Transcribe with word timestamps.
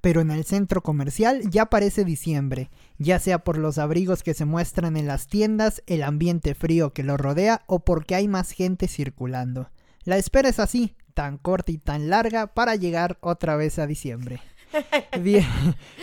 pero 0.00 0.20
en 0.20 0.30
el 0.30 0.44
centro 0.44 0.82
comercial 0.82 1.42
ya 1.50 1.66
parece 1.66 2.04
diciembre, 2.04 2.70
ya 2.98 3.18
sea 3.18 3.40
por 3.40 3.58
los 3.58 3.78
abrigos 3.78 4.22
que 4.22 4.34
se 4.34 4.44
muestran 4.44 4.96
en 4.96 5.06
las 5.06 5.26
tiendas, 5.26 5.82
el 5.86 6.02
ambiente 6.02 6.54
frío 6.54 6.92
que 6.92 7.02
lo 7.02 7.16
rodea 7.16 7.62
o 7.66 7.80
porque 7.80 8.14
hay 8.14 8.28
más 8.28 8.50
gente 8.52 8.88
circulando. 8.88 9.70
La 10.04 10.16
espera 10.16 10.48
es 10.48 10.60
así, 10.60 10.94
tan 11.14 11.38
corta 11.38 11.72
y 11.72 11.78
tan 11.78 12.10
larga 12.10 12.48
para 12.48 12.76
llegar 12.76 13.18
otra 13.20 13.56
vez 13.56 13.78
a 13.78 13.86
diciembre. 13.86 14.40
Bien, 15.20 15.46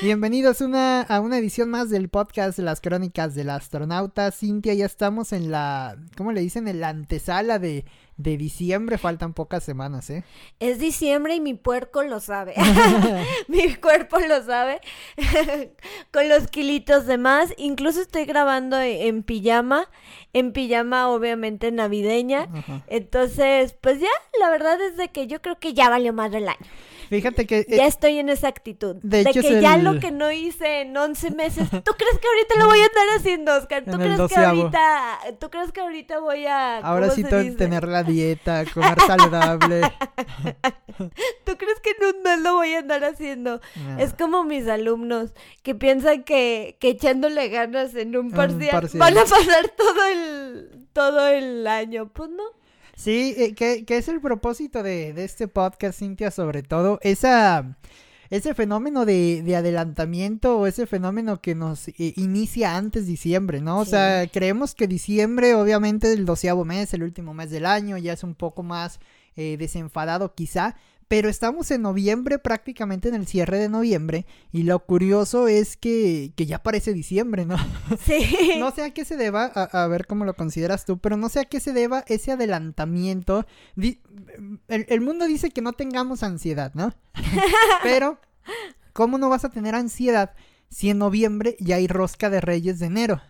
bienvenidos 0.02 0.62
una, 0.62 1.02
a 1.02 1.20
una 1.20 1.38
edición 1.38 1.70
más 1.70 1.90
del 1.90 2.10
podcast 2.10 2.58
Las 2.60 2.82
Crónicas 2.82 3.36
del 3.36 3.50
Astronauta. 3.50 4.32
Cintia, 4.32 4.74
ya 4.74 4.86
estamos 4.86 5.34
en 5.34 5.52
la, 5.52 5.98
¿cómo 6.18 6.32
le 6.32 6.42
dicen? 6.42 6.68
En 6.68 6.80
la 6.80 6.90
antesala 6.90 7.60
de, 7.60 7.86
de 8.18 8.38
diciembre, 8.38 8.98
faltan 8.98 9.34
pocas 9.34 9.64
semanas, 9.64 10.10
¿eh? 10.10 10.24
Es 10.60 10.80
diciembre 10.80 11.36
y 11.36 11.40
mi 11.40 11.54
puerco 11.54 12.04
lo 12.04 12.20
sabe. 12.20 12.54
mi 13.48 13.76
cuerpo 13.76 14.20
lo 14.20 14.44
sabe. 14.44 14.82
Con 16.12 16.30
los 16.30 16.48
kilitos 16.48 17.06
de 17.06 17.18
más. 17.18 17.54
Incluso 17.58 18.02
estoy 18.02 18.26
grabando 18.26 18.80
en 18.80 19.24
pijama. 19.24 19.90
En 20.34 20.52
pijama, 20.52 21.10
obviamente, 21.10 21.72
navideña. 21.72 22.50
Entonces, 22.88 23.76
pues 23.80 24.00
ya, 24.00 24.08
la 24.40 24.50
verdad 24.50 24.82
es 24.82 24.98
de 24.98 25.10
que 25.10 25.28
yo 25.28 25.42
creo 25.42 25.60
que 25.60 25.74
ya 25.74 25.90
valió 25.90 26.14
más 26.14 26.32
del 26.32 26.48
año. 26.48 26.66
Fíjate 27.18 27.46
que... 27.46 27.66
ya 27.70 27.86
eh, 27.86 27.88
estoy 27.88 28.18
en 28.18 28.30
esa 28.30 28.48
actitud. 28.48 28.96
De, 29.04 29.24
que 29.26 29.62
ya 29.62 29.78
lo 29.78 30.00
que 30.00 30.12
no 30.12 30.32
hice 30.32 30.82
en 30.82 30.96
11 30.96 31.32
meses, 31.32 31.70
¿tú 31.70 31.94
crees 31.98 32.20
que 32.20 32.28
ahorita 32.28 32.56
lo 32.58 32.66
voy 32.66 32.80
a 32.80 32.86
andar 32.86 33.18
haciendo, 33.18 33.56
Oscar? 33.56 33.84
¿Tú 33.86 33.98
crees 33.98 34.20
que 34.28 34.36
ahorita, 34.36 35.20
¿tú 35.40 35.50
crees 35.50 35.72
que 35.72 35.82
ahorita 35.82 36.20
voy 36.20 36.46
a... 36.46 36.78
Ahora 36.78 37.10
sí 37.12 37.24
tener 37.24 37.88
la 37.88 38.04
dieta, 38.04 38.66
comer 38.74 39.00
saludable. 39.02 39.82
¿Tú 41.46 41.58
crees 41.58 41.80
que 41.82 41.92
en 41.92 42.16
un 42.16 42.24
mes 42.24 42.40
lo 42.40 42.56
voy 42.56 42.74
a 42.74 42.80
andar 42.80 43.04
haciendo? 43.04 43.62
Es 43.98 44.14
como 44.14 44.44
mis 44.44 44.68
alumnos 44.68 45.34
que 45.62 45.76
piensan 45.76 46.24
que, 46.24 46.78
que 46.80 46.90
echándole 46.90 47.50
ganas 47.50 47.96
en 47.96 48.16
un 48.16 48.32
parcial, 48.32 48.90
van 48.96 49.18
a 49.18 49.24
pasar 49.24 49.70
todo 49.70 50.06
el, 50.06 50.88
todo 50.94 51.28
el 51.28 51.68
año. 51.68 52.10
Pues 52.10 52.30
no. 52.30 52.44
Sí, 52.96 53.36
eh, 53.38 53.54
¿qué, 53.56 53.86
es 53.88 54.08
el 54.08 54.22
propósito 54.22 54.84
de, 54.84 55.14
de, 55.14 55.24
este 55.24 55.48
podcast, 55.48 56.00
Cintia? 56.00 56.32
Sobre 56.32 56.62
todo, 56.64 57.00
esa, 57.02 57.76
ese 58.30 58.54
fenómeno 58.54 59.06
de, 59.06 59.42
de 59.44 59.56
adelantamiento 59.56 60.60
o 60.60 60.68
ese 60.68 60.88
fenómeno 60.88 61.42
que 61.42 61.56
nos 61.56 61.88
eh, 61.88 62.14
inicia 62.18 62.76
antes 62.76 63.08
diciembre, 63.08 63.62
¿no? 63.62 63.80
O 63.80 63.86
sea, 63.86 64.28
creemos 64.28 64.76
que 64.76 64.88
diciembre, 64.88 65.56
obviamente, 65.56 66.12
el 66.14 66.26
doceavo 66.26 66.66
mes, 66.66 66.94
el 66.94 67.04
último 67.04 67.34
mes 67.34 67.50
del 67.50 67.66
año, 67.66 67.98
ya 67.98 68.14
es 68.14 68.24
un 68.24 68.36
poco 68.36 68.64
más 68.64 69.00
eh, 69.36 69.58
desenfadado 69.58 70.36
quizá, 70.36 70.76
pero 71.14 71.30
estamos 71.30 71.70
en 71.70 71.84
noviembre, 71.84 72.40
prácticamente 72.40 73.08
en 73.08 73.14
el 73.14 73.28
cierre 73.28 73.60
de 73.60 73.70
noviembre. 73.70 74.26
Y 74.52 74.64
lo 74.64 74.80
curioso 74.80 75.48
es 75.48 75.78
que, 75.78 76.34
que 76.36 76.48
ya 76.48 76.64
parece 76.64 76.92
diciembre, 76.92 77.46
¿no? 77.46 77.56
Sí. 78.04 78.54
no 78.60 78.72
sé 78.72 78.82
a 78.82 78.90
qué 78.96 79.06
se 79.06 79.16
deba, 79.16 79.46
a, 79.46 79.86
ver 79.86 80.08
cómo 80.08 80.26
lo 80.26 80.34
consideras 80.34 80.86
tú, 80.86 80.98
pero 80.98 81.16
no 81.16 81.30
sé 81.30 81.42
a 81.42 81.46
qué 81.46 81.60
se 81.60 81.72
deba 81.72 82.04
ese 82.08 82.32
adelantamiento. 82.32 83.46
el, 83.76 84.60
el 84.68 85.02
mundo 85.02 85.28
dice 85.28 85.52
que 85.52 85.62
no 85.62 85.74
tengamos 85.74 86.24
ansiedad, 86.24 86.72
¿no? 86.74 86.96
pero, 87.84 88.20
¿cómo 88.92 89.20
no 89.20 89.30
vas 89.30 89.46
a 89.46 89.52
tener 89.52 89.76
ansiedad 89.76 90.34
si 90.70 90.90
en 90.90 90.98
noviembre 90.98 91.58
ya 91.60 91.76
hay 91.76 91.86
rosca 91.86 92.32
de 92.32 92.42
Reyes 92.42 92.80
de 92.80 92.88
enero? 92.88 93.22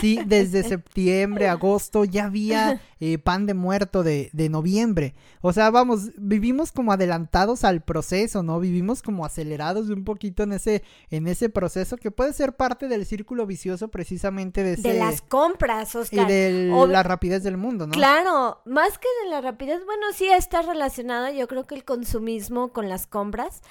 Sí, 0.00 0.18
desde 0.26 0.62
septiembre, 0.62 1.46
agosto 1.48 2.06
ya 2.06 2.24
había 2.24 2.80
eh, 3.00 3.18
pan 3.18 3.46
de 3.46 3.54
muerto 3.54 4.02
de, 4.02 4.30
de, 4.32 4.48
noviembre. 4.48 5.14
O 5.40 5.52
sea, 5.52 5.70
vamos, 5.70 6.10
vivimos 6.16 6.72
como 6.72 6.92
adelantados 6.92 7.64
al 7.64 7.80
proceso, 7.80 8.42
¿no? 8.42 8.58
Vivimos 8.60 9.02
como 9.02 9.24
acelerados 9.24 9.88
un 9.88 10.04
poquito 10.04 10.42
en 10.42 10.52
ese, 10.52 10.82
en 11.10 11.28
ese 11.28 11.48
proceso 11.48 11.96
que 11.96 12.10
puede 12.10 12.32
ser 12.32 12.54
parte 12.54 12.88
del 12.88 13.06
círculo 13.06 13.46
vicioso 13.46 13.88
precisamente 13.88 14.62
de, 14.62 14.76
de 14.76 14.94
las 14.94 15.22
compras, 15.22 15.94
Oscar. 15.94 16.28
Y 16.28 16.32
de 16.32 16.86
la 16.88 17.02
rapidez 17.02 17.42
del 17.42 17.56
mundo, 17.56 17.86
¿no? 17.86 17.92
Claro, 17.92 18.60
más 18.64 18.98
que 18.98 19.08
de 19.24 19.30
la 19.30 19.40
rapidez, 19.40 19.84
bueno, 19.84 20.06
sí 20.12 20.26
está 20.28 20.62
relacionada, 20.62 21.30
yo 21.30 21.46
creo 21.48 21.66
que 21.66 21.74
el 21.74 21.84
consumismo 21.84 22.72
con 22.72 22.88
las 22.88 23.06
compras, 23.06 23.62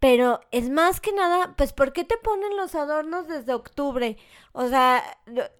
pero 0.00 0.40
es 0.50 0.70
más 0.70 1.00
que 1.00 1.12
nada, 1.12 1.54
pues, 1.56 1.72
¿por 1.72 1.92
qué 1.92 2.04
te 2.04 2.16
ponen 2.16 2.56
los 2.56 2.74
adornos 2.74 3.28
desde 3.28 3.54
octubre? 3.54 4.16
O 4.52 4.68
sea, 4.68 5.02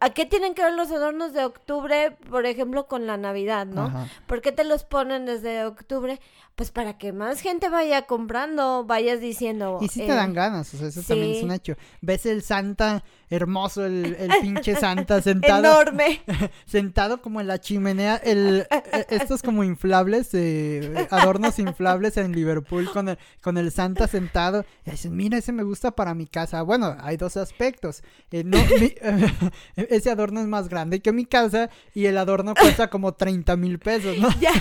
¿a 0.01 0.11
qué 0.11 0.27
tienen 0.27 0.55
que 0.55 0.63
ver 0.63 0.75
los 0.75 0.91
adornos 0.91 1.33
de 1.33 1.45
octubre, 1.45 2.17
por 2.29 2.45
ejemplo, 2.45 2.87
con 2.89 3.07
la 3.07 3.12
Navidad, 3.17 3.67
no? 3.67 3.93
¿Por 4.27 4.41
qué 4.41 4.53
te 4.53 4.65
los 4.65 4.85
ponen 4.85 5.27
desde 5.27 5.65
octubre? 5.65 6.21
Pues 6.55 6.71
para 6.71 6.99
que 6.99 7.13
más 7.13 7.41
gente 7.41 7.69
vaya 7.69 8.03
comprando, 8.03 8.85
vayas 8.85 9.21
diciendo. 9.21 9.79
Y 9.81 9.89
si 9.89 10.01
te 10.01 10.15
dan 10.15 10.31
eh, 10.31 10.35
ganas, 10.35 10.73
o 10.75 10.77
sea, 10.77 10.89
eso 10.89 11.03
también 11.03 11.37
es 11.37 11.43
un 11.43 11.53
hecho. 11.53 11.77
Ves 12.01 12.27
el 12.27 12.43
Santa 12.43 13.03
hermoso, 13.33 13.87
el, 13.87 14.17
el 14.19 14.31
pinche 14.43 14.77
Santa 14.77 15.23
sentado. 15.23 15.61
Enorme. 15.61 16.21
sentado 16.67 17.23
como 17.23 17.41
en 17.41 17.47
la 17.47 17.59
chimenea, 17.59 18.17
el, 18.17 18.67
e, 18.71 19.07
estos 19.09 19.43
como 19.43 19.65
inflables, 19.65 20.31
eh, 20.35 21.07
adornos 21.11 21.59
inflables 21.59 22.17
en 22.17 22.33
Liverpool 22.33 22.91
con 22.93 23.09
el, 23.09 23.19
con 23.41 23.57
el 23.57 23.73
Santa 23.73 24.07
sentado. 24.07 24.65
Y 24.85 24.91
dicen, 24.91 25.17
mira, 25.17 25.39
ese 25.39 25.53
me 25.53 25.63
gusta 25.63 25.93
para 25.93 26.15
mi 26.15 26.27
casa. 26.27 26.63
Bueno, 26.63 26.97
hay 27.01 27.17
dos 27.17 27.37
aspectos. 27.37 28.03
Eh, 28.31 28.45
no, 28.45 28.59
ese 29.77 30.11
adorno 30.11 30.41
es 30.41 30.47
más 30.47 30.69
grande 30.69 31.01
que 31.01 31.13
mi 31.13 31.25
casa 31.25 31.71
y 31.95 32.07
el 32.07 32.19
adorno 32.19 32.55
cuesta 32.55 32.91
como 32.91 33.15
30 33.15 33.57
mil 33.57 33.79
pesos, 33.79 34.19
¿no? 34.19 34.29
Ya. 34.41 34.53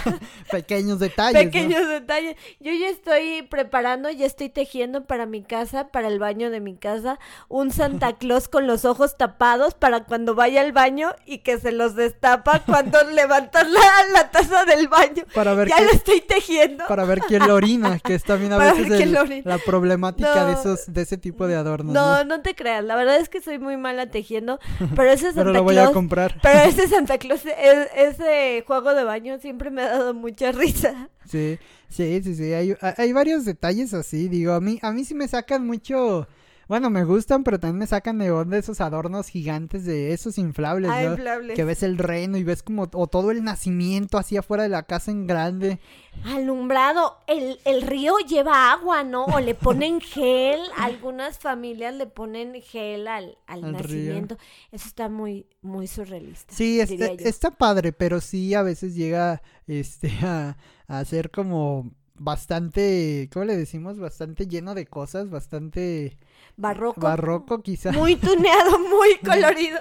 Pequeños 0.51 0.99
detalles. 0.99 1.43
Pequeños 1.43 1.87
detalles. 1.87 2.35
Yo 2.59 2.71
ya 2.71 2.89
estoy 2.89 3.41
preparando, 3.43 4.09
ya 4.09 4.25
estoy 4.25 4.49
tejiendo 4.49 5.05
para 5.05 5.25
mi 5.25 5.43
casa, 5.43 5.89
para 5.89 6.07
el 6.07 6.19
baño 6.19 6.49
de 6.49 6.61
mi 6.61 6.77
casa, 6.77 7.19
un 7.49 7.71
Santa 7.71 8.13
Claus 8.13 8.47
con 8.47 8.60
los 8.67 8.85
ojos 8.85 9.17
tapados 9.17 9.73
para 9.73 10.03
cuando 10.03 10.35
vaya 10.35 10.61
al 10.61 10.71
baño 10.71 11.11
y 11.25 11.39
que 11.39 11.59
se 11.59 11.71
los 11.71 11.95
destapa 11.95 12.59
cuando 12.65 13.03
levantas 13.11 13.69
la, 13.69 13.81
la 14.13 14.31
taza 14.31 14.65
del 14.65 14.87
baño. 14.87 15.23
Para 15.33 15.53
ver 15.53 15.69
ya 15.69 15.81
lo 15.81 15.91
estoy 15.91 16.21
tejiendo. 16.21 16.85
Para 16.87 17.05
ver 17.05 17.19
quién 17.21 17.47
lo 17.47 17.55
orina, 17.55 17.99
que 17.99 18.15
es 18.15 18.23
también 18.23 18.53
a 18.53 18.57
veces 18.57 19.45
la 19.45 19.57
problemática 19.57 20.45
de 20.45 20.53
esos 20.53 20.91
de 20.93 21.01
ese 21.01 21.17
tipo 21.17 21.47
de 21.47 21.55
adornos. 21.55 21.93
No, 21.93 22.23
no, 22.23 22.41
te 22.41 22.55
creas, 22.55 22.83
la 22.83 22.95
verdad 22.95 23.17
es 23.17 23.29
que 23.29 23.41
soy 23.41 23.59
muy 23.59 23.77
mala 23.77 24.07
tejiendo, 24.07 24.59
pero 24.95 25.11
ese 25.11 25.27
Santa 25.33 25.41
pero 25.41 25.53
lo 25.53 25.63
voy 25.63 25.77
a 25.77 25.91
comprar. 25.91 26.39
Pero 26.41 26.59
ese 26.59 26.87
Santa 26.89 27.17
Claus, 27.17 27.45
e, 27.45 27.89
ese 27.95 28.63
juego 28.65 28.93
de 28.93 29.03
baño 29.03 29.39
siempre 29.39 29.69
me 29.69 29.81
ha 29.81 29.89
dado 29.89 30.13
mucha 30.13 30.51
risa. 30.51 31.09
Sí, 31.25 31.59
sí, 31.89 32.21
sí, 32.23 32.35
sí, 32.35 32.53
hay, 32.53 32.75
hay 32.81 33.13
varios 33.13 33.45
detalles 33.45 33.93
así, 33.93 34.27
digo, 34.27 34.53
a 34.53 34.61
mí, 34.61 34.79
a 34.81 34.91
mí 34.91 35.05
sí 35.05 35.13
me 35.13 35.27
sacan 35.27 35.65
mucho 35.65 36.27
bueno, 36.71 36.89
me 36.89 37.03
gustan, 37.03 37.43
pero 37.43 37.59
también 37.59 37.79
me 37.79 37.85
sacan 37.85 38.17
de 38.17 38.31
onda 38.31 38.57
esos 38.57 38.79
adornos 38.79 39.27
gigantes 39.27 39.83
de 39.83 40.13
esos 40.13 40.37
inflables, 40.37 40.89
ah, 40.89 41.03
¿no? 41.03 41.11
inflables. 41.11 41.53
Que 41.57 41.65
ves 41.65 41.83
el 41.83 41.97
reino 41.97 42.37
y 42.37 42.45
ves 42.45 42.63
como 42.63 42.87
o 42.93 43.07
todo 43.07 43.31
el 43.31 43.43
nacimiento 43.43 44.17
así 44.17 44.37
afuera 44.37 44.63
de 44.63 44.69
la 44.69 44.83
casa 44.83 45.11
en 45.11 45.27
grande. 45.27 45.81
Alumbrado, 46.23 47.17
el, 47.27 47.59
el 47.65 47.81
río 47.81 48.13
lleva 48.19 48.71
agua, 48.71 49.03
¿no? 49.03 49.25
O 49.25 49.41
le 49.41 49.53
ponen 49.53 49.99
gel, 49.99 50.61
algunas 50.77 51.39
familias 51.39 51.93
le 51.93 52.07
ponen 52.07 52.61
gel 52.61 53.05
al, 53.09 53.37
al, 53.47 53.69
nacimiento. 53.73 54.37
Eso 54.71 54.87
está 54.87 55.09
muy, 55.09 55.47
muy 55.61 55.87
surrealista. 55.87 56.55
Sí, 56.55 56.79
está, 56.79 57.07
está 57.07 57.51
padre, 57.51 57.91
pero 57.91 58.21
sí 58.21 58.53
a 58.53 58.61
veces 58.61 58.95
llega 58.95 59.41
este 59.67 60.09
a, 60.23 60.55
a 60.87 61.03
ser 61.03 61.31
como 61.31 61.91
bastante, 62.23 63.29
¿cómo 63.33 63.45
le 63.45 63.57
decimos? 63.57 63.99
Bastante 63.99 64.47
lleno 64.47 64.75
de 64.75 64.85
cosas, 64.85 65.29
bastante 65.29 66.17
barroco. 66.55 67.01
Barroco 67.01 67.61
quizá. 67.61 67.91
Muy 67.91 68.15
tuneado, 68.15 68.77
muy 68.79 69.17
colorido. 69.25 69.79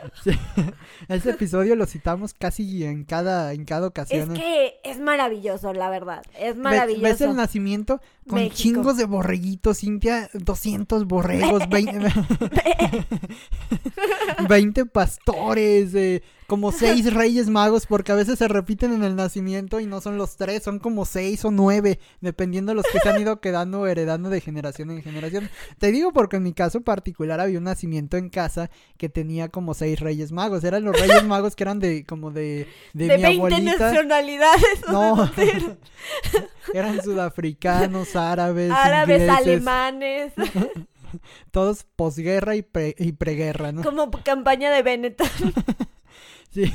Ese 1.08 1.30
episodio 1.30 1.76
lo 1.76 1.86
citamos 1.86 2.32
casi 2.32 2.84
en 2.84 3.04
cada, 3.04 3.52
en 3.52 3.64
cada 3.64 3.86
ocasión. 3.86 4.32
Es 4.32 4.38
que 4.38 4.80
es 4.84 5.00
maravilloso, 5.00 5.74
la 5.74 5.90
verdad. 5.90 6.22
Es 6.38 6.56
maravilloso. 6.56 7.02
¿Ves, 7.02 7.20
el 7.20 7.36
nacimiento 7.36 8.00
con 8.26 8.48
chingos 8.50 8.96
de 8.96 9.04
borreguitos, 9.04 9.78
Cintia? 9.78 10.30
200 10.32 11.06
borregos, 11.06 11.68
20, 11.68 12.08
20 14.48 14.86
pastores, 14.86 16.22
como 16.50 16.72
seis 16.72 17.14
reyes 17.14 17.48
magos, 17.48 17.86
porque 17.86 18.10
a 18.10 18.16
veces 18.16 18.36
se 18.40 18.48
repiten 18.48 18.92
en 18.92 19.04
el 19.04 19.14
nacimiento 19.14 19.78
y 19.78 19.86
no 19.86 20.00
son 20.00 20.18
los 20.18 20.36
tres, 20.36 20.64
son 20.64 20.80
como 20.80 21.04
seis 21.04 21.44
o 21.44 21.52
nueve, 21.52 22.00
dependiendo 22.20 22.72
de 22.72 22.74
los 22.76 22.84
que 22.92 22.98
se 22.98 23.08
han 23.08 23.20
ido 23.22 23.40
quedando 23.40 23.82
o 23.82 23.86
heredando 23.86 24.30
de 24.30 24.40
generación 24.40 24.90
en 24.90 25.00
generación. 25.00 25.48
Te 25.78 25.92
digo 25.92 26.12
porque 26.12 26.38
en 26.38 26.42
mi 26.42 26.52
caso 26.52 26.80
particular 26.80 27.38
había 27.38 27.58
un 27.58 27.64
nacimiento 27.64 28.16
en 28.16 28.30
casa 28.30 28.68
que 28.98 29.08
tenía 29.08 29.48
como 29.48 29.74
seis 29.74 30.00
reyes 30.00 30.32
magos. 30.32 30.64
Eran 30.64 30.82
los 30.82 30.98
reyes 31.00 31.22
magos 31.26 31.54
que 31.54 31.62
eran 31.62 31.78
de 31.78 32.04
como 32.04 32.32
de, 32.32 32.66
de, 32.94 33.06
De 33.06 33.16
mi 33.16 33.22
20 33.22 33.36
abuelita. 33.38 33.78
nacionalidades. 33.92 34.82
¿o 34.88 34.92
No, 34.92 35.30
eran 36.74 37.00
sudafricanos, 37.02 38.16
árabes, 38.16 38.72
Árabes, 38.72 39.20
ingleses, 39.20 39.46
alemanes. 39.46 40.32
todos 41.52 41.84
posguerra 41.96 42.56
y, 42.56 42.62
pre- 42.62 42.96
y 42.98 43.12
preguerra, 43.12 43.70
¿no? 43.70 43.82
Como 43.82 44.10
campaña 44.24 44.70
de 44.72 44.82
Benetton. 44.82 45.28
Sí. 46.50 46.72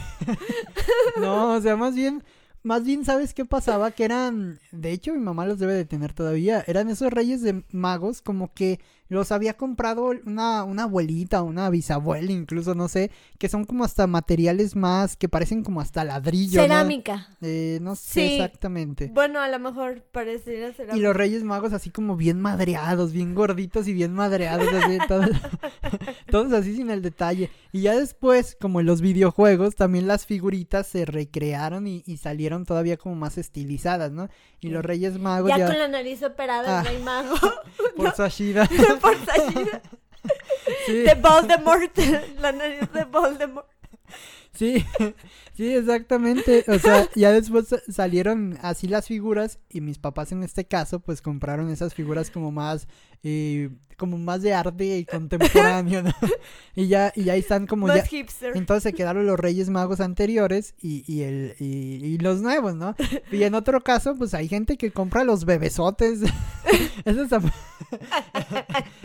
no, 1.19 1.54
o 1.56 1.62
sea, 1.62 1.75
más 1.75 1.95
bien, 1.95 2.24
más 2.63 2.83
bien, 2.83 3.06
¿sabes 3.06 3.33
qué 3.33 3.45
pasaba? 3.45 3.92
Que 3.92 4.06
eran, 4.06 4.60
de 4.72 4.92
hecho, 4.92 5.13
mi 5.13 5.19
mamá 5.19 5.45
los 5.45 5.60
debe 5.60 5.74
de 5.74 5.86
tener 5.86 6.13
todavía. 6.13 6.63
Eran 6.68 6.89
esos 6.89 7.12
reyes 7.12 7.42
de 7.42 7.63
magos, 7.72 8.22
como 8.22 8.54
que 8.54 8.80
los 9.07 9.31
había 9.31 9.56
comprado 9.56 10.12
una, 10.25 10.63
una 10.63 10.84
abuelita, 10.84 11.42
una 11.44 11.69
bisabuela, 11.69 12.31
incluso, 12.31 12.74
no 12.75 12.88
sé, 12.88 13.12
que 13.38 13.50
son 13.50 13.66
como 13.66 13.84
hasta 13.84 14.07
materiales 14.07 14.75
más, 14.75 15.16
que 15.16 15.30
parecen 15.30 15.63
como 15.63 15.81
hasta 15.81 16.04
ladrillo. 16.04 16.60
¿no? 16.62 16.63
Cerámica. 16.68 17.28
Eh, 17.42 17.80
no 17.81 17.96
sé 17.96 18.12
Sí. 18.13 18.34
exactamente. 18.36 19.12
Bueno, 19.13 19.40
a 19.42 19.48
lo 19.50 19.60
mejor 19.60 20.02
pareciera 20.12 20.74
cerámica. 20.74 20.98
Y 20.98 21.02
los 21.02 21.16
Reyes 21.16 21.44
Magos 21.44 21.74
así 21.74 21.90
como 21.92 22.16
bien 22.16 22.40
madreados, 22.42 23.12
bien 23.12 23.36
gorditos 23.36 23.88
y 23.88 23.94
bien 23.94 24.13
madreados, 24.13 24.68
así, 24.74 24.98
todos, 25.08 25.30
todos 26.31 26.54
así 26.54 26.75
sin 26.75 26.90
el 26.90 27.01
detalle. 27.01 27.50
Y 27.72 27.81
ya 27.81 27.96
después, 27.96 28.58
como 28.60 28.80
en 28.80 28.86
los 28.86 29.01
videojuegos, 29.01 29.75
también 29.75 30.08
las 30.08 30.25
figuritas 30.25 30.88
se 30.88 31.06
recrearon 31.06 31.88
y, 31.88 32.04
y 32.06 32.18
salieron 32.18 32.66
todavía 32.66 32.98
como 32.98 33.16
más 33.16 33.38
estilizadas, 33.38 34.12
¿no? 34.12 34.30
Y 34.62 34.69
los 34.69 34.84
Reyes 34.84 35.19
Magos 35.19 35.50
Ya 35.50 35.58
ya, 35.60 35.68
con 35.68 35.78
la 35.78 35.88
nariz 35.88 36.24
operada, 36.24 36.80
Ah. 36.80 36.81
el 36.81 36.88
rey 36.88 37.04
mago. 37.04 37.36
por 37.98 38.12
Sashida. 38.16 38.68
Por 39.00 39.15
Sashida. 39.25 39.81
sí, 40.86 40.94
De 40.94 41.15
Voldemort. 41.15 41.97
La 42.39 42.51
nariz 42.51 42.92
de 42.92 43.03
Voldemort. 43.06 43.68
Sí, 44.56 44.86
sí, 45.54 45.74
exactamente. 45.75 46.63
O 46.68 46.80
sea, 46.80 47.07
ya 47.16 47.31
después 47.31 47.68
sa- 47.68 47.81
salieron 47.90 48.57
así 48.62 48.88
las 48.88 49.07
figuras 49.07 49.60
y 49.69 49.81
mis 49.81 49.98
papás 50.00 50.31
en 50.31 50.44
este 50.44 50.66
caso 50.66 51.00
pues 51.00 51.22
compraron 51.22 51.69
esas 51.69 51.94
figuras 51.94 52.31
como 52.31 52.52
más, 52.52 52.88
eh, 53.24 53.69
como 53.98 54.18
más 54.18 54.42
de 54.42 54.54
arte 54.54 54.98
y 54.98 55.06
contemporáneo, 55.06 56.04
¿no? 56.04 56.12
Y 56.75 56.88
ya, 56.88 57.13
y 57.16 57.24
ya 57.24 57.36
están 57.38 57.68
como 57.68 57.88
ya... 57.88 57.96
Más 57.96 58.07
hipster. 58.10 58.52
Entonces 58.57 58.84
se 58.84 58.94
quedaron 58.94 59.25
los 59.25 59.40
Reyes 59.40 59.69
Magos 59.69 60.02
anteriores 60.02 60.75
y, 60.81 61.04
y 61.12 61.22
el, 61.22 61.56
y, 61.60 62.04
y 62.06 62.18
los 62.18 62.42
nuevos, 62.42 62.75
¿no? 62.75 62.96
Y 63.31 63.44
en 63.44 63.56
otro 63.56 63.81
caso, 63.81 64.16
pues 64.18 64.34
hay 64.34 64.50
gente 64.50 64.75
que 64.75 64.92
compra 64.92 65.24
los 65.24 65.46
bebesotes. 65.46 66.19
Esos, 67.06 67.30
tam- 67.30 67.50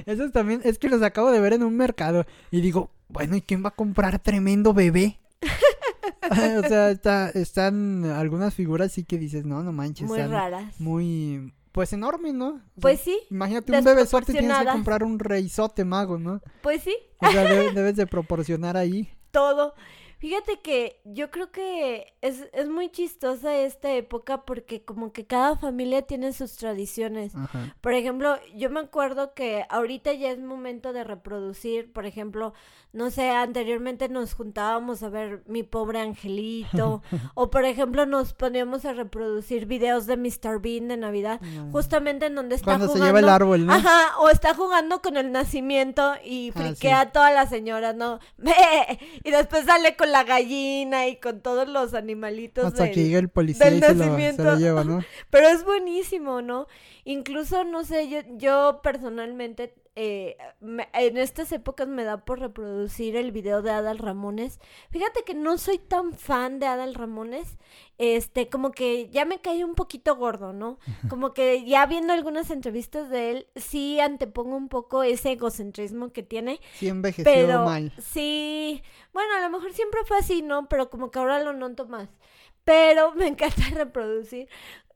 Esos 0.07 0.33
también, 0.33 0.61
es 0.65 0.79
que 0.79 0.89
los 0.89 1.03
acabo 1.03 1.31
de 1.31 1.41
ver 1.41 1.53
en 1.53 1.63
un 1.63 1.77
mercado. 1.77 2.27
Y 2.51 2.61
digo, 2.61 2.91
bueno, 3.09 3.37
¿y 3.37 3.43
quién 3.43 3.65
va 3.65 3.69
a 3.69 3.75
comprar 3.77 4.19
tremendo 4.19 4.75
bebé? 4.75 5.21
o 6.65 6.69
sea, 6.69 6.91
está, 6.91 7.31
están 7.31 8.05
algunas 8.05 8.55
figuras 8.55 8.93
sí 8.93 9.05
que 9.05 9.19
dices, 9.19 9.45
no, 9.45 9.63
no 9.63 9.73
manches. 9.73 10.07
Muy 10.09 10.19
están 10.19 10.33
raras. 10.33 10.81
Muy, 10.81 11.53
pues 11.73 11.93
enorme, 11.93 12.33
¿no? 12.33 12.49
O 12.49 12.53
sea, 12.59 12.63
Pues 12.81 13.01
sí, 13.01 13.19
Imagínate 13.31 13.73
un 13.77 13.85
bebesote, 13.85 14.33
tienes 14.33 14.59
que 14.59 14.67
comprar 14.67 15.03
un 15.03 15.19
reizote 15.19 15.85
mago, 15.85 16.19
¿no? 16.19 16.41
pues 16.63 16.83
sí. 16.83 16.97
O 17.19 17.31
sea, 17.31 17.45
de- 17.45 17.71
debes 17.75 17.97
de 17.97 18.07
proporcionar 18.07 18.77
ahí. 18.77 19.09
todo. 19.31 19.75
Fíjate 20.21 20.61
que 20.61 21.01
yo 21.05 21.31
creo 21.31 21.51
que 21.51 22.15
es, 22.21 22.47
es 22.53 22.69
muy 22.69 22.91
chistosa 22.91 23.57
esta 23.57 23.91
época 23.95 24.45
porque 24.45 24.85
como 24.85 25.13
que 25.13 25.27
cada 25.27 25.57
familia 25.57 26.03
tiene 26.03 26.33
sus 26.35 26.57
tradiciones. 26.57 27.35
Ajá. 27.35 27.75
Por 27.81 27.95
ejemplo, 27.95 28.37
yo 28.55 28.69
me 28.69 28.81
acuerdo 28.81 29.33
que 29.33 29.65
ahorita 29.71 30.13
ya 30.13 30.31
es 30.31 30.39
momento 30.39 30.93
de 30.93 31.05
reproducir, 31.05 31.91
por 31.91 32.05
ejemplo, 32.05 32.53
no 32.93 33.11
sé, 33.11 33.31
anteriormente 33.31 34.09
nos 34.11 34.35
juntábamos 34.35 35.03
a 35.03 35.09
ver 35.09 35.43
Mi 35.47 35.63
pobre 35.63 36.01
angelito, 36.01 37.03
o 37.35 37.49
por 37.51 37.65
ejemplo 37.65 38.05
nos 38.05 38.35
poníamos 38.35 38.85
a 38.85 38.93
reproducir 38.93 39.65
videos 39.65 40.07
de 40.07 40.17
Mr. 40.19 40.61
Bean 40.61 40.89
de 40.89 40.97
Navidad, 40.99 41.41
No. 41.41 41.71
justamente 41.73 42.27
en 42.27 42.35
donde 42.35 42.57
está 42.57 42.65
Cuando 42.73 42.89
jugando. 42.89 43.05
se 43.05 43.09
lleva 43.09 43.19
el 43.21 43.29
árbol, 43.31 43.65
¿no? 43.67 43.73
Ajá, 43.73 44.19
o 44.21 44.29
está 44.29 44.55
jugando 44.55 45.01
con 45.01 45.17
el 45.17 45.33
nacimiento 45.33 46.13
y 46.25 46.51
Ah, 46.55 46.59
friquea 46.61 47.01
sí. 47.03 47.07
a 47.09 47.13
todas 47.13 47.33
las 47.33 47.49
señoras, 47.49 47.95
¿no? 47.97 48.19
¡Ve! 48.37 48.53
Y 49.25 49.31
después 49.31 49.65
sale 49.65 49.97
con 49.97 50.10
la 50.11 50.25
gallina 50.25 51.09
y 51.09 51.17
con 51.21 51.41
todos 51.41 51.69
los 51.69 51.95
animalitos 51.95 52.65
Hasta 52.67 52.85
del- 52.85 52.93
que 52.95 53.17
el 53.19 53.29
policía 53.29 53.67
del 53.67 53.79
y 53.79 53.81
se 53.81 53.87
lo, 53.89 53.93
se 53.95 53.99
nacimiento. 54.11 54.43
lo 54.45 54.57
lleva, 54.59 54.85
¿no? 54.85 55.05
pero 55.31 55.49
es 55.49 55.65
buenísimo, 55.65 56.43
¿no? 56.43 56.67
Incluso, 57.05 57.65
no 57.65 57.85
sé, 57.85 58.09
yo, 58.09 58.19
yo 58.37 58.81
personalmente, 58.83 59.75
eh, 60.03 60.37
me- 60.61 60.89
en 60.95 61.19
estas 61.19 61.53
épocas 61.53 61.87
me 61.89 62.05
da 62.05 62.25
por 62.25 62.41
reproducir 62.41 63.17
el 63.17 63.33
video 63.33 63.61
de 63.61 63.71
Adal 63.71 63.99
Ramones. 63.99 64.59
Fíjate 64.91 65.25
que 65.25 65.35
no 65.35 65.59
soy 65.59 65.79
tan 65.79 66.15
fan 66.15 66.59
de 66.59 66.67
Adal 66.67 66.95
Ramones, 66.95 67.59
este, 67.99 68.49
como 68.49 68.71
que 68.73 69.09
ya 69.11 69.25
me 69.27 69.41
caí 69.41 69.63
un 69.63 69.75
poquito 69.75 70.17
gordo, 70.17 70.53
¿no? 70.55 70.79
Como 71.11 71.35
que 71.35 71.65
ya 71.67 71.85
viendo 71.87 72.13
algunas 72.15 72.51
entrevistas 72.51 73.11
de 73.11 73.31
él, 73.31 73.47
sí 73.57 74.01
antepongo 74.01 74.57
un 74.57 74.69
poco 74.69 75.03
ese 75.03 75.33
egocentrismo 75.33 76.13
que 76.13 76.23
tiene. 76.23 76.61
Sí 76.73 76.89
envejeció 76.89 77.25
Pero 77.25 77.65
mal. 77.67 77.93
sí, 77.99 78.83
bueno, 79.13 79.35
a 79.37 79.41
lo 79.41 79.51
mejor 79.51 79.73
siempre 79.73 80.01
fue 80.07 80.17
así, 80.19 80.41
¿no? 80.43 80.69
Pero 80.69 80.89
como 80.89 81.11
que 81.11 81.19
ahora 81.19 81.43
lo 81.43 81.53
noto 81.53 81.87
más. 81.87 82.09
Pero 82.65 83.13
me 83.17 83.27
encanta 83.27 83.63
reproducir 83.75 84.49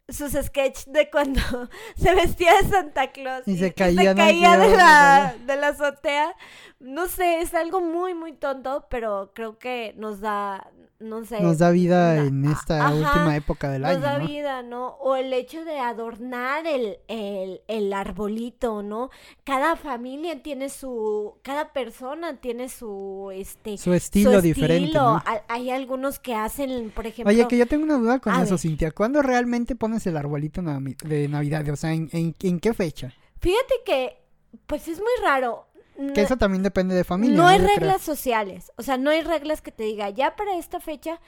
sus 0.08 0.32
sketches 0.32 0.92
de 0.92 1.10
cuando 1.10 1.40
se 1.96 2.14
vestía 2.14 2.54
de 2.60 2.68
Santa 2.68 3.10
Claus 3.10 3.46
Y 3.46 3.56
se 3.56 3.72
caía, 3.72 4.14
¿no? 4.14 4.20
caía 4.20 4.56
de 4.58 4.76
la, 4.76 5.34
de 5.46 5.56
la 5.56 5.68
azotea. 5.68 6.34
No 6.78 7.06
sé, 7.08 7.40
es 7.40 7.54
algo 7.54 7.80
muy, 7.80 8.14
muy 8.14 8.32
tonto, 8.32 8.86
pero 8.90 9.32
creo 9.34 9.58
que 9.58 9.94
nos 9.96 10.20
da, 10.20 10.70
no 11.04 11.24
sé. 11.24 11.40
Nos 11.40 11.58
da 11.58 11.70
vida 11.70 12.14
na- 12.16 12.24
en 12.26 12.44
esta 12.46 12.86
ajá, 12.88 12.94
última 12.94 13.36
época 13.36 13.70
del 13.70 13.82
nos 13.82 13.90
año, 13.92 14.00
da 14.00 14.18
¿no? 14.18 14.26
vida, 14.26 14.62
¿no? 14.62 14.86
O 15.00 15.14
el 15.16 15.32
hecho 15.32 15.64
de 15.64 15.78
adornar 15.78 16.66
el, 16.66 16.98
el, 17.08 17.60
el 17.68 17.92
arbolito, 17.92 18.82
¿no? 18.82 19.10
Cada 19.44 19.76
familia 19.76 20.42
tiene 20.42 20.68
su, 20.70 21.36
cada 21.42 21.72
persona 21.72 22.40
tiene 22.40 22.68
su, 22.68 23.30
este, 23.34 23.78
Su 23.78 23.92
estilo 23.92 24.34
su 24.34 24.40
diferente, 24.40 24.84
estilo. 24.86 25.02
¿no? 25.04 25.16
Ha- 25.24 25.42
Hay 25.48 25.70
algunos 25.70 26.18
que 26.18 26.34
hacen, 26.34 26.90
por 26.90 27.06
ejemplo, 27.06 27.32
Oye, 27.32 27.46
que 27.46 27.58
yo 27.58 27.66
tengo 27.66 27.84
una 27.84 27.98
duda 27.98 28.18
con 28.18 28.34
eso, 28.34 28.50
ver. 28.52 28.58
Cintia. 28.58 28.90
¿Cuándo 28.90 29.22
realmente 29.22 29.76
pones 29.76 30.06
el 30.06 30.16
arbolito 30.16 30.62
de 30.62 31.28
Navidad? 31.28 31.68
O 31.68 31.76
sea, 31.76 31.92
¿en, 31.92 32.08
en, 32.12 32.34
en 32.40 32.60
qué 32.60 32.72
fecha? 32.74 33.12
fíjate 33.40 33.74
que, 33.84 34.16
pues 34.66 34.88
es 34.88 34.98
muy 34.98 35.12
raro. 35.22 35.66
Que 36.14 36.22
eso 36.22 36.36
también 36.36 36.62
depende 36.62 36.94
de 36.94 37.04
familia. 37.04 37.36
no 37.36 37.46
hay 37.46 37.58
creo. 37.58 37.68
reglas 37.76 38.02
sociales, 38.02 38.72
o 38.76 38.82
sea, 38.82 38.98
no 38.98 39.10
hay 39.10 39.22
reglas 39.22 39.62
que 39.62 39.70
te 39.72 39.84
diga 39.84 40.10
ya 40.10 40.34
para 40.36 40.56
esta 40.56 40.80
fecha, 40.80 41.20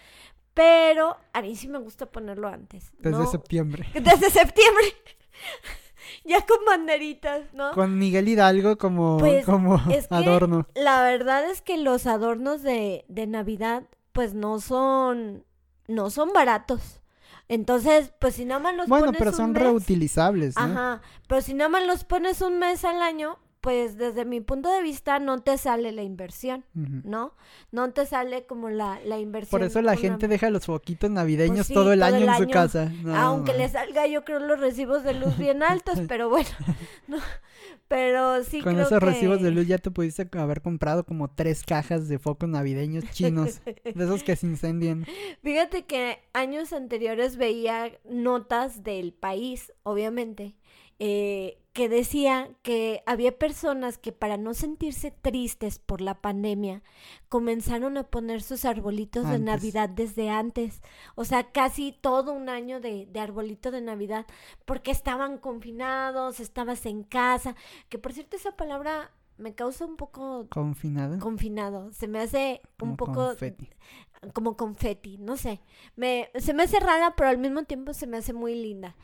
pero 0.54 1.16
a 1.32 1.42
mí 1.42 1.54
sí 1.56 1.68
me 1.68 1.78
gusta 1.78 2.06
ponerlo 2.06 2.48
antes, 2.48 2.92
Desde 2.98 3.18
¿no? 3.18 3.26
septiembre. 3.30 3.86
Desde 3.94 4.30
septiembre. 4.30 4.86
ya 6.24 6.40
con 6.44 6.58
banderitas, 6.66 7.52
¿no? 7.52 7.72
Con 7.72 7.98
Miguel 7.98 8.28
Hidalgo 8.28 8.76
como, 8.78 9.18
Pues, 9.18 9.44
como 9.44 9.76
es 9.90 10.08
que 10.08 10.14
adorno. 10.14 10.66
La 10.74 11.02
verdad 11.02 11.48
es 11.50 11.62
que 11.62 11.76
los 11.78 12.06
adornos 12.06 12.62
de, 12.62 13.04
de 13.08 13.26
Navidad, 13.26 13.84
pues 14.12 14.34
no 14.34 14.58
son, 14.60 15.44
no 15.88 16.10
son 16.10 16.32
baratos. 16.32 17.00
Entonces, 17.48 18.12
pues 18.18 18.34
si 18.34 18.44
nada 18.44 18.58
más 18.60 18.74
los 18.74 18.88
Bueno, 18.88 19.06
pones 19.06 19.18
pero 19.20 19.30
un 19.30 19.36
son 19.36 19.52
mes- 19.52 19.62
reutilizables, 19.62 20.56
¿no? 20.56 20.62
Ajá, 20.62 21.02
pero 21.28 21.40
si 21.42 21.54
nada 21.54 21.68
más 21.68 21.86
los 21.86 22.02
pones 22.02 22.40
un 22.42 22.58
mes 22.58 22.84
al 22.84 23.00
año, 23.02 23.38
pues 23.66 23.96
desde 23.98 24.24
mi 24.24 24.40
punto 24.40 24.70
de 24.72 24.80
vista 24.80 25.18
no 25.18 25.40
te 25.40 25.58
sale 25.58 25.90
la 25.90 26.04
inversión. 26.04 26.64
¿no? 26.72 27.34
No 27.72 27.90
te 27.92 28.06
sale 28.06 28.46
como 28.46 28.70
la, 28.70 29.00
la 29.04 29.18
inversión. 29.18 29.50
Por 29.58 29.66
eso 29.66 29.82
la 29.82 29.90
una- 29.94 30.00
gente 30.00 30.28
deja 30.28 30.50
los 30.50 30.66
foquitos 30.66 31.10
navideños 31.10 31.56
Pues 31.56 31.66
sí, 31.66 31.74
todo 31.74 31.92
el 31.92 31.98
todo 31.98 32.06
año 32.14 32.18
el 32.18 32.28
en 32.28 32.36
su 32.36 32.48
casa. 32.48 32.92
No, 33.02 33.16
Aunque 33.16 33.50
man. 33.50 33.62
le 33.62 33.68
salga, 33.68 34.06
yo 34.06 34.24
creo, 34.24 34.38
los 34.38 34.60
recibos 34.60 35.02
de 35.02 35.14
luz 35.14 35.36
bien 35.36 35.64
altos, 35.64 35.98
pero 36.08 36.28
bueno, 36.28 36.48
no, 37.08 37.16
pero 37.88 38.44
sí 38.44 38.62
Con 38.62 38.74
creo 38.74 38.86
esos 38.86 39.00
que... 39.00 39.04
recibos 39.04 39.42
de 39.42 39.50
luz 39.50 39.66
ya 39.66 39.78
te 39.78 39.90
pudiste 39.90 40.28
haber 40.38 40.62
comprado 40.62 41.04
como 41.04 41.28
tres 41.28 41.64
cajas 41.64 42.06
de 42.06 42.20
focos 42.20 42.48
navideños 42.48 43.02
chinos. 43.10 43.60
de 43.64 43.80
esos 44.04 44.22
que 44.22 44.36
se 44.36 44.46
incendian. 44.46 45.06
Fíjate 45.42 45.86
que 45.86 46.20
años 46.32 46.72
anteriores 46.72 47.36
veía 47.36 47.90
notas 48.08 48.84
del 48.84 49.12
país, 49.12 49.72
obviamente, 49.82 50.54
eh, 50.98 51.58
que 51.72 51.90
decía 51.90 52.48
que 52.62 53.02
había 53.04 53.38
personas 53.38 53.98
que 53.98 54.10
para 54.10 54.38
no 54.38 54.54
sentirse 54.54 55.10
tristes 55.10 55.78
por 55.78 56.00
la 56.00 56.22
pandemia 56.22 56.82
comenzaron 57.28 57.98
a 57.98 58.04
poner 58.04 58.40
sus 58.40 58.64
arbolitos 58.64 59.28
de. 59.28 59.38
Navidad 59.38 59.90
desde 59.90 60.30
antes. 60.30 60.80
O 61.16 61.24
sea, 61.26 61.52
casi 61.52 61.92
todo 61.92 62.32
un 62.32 62.48
año 62.48 62.80
de, 62.80 63.04
de 63.04 63.20
arbolito 63.20 63.70
de 63.70 63.82
Navidad 63.82 64.24
porque 64.64 64.90
estaban 64.90 65.36
confinados, 65.36 66.40
estabas 66.40 66.86
en 66.86 67.02
casa. 67.02 67.56
Que 67.90 67.98
por 67.98 68.14
cierto 68.14 68.36
esa 68.36 68.56
palabra 68.56 69.10
me 69.36 69.54
causa 69.54 69.84
un 69.84 69.96
poco 69.96 70.46
Confinado. 70.48 71.18
confinado. 71.18 71.92
Se 71.92 72.08
me 72.08 72.20
hace 72.20 72.62
un 72.80 72.96
poco 72.96 73.12
confeti. 73.12 73.68
como 74.32 74.56
confeti, 74.56 75.18
no 75.18 75.36
sé. 75.36 75.60
Me, 75.94 76.30
se 76.36 76.54
me 76.54 76.62
hace 76.62 76.80
rara, 76.80 77.14
pero 77.16 77.28
al 77.28 77.36
mismo 77.36 77.64
tiempo 77.64 77.92
se 77.92 78.06
me 78.06 78.16
hace 78.16 78.32
muy 78.32 78.54
linda. 78.54 78.96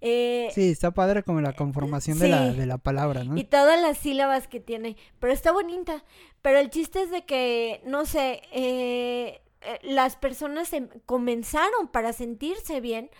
Eh, 0.00 0.48
Sí, 0.54 0.70
está 0.70 0.90
padre 0.92 1.22
como 1.22 1.40
la 1.40 1.52
conformación 1.54 2.18
de, 2.18 2.28
la, 2.28 2.52
de 2.52 2.66
la 2.66 2.78
palabra, 2.78 3.24
¿no? 3.24 3.36
y 3.36 3.44
todas 3.44 3.80
las 3.80 3.98
sílabas 3.98 4.48
que 4.48 4.60
tiene, 4.60 4.96
pero 5.18 5.32
está 5.32 5.52
bonita. 5.52 6.04
Pero 6.42 6.58
el 6.58 6.70
chiste 6.70 7.02
es 7.02 7.10
de 7.10 7.24
que, 7.26 7.82
no 7.84 8.06
sé, 8.06 8.40
eh, 8.52 9.42
eh, 9.60 9.78
las 9.82 10.16
personas 10.16 10.72
em- 10.72 10.88
comenzaron 11.04 11.88
para 11.88 12.12
sentirse 12.14 12.80
bien, 12.80 13.10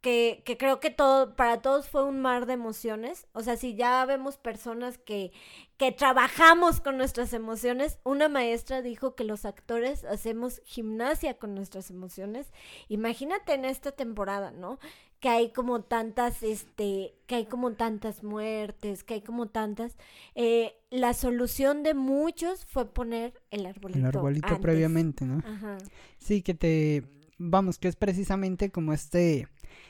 que, 0.00 0.42
que 0.46 0.56
creo 0.56 0.78
que 0.78 0.90
todo, 0.90 1.34
para 1.34 1.60
todos 1.60 1.88
fue 1.88 2.04
un 2.04 2.20
mar 2.20 2.46
de 2.46 2.52
emociones. 2.52 3.26
O 3.32 3.42
sea, 3.42 3.56
si 3.56 3.74
ya 3.74 4.04
vemos 4.04 4.36
personas 4.38 4.96
que, 4.96 5.32
que 5.76 5.90
trabajamos 5.90 6.80
con 6.80 6.96
nuestras 6.96 7.32
emociones, 7.32 7.98
una 8.04 8.28
maestra 8.28 8.80
dijo 8.80 9.16
que 9.16 9.24
los 9.24 9.44
actores 9.44 10.04
hacemos 10.04 10.62
gimnasia 10.64 11.34
con 11.36 11.56
nuestras 11.56 11.90
emociones. 11.90 12.52
Imagínate 12.86 13.54
en 13.54 13.64
esta 13.64 13.90
temporada, 13.90 14.52
¿no? 14.52 14.78
Que 15.20 15.28
hay 15.28 15.50
como 15.50 15.82
tantas, 15.82 16.42
este, 16.42 17.14
que 17.26 17.34
hay 17.34 17.46
como 17.46 17.72
tantas 17.72 18.22
muertes, 18.22 19.02
que 19.02 19.14
hay 19.14 19.20
como 19.20 19.46
tantas. 19.46 19.96
eh, 20.34 20.74
la 20.90 21.12
solución 21.12 21.82
de 21.82 21.94
muchos 21.94 22.64
fue 22.64 22.86
poner 22.86 23.34
el 23.50 23.66
arbolito. 23.66 23.98
El 23.98 24.06
arbolito 24.06 24.46
antes. 24.46 24.62
previamente, 24.62 25.24
¿no? 25.26 25.38
Ajá. 25.44 25.78
Sí, 26.18 26.40
que 26.42 26.54
te, 26.54 27.04
vamos, 27.36 27.78
que 27.78 27.88
es 27.88 27.96
precisamente 27.96 28.70
como 28.70 28.92
este, 28.92 29.48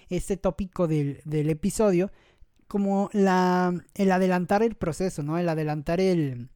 este 0.09 0.37
tópico 0.37 0.89
del, 0.89 1.21
del 1.25 1.51
episodio, 1.51 2.11
como 2.67 3.11
la, 3.13 3.75
el 3.95 4.13
adelantar 4.13 4.63
el 4.63 4.75
proceso, 4.75 5.23
¿no? 5.23 5.39
El 5.39 5.49
adelantar 5.49 6.01
el, 6.01 6.49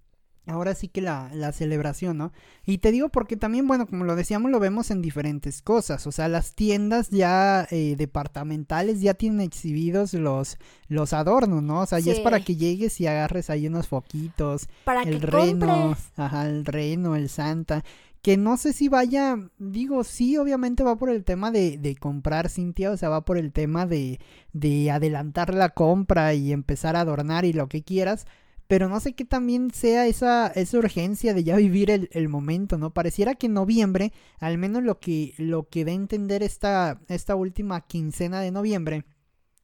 ahora 0.47 0.75
sí 0.75 0.89
que 0.89 1.01
la, 1.01 1.31
la 1.35 1.53
celebración, 1.53 2.19
¿no? 2.19 2.33
Y 2.67 2.79
te 2.79 2.91
digo 2.93 3.09
porque 3.11 3.37
también, 3.37 3.67
bueno, 3.69 3.87
como 3.87 4.05
lo 4.05 4.17
decíamos, 4.17 4.51
lo 4.51 4.59
vemos 4.61 4.91
en 4.91 5.01
diferentes 5.03 5.63
cosas, 5.63 6.07
o 6.07 6.13
sea, 6.13 6.29
las 6.29 6.55
tiendas 6.55 7.11
ya 7.11 7.67
eh, 7.71 7.95
departamentales 7.97 9.01
ya 9.01 9.15
tienen 9.15 9.41
exhibidos 9.41 10.15
los, 10.15 10.59
los 10.89 11.13
adornos, 11.13 11.63
¿no? 11.63 11.81
O 11.81 11.87
sea, 11.87 11.99
ya 12.01 12.13
es 12.13 12.19
Sí. 12.19 12.25
para 12.25 12.41
que 12.45 12.57
llegues 12.57 13.01
y 13.01 13.07
agarres 13.07 13.51
ahí 13.51 13.67
unos 13.67 13.89
foquitos, 13.89 14.69
Para 14.85 15.03
el 15.03 15.21
que 15.21 15.27
reno, 15.27 15.67
compres. 15.67 16.05
ajá, 16.17 16.47
el 16.49 16.65
reno, 16.65 17.15
el 17.17 17.29
santa, 17.29 17.85
que 18.23 18.37
no 18.37 18.57
sé 18.57 18.73
si 18.73 18.89
vaya, 18.89 19.37
digo, 19.59 20.05
sí, 20.05 20.37
obviamente 20.37 20.85
va 20.85 20.97
por 20.97 21.11
el 21.11 21.25
tema 21.25 21.51
de, 21.51 21.77
de 21.79 21.97
comprar, 21.97 22.49
Cintia, 22.49 22.91
o 22.93 22.97
sea, 22.97 23.09
va 23.09 23.25
por 23.25 23.37
el 23.37 23.53
tema 23.53 23.85
de, 23.87 24.21
de 24.53 24.91
adelantar 24.93 25.53
la 25.55 25.71
compra 25.71 26.33
y 26.35 26.53
empezar 26.53 26.95
a 26.97 27.01
adornar 27.01 27.45
y 27.45 27.53
lo 27.53 27.69
que 27.69 27.83
quieras, 27.83 28.27
pero 28.73 28.89
no 28.89 29.01
sé 29.01 29.13
qué 29.13 29.27
también 29.27 29.71
sea 29.71 30.07
esa, 30.07 30.47
esa 30.47 30.79
urgencia 30.79 31.35
de 31.35 31.45
ya 31.45 31.57
vivir 31.57 31.91
el, 31.91 32.09
el 32.13 32.31
momento, 32.31 32.79
¿no? 32.79 32.89
Pareciera 32.89 33.35
que 33.35 33.45
en 33.45 33.53
noviembre, 33.53 34.15
al 34.41 34.57
menos 34.57 34.83
lo 34.83 34.99
que, 34.99 35.35
lo 35.37 35.69
que 35.69 35.85
da 35.85 35.91
a 35.91 35.95
entender 35.95 36.43
esta, 36.43 36.99
esta 37.09 37.35
última 37.35 37.83
quincena 37.83 38.41
de 38.41 38.51
noviembre, 38.51 39.05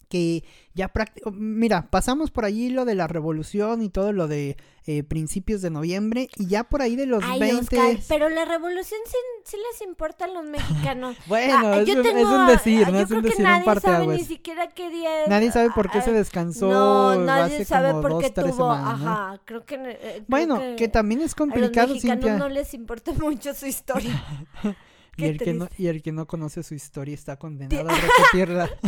que 0.09 0.43
ya 0.75 0.89
prácticamente, 0.89 1.45
mira, 1.45 1.91
pasamos 1.91 2.31
por 2.31 2.45
allí 2.45 2.71
lo 2.71 2.85
de 2.85 2.95
la 2.95 3.07
revolución 3.09 3.83
y 3.83 3.91
todo 3.91 4.13
lo 4.13 4.27
de 4.29 4.57
eh, 4.87 5.03
principios 5.03 5.61
de 5.61 5.69
noviembre 5.71 6.29
y 6.37 6.47
ya 6.47 6.65
por 6.65 6.81
ahí 6.81 6.97
de 6.97 7.05
los 7.07 7.23
Ay, 7.25 7.41
20... 7.41 7.59
Oscar, 7.79 7.99
pero 8.09 8.29
la 8.31 8.45
revolución 8.47 9.01
sí, 9.07 9.17
sí 9.45 9.57
les 9.73 9.87
importa 9.87 10.25
a 10.25 10.29
los 10.29 10.45
mexicanos. 10.45 11.17
Bueno, 11.27 11.69
Ah, 11.69 11.77
es, 11.81 11.89
yo 11.89 11.95
un, 12.01 12.07
es 12.07 12.13
tengo- 12.15 12.35
un 12.41 12.47
decir, 12.47 12.85
ah, 12.87 12.91
¿no? 12.91 12.97
yo 12.97 13.03
Es 13.03 13.07
creo 13.09 13.19
un 13.19 13.23
que 13.25 13.29
decir 13.31 13.45
en 13.45 13.51
nadie 13.53 13.65
parte 13.67 13.81
sabe 13.89 14.07
ni 14.07 14.25
siquiera 14.25 14.69
qué 14.69 14.89
día 14.89 15.23
es. 15.25 15.29
Nadie 15.29 15.53
sabe 15.53 15.71
por 15.71 15.91
qué 15.91 15.99
Ah, 15.99 16.03
se 16.03 16.13
descansó 16.13 16.69
No, 16.71 17.15
nadie 17.25 17.57
hace 17.57 17.65
sabe 17.67 17.91
como 17.91 18.03
por 18.03 18.11
dos, 18.13 18.23
qué 18.23 18.31
tuvo. 18.31 18.53
semanas, 18.53 19.01
¿no? 19.01 19.11
Ajá, 19.11 19.41
creo 19.45 19.67
que. 19.67 19.75
eh, 19.75 19.99
creo 20.01 20.25
Bueno, 20.29 20.61
que, 20.79 20.89
también 20.89 21.21
es 21.21 21.33
a 21.33 21.37
complicado, 21.37 21.89
los 21.89 21.97
mexicanos 21.97 22.25
Cintia. 22.25 22.39
no 22.39 22.49
les 22.49 22.73
importa 22.73 23.13
mucho 23.21 23.53
su 23.55 23.67
historia. 23.67 24.23
y, 25.19 25.25
el 25.25 25.39
que 25.39 25.53
no, 25.53 25.69
y 25.77 25.89
el 25.89 26.03
que 26.03 26.13
no 26.13 26.27
conoce 26.27 26.63
su 26.63 26.75
historia 26.75 27.15
está 27.15 27.37
condenado 27.37 27.89
a 27.89 27.95
repetirla. 27.95 28.71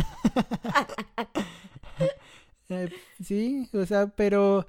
Eh, 2.73 2.89
sí, 3.21 3.67
o 3.73 3.85
sea, 3.85 4.07
pero... 4.07 4.65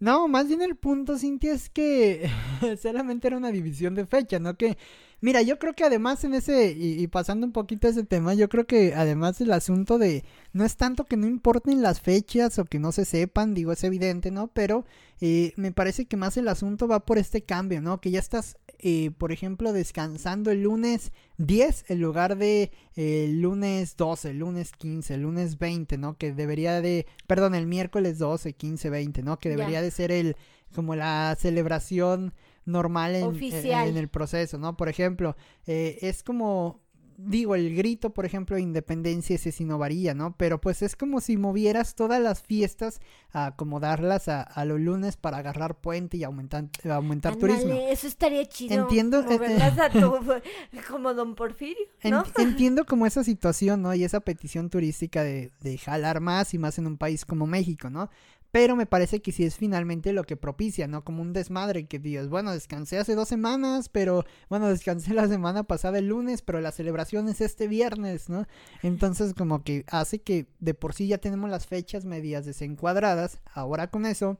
No, 0.00 0.26
más 0.26 0.48
bien 0.48 0.62
el 0.62 0.74
punto, 0.74 1.18
Cintia, 1.18 1.52
es 1.52 1.68
que 1.68 2.30
solamente 2.82 3.28
era 3.28 3.36
una 3.36 3.52
división 3.52 3.94
de 3.94 4.06
fecha, 4.06 4.38
¿no? 4.38 4.56
Que, 4.56 4.78
mira, 5.22 5.40
yo 5.40 5.58
creo 5.58 5.74
que 5.74 5.84
además 5.84 6.22
en 6.24 6.34
ese, 6.34 6.72
y, 6.72 7.02
y 7.02 7.06
pasando 7.06 7.46
un 7.46 7.52
poquito 7.52 7.88
ese 7.88 8.04
tema, 8.04 8.34
yo 8.34 8.50
creo 8.50 8.66
que 8.66 8.92
además 8.94 9.40
el 9.40 9.52
asunto 9.52 9.96
de, 9.96 10.24
no 10.52 10.64
es 10.64 10.76
tanto 10.76 11.04
que 11.06 11.16
no 11.16 11.26
importen 11.26 11.80
las 11.80 12.02
fechas 12.02 12.58
o 12.58 12.66
que 12.66 12.78
no 12.78 12.92
se 12.92 13.06
sepan, 13.06 13.54
digo, 13.54 13.72
es 13.72 13.82
evidente, 13.84 14.30
¿no? 14.30 14.48
Pero 14.48 14.84
eh, 15.20 15.52
me 15.56 15.70
parece 15.70 16.06
que 16.06 16.16
más 16.16 16.36
el 16.36 16.48
asunto 16.48 16.88
va 16.88 17.00
por 17.06 17.16
este 17.16 17.42
cambio, 17.42 17.80
¿no? 17.80 18.00
Que 18.00 18.10
ya 18.10 18.18
estás, 18.18 18.58
eh, 18.80 19.12
por 19.16 19.30
ejemplo, 19.30 19.72
descansando 19.72 20.50
el 20.50 20.64
lunes 20.64 21.12
10 21.38 21.84
en 21.90 22.00
lugar 22.00 22.36
de 22.36 22.72
eh, 22.96 23.26
el 23.26 23.40
lunes 23.40 23.96
12, 23.96 24.30
el 24.30 24.40
lunes 24.40 24.72
15, 24.72 25.14
el 25.14 25.22
lunes 25.22 25.58
20, 25.58 25.96
¿no? 25.98 26.18
Que 26.18 26.32
debería 26.32 26.80
de, 26.80 27.06
perdón, 27.28 27.54
el 27.54 27.68
miércoles 27.68 28.18
12, 28.18 28.54
15, 28.54 28.90
20, 28.90 29.22
¿no? 29.22 29.38
Que 29.38 29.50
debería 29.50 29.80
de 29.80 29.92
ser 29.92 30.10
el, 30.10 30.36
como 30.74 30.96
la 30.96 31.36
celebración 31.38 32.34
normal 32.64 33.14
en, 33.16 33.24
Oficial. 33.24 33.88
en 33.88 33.96
el 33.96 34.08
proceso, 34.08 34.58
¿no? 34.58 34.76
Por 34.76 34.88
ejemplo, 34.88 35.36
eh, 35.66 35.98
es 36.02 36.22
como, 36.22 36.80
digo, 37.16 37.54
el 37.54 37.74
grito, 37.76 38.10
por 38.14 38.24
ejemplo, 38.24 38.56
de 38.56 38.62
independencia, 38.62 39.36
ese 39.36 39.52
sí 39.52 39.64
no 39.64 39.78
varía, 39.78 40.14
¿no? 40.14 40.36
Pero 40.36 40.60
pues 40.60 40.82
es 40.82 40.96
como 40.96 41.20
si 41.20 41.36
movieras 41.36 41.94
todas 41.94 42.20
las 42.20 42.40
fiestas 42.42 43.00
a 43.32 43.46
acomodarlas 43.46 44.28
a, 44.28 44.42
a 44.42 44.64
los 44.64 44.80
lunes 44.80 45.16
para 45.16 45.38
agarrar 45.38 45.80
puente 45.80 46.16
y 46.16 46.24
aumentar, 46.24 46.68
aumentar 46.90 47.36
turismo. 47.36 47.72
Eso 47.90 48.06
estaría 48.06 48.44
chido. 48.46 48.74
Entiendo, 48.74 49.20
eh, 49.20 49.24
Moverlas 49.24 49.78
a 49.78 49.90
tu, 49.90 50.12
como 50.88 51.14
Don 51.14 51.34
Porfirio, 51.34 51.76
¿no? 52.04 52.24
En- 52.38 52.48
entiendo 52.48 52.84
como 52.86 53.06
esa 53.06 53.22
situación, 53.24 53.82
¿no? 53.82 53.94
Y 53.94 54.04
esa 54.04 54.20
petición 54.20 54.70
turística 54.70 55.22
de, 55.22 55.50
de 55.60 55.78
jalar 55.78 56.20
más 56.20 56.54
y 56.54 56.58
más 56.58 56.78
en 56.78 56.86
un 56.86 56.96
país 56.96 57.24
como 57.24 57.46
México, 57.46 57.90
¿no? 57.90 58.08
Pero 58.52 58.76
me 58.76 58.84
parece 58.84 59.22
que 59.22 59.32
sí 59.32 59.44
es 59.44 59.56
finalmente 59.56 60.12
lo 60.12 60.24
que 60.24 60.36
propicia, 60.36 60.86
¿no? 60.86 61.04
Como 61.04 61.22
un 61.22 61.32
desmadre 61.32 61.86
que 61.86 61.98
digas, 61.98 62.28
bueno, 62.28 62.52
descansé 62.52 62.98
hace 62.98 63.14
dos 63.14 63.26
semanas, 63.26 63.88
pero 63.88 64.26
bueno, 64.50 64.68
descansé 64.70 65.14
la 65.14 65.26
semana 65.26 65.64
pasada 65.64 65.98
el 65.98 66.08
lunes, 66.08 66.42
pero 66.42 66.60
la 66.60 66.70
celebración 66.70 67.28
es 67.28 67.40
este 67.40 67.66
viernes, 67.66 68.28
¿no? 68.28 68.46
Entonces 68.82 69.32
como 69.32 69.64
que 69.64 69.84
hace 69.88 70.20
que 70.20 70.46
de 70.60 70.74
por 70.74 70.92
sí 70.92 71.08
ya 71.08 71.18
tenemos 71.18 71.48
las 71.50 71.66
fechas 71.66 72.04
medias 72.04 72.44
desencuadradas, 72.44 73.40
ahora 73.54 73.90
con 73.90 74.04
eso 74.04 74.38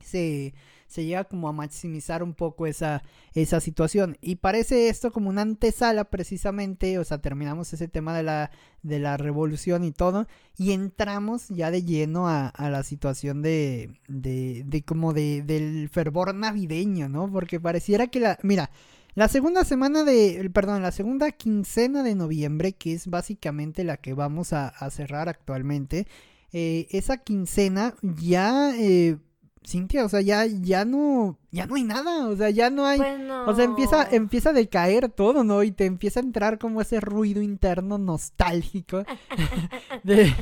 se, 0.00 0.54
se 0.86 1.04
llega 1.04 1.24
como 1.24 1.48
a 1.48 1.52
maximizar 1.52 2.22
un 2.22 2.34
poco 2.34 2.66
esa, 2.66 3.02
esa 3.34 3.60
situación. 3.60 4.16
Y 4.20 4.36
parece 4.36 4.88
esto 4.88 5.12
como 5.12 5.28
una 5.28 5.42
antesala 5.42 6.04
precisamente, 6.04 6.98
o 6.98 7.04
sea, 7.04 7.18
terminamos 7.18 7.72
ese 7.72 7.88
tema 7.88 8.16
de 8.16 8.22
la, 8.22 8.50
de 8.82 8.98
la 8.98 9.16
revolución 9.16 9.84
y 9.84 9.92
todo, 9.92 10.26
y 10.56 10.72
entramos 10.72 11.48
ya 11.48 11.70
de 11.70 11.84
lleno 11.84 12.28
a, 12.28 12.48
a 12.48 12.70
la 12.70 12.82
situación 12.82 13.42
de, 13.42 14.00
de, 14.08 14.62
de 14.66 14.82
como 14.82 15.12
de, 15.12 15.42
del 15.42 15.88
fervor 15.88 16.34
navideño, 16.34 17.08
¿no? 17.08 17.30
Porque 17.30 17.60
pareciera 17.60 18.06
que 18.06 18.20
la, 18.20 18.38
mira, 18.42 18.70
la 19.14 19.28
segunda 19.28 19.64
semana 19.64 20.02
de, 20.02 20.50
perdón, 20.52 20.82
la 20.82 20.90
segunda 20.90 21.30
quincena 21.30 22.02
de 22.02 22.16
noviembre, 22.16 22.72
que 22.72 22.94
es 22.94 23.06
básicamente 23.06 23.84
la 23.84 23.96
que 23.96 24.12
vamos 24.12 24.52
a, 24.52 24.72
cerrar 24.90 25.28
actualmente, 25.28 26.06
eh, 26.52 26.86
esa 26.90 27.18
quincena 27.18 27.94
ya... 28.02 28.74
Eh, 28.76 29.18
Cintia, 29.66 30.04
o 30.04 30.08
sea, 30.10 30.20
ya, 30.20 30.44
ya 30.44 30.84
no, 30.84 31.38
ya 31.50 31.66
no 31.66 31.76
hay 31.76 31.84
nada, 31.84 32.28
o 32.28 32.36
sea, 32.36 32.50
ya 32.50 32.68
no 32.68 32.84
hay, 32.84 32.98
Pues 32.98 33.18
no. 33.20 33.46
o 33.46 33.54
sea, 33.54 33.64
empieza, 33.64 34.08
empieza 34.10 34.50
a 34.50 34.52
decaer 34.52 35.08
todo, 35.08 35.42
¿no? 35.42 35.62
Y 35.62 35.72
te 35.72 35.86
empieza 35.86 36.20
a 36.20 36.22
entrar 36.22 36.58
como 36.58 36.82
ese 36.82 37.00
ruido 37.00 37.40
interno 37.40 37.96
nostálgico 37.96 39.04
de, 40.04 40.34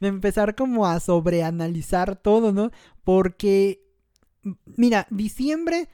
de 0.00 0.08
empezar 0.08 0.56
como 0.56 0.84
a 0.86 0.98
sobreanalizar 0.98 2.16
todo, 2.16 2.52
¿no? 2.52 2.72
Porque, 3.04 3.84
mira, 4.76 5.06
diciembre, 5.10 5.88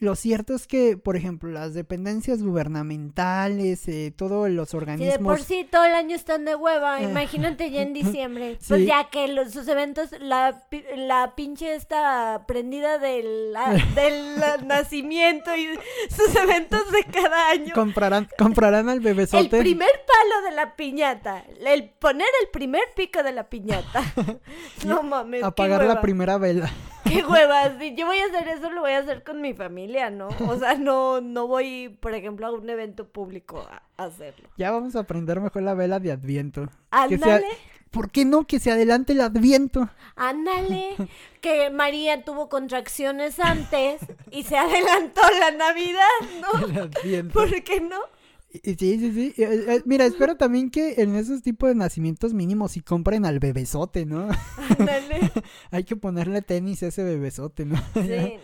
lo 0.00 0.14
cierto 0.14 0.54
es 0.54 0.66
que, 0.66 0.96
por 0.96 1.16
ejemplo, 1.16 1.50
las 1.50 1.74
dependencias 1.74 2.42
gubernamentales, 2.42 3.86
eh, 3.88 4.12
todos 4.16 4.48
los 4.50 4.68
Si 4.68 4.72
de 4.72 4.78
organismos... 4.78 5.18
por 5.38 5.40
sí 5.42 5.66
todo 5.70 5.84
el 5.84 5.94
año 5.94 6.14
están 6.14 6.44
de 6.44 6.54
hueva, 6.54 7.00
Eh. 7.00 7.04
imagínate 7.04 7.70
ya 7.70 7.82
en 7.82 7.92
diciembre. 7.94 8.56
Sí. 8.60 8.66
Pues 8.68 8.86
ya 8.86 9.08
que 9.10 9.28
los, 9.28 9.52
sus 9.52 9.66
eventos, 9.68 10.10
la, 10.20 10.62
la 10.96 11.34
pinche 11.34 11.74
esta 11.74 12.44
prendida 12.46 12.98
del, 12.98 13.52
la- 13.52 13.72
del 13.94 14.66
nacimiento 14.66 15.54
y 15.56 15.68
sus 16.10 16.34
eventos 16.36 16.90
de 16.92 17.04
cada 17.04 17.50
año. 17.50 17.74
Comprarán, 17.74 18.28
comprarán 18.38 18.88
al 18.88 18.98
El 18.98 19.04
bebesote. 19.04 19.58
primer 19.58 19.88
palo 19.88 20.48
de 20.48 20.54
la 20.54 20.76
piñata, 20.76 21.44
el 21.66 21.90
poner 21.90 22.28
el 22.42 22.48
primer 22.50 22.82
pico 22.94 23.22
de 23.22 23.32
la 23.32 23.48
piñata. 23.48 24.02
No 24.84 25.02
mames, 25.02 25.40
qué 25.40 25.46
apagar 25.46 25.84
la 25.84 26.00
primera 26.00 26.38
vela. 26.38 26.70
Qué 27.08 27.24
huevas. 27.24 27.72
Si 27.78 27.94
yo 27.94 28.06
voy 28.06 28.18
a 28.18 28.26
hacer 28.26 28.48
eso, 28.48 28.70
lo 28.70 28.82
voy 28.82 28.92
a 28.92 28.98
hacer 28.98 29.22
con 29.22 29.40
mi 29.40 29.54
familia, 29.54 30.10
¿no? 30.10 30.28
O 30.46 30.58
sea, 30.58 30.74
no, 30.74 31.20
no 31.20 31.46
voy, 31.46 31.96
por 32.00 32.14
ejemplo, 32.14 32.46
a 32.46 32.52
un 32.52 32.68
evento 32.68 33.08
público 33.08 33.66
a 33.70 33.82
hacerlo. 34.04 34.48
Ya 34.56 34.70
vamos 34.70 34.96
a 34.96 35.00
aprender 35.00 35.40
mejor 35.40 35.62
la 35.62 35.74
vela 35.74 36.00
de 36.00 36.12
Adviento. 36.12 36.68
Ándale. 36.90 37.46
¿Por 37.90 38.10
qué 38.10 38.24
no 38.26 38.46
que 38.46 38.60
se 38.60 38.70
adelante 38.70 39.14
el 39.14 39.22
Adviento? 39.22 39.88
Ándale, 40.14 40.94
que 41.40 41.70
María 41.70 42.22
tuvo 42.22 42.48
contracciones 42.48 43.40
antes 43.40 44.02
y 44.30 44.42
se 44.42 44.58
adelantó 44.58 45.22
la 45.40 45.52
Navidad, 45.52 46.02
¿no? 46.40 46.66
El 46.66 46.78
Adviento. 46.78 47.32
¿Por 47.32 47.62
qué 47.62 47.80
no? 47.80 47.98
Sí, 48.50 48.74
sí, 48.76 49.12
sí. 49.12 49.34
Eh, 49.42 49.64
eh, 49.68 49.82
Mira, 49.84 50.06
espero 50.06 50.36
también 50.36 50.70
que 50.70 50.94
en 51.02 51.14
esos 51.16 51.42
tipos 51.42 51.68
de 51.68 51.74
nacimientos 51.74 52.32
mínimos 52.32 52.72
sí 52.72 52.80
compren 52.80 53.26
al 53.26 53.40
bebesote, 53.40 54.06
¿no? 54.06 54.28
Ándale. 54.78 55.30
Hay 55.70 55.84
que 55.84 55.96
ponerle 55.96 56.40
tenis 56.40 56.82
a 56.82 56.86
ese 56.86 57.04
bebesote, 57.04 57.66
¿no? 57.66 57.76
Sí, 57.94 58.38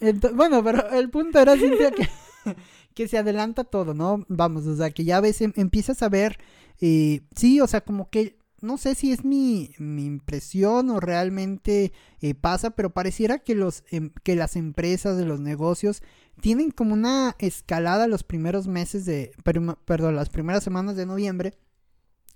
no. 0.00 0.30
Bueno, 0.34 0.62
pero 0.64 0.90
el 0.90 1.08
punto 1.08 1.38
era, 1.38 1.56
Cintia, 1.56 1.92
que, 1.92 2.08
que 2.94 3.06
se 3.08 3.16
adelanta 3.16 3.62
todo, 3.62 3.94
¿no? 3.94 4.24
Vamos, 4.28 4.66
o 4.66 4.76
sea, 4.76 4.90
que 4.90 5.04
ya 5.04 5.20
ves, 5.20 5.40
em- 5.40 5.52
empiezas 5.54 6.02
a 6.02 6.08
ver, 6.08 6.38
eh, 6.80 7.20
sí, 7.36 7.60
o 7.60 7.68
sea, 7.68 7.80
como 7.80 8.10
que, 8.10 8.36
no 8.64 8.76
sé 8.78 8.94
si 8.94 9.12
es 9.12 9.24
mi, 9.24 9.70
mi 9.78 10.04
impresión 10.04 10.90
o 10.90 10.98
realmente 11.00 11.92
eh, 12.20 12.34
pasa, 12.34 12.70
pero 12.70 12.90
pareciera 12.90 13.38
que, 13.38 13.54
los, 13.54 13.84
em- 13.90 14.10
que 14.22 14.34
las 14.34 14.56
empresas 14.56 15.16
de 15.16 15.24
los 15.24 15.40
negocios 15.40 16.02
tienen 16.40 16.70
como 16.70 16.94
una 16.94 17.36
escalada 17.38 18.06
los 18.08 18.24
primeros 18.24 18.66
meses 18.66 19.04
de, 19.04 19.32
perdón, 19.84 20.16
las 20.16 20.30
primeras 20.30 20.64
semanas 20.64 20.96
de 20.96 21.06
noviembre 21.06 21.54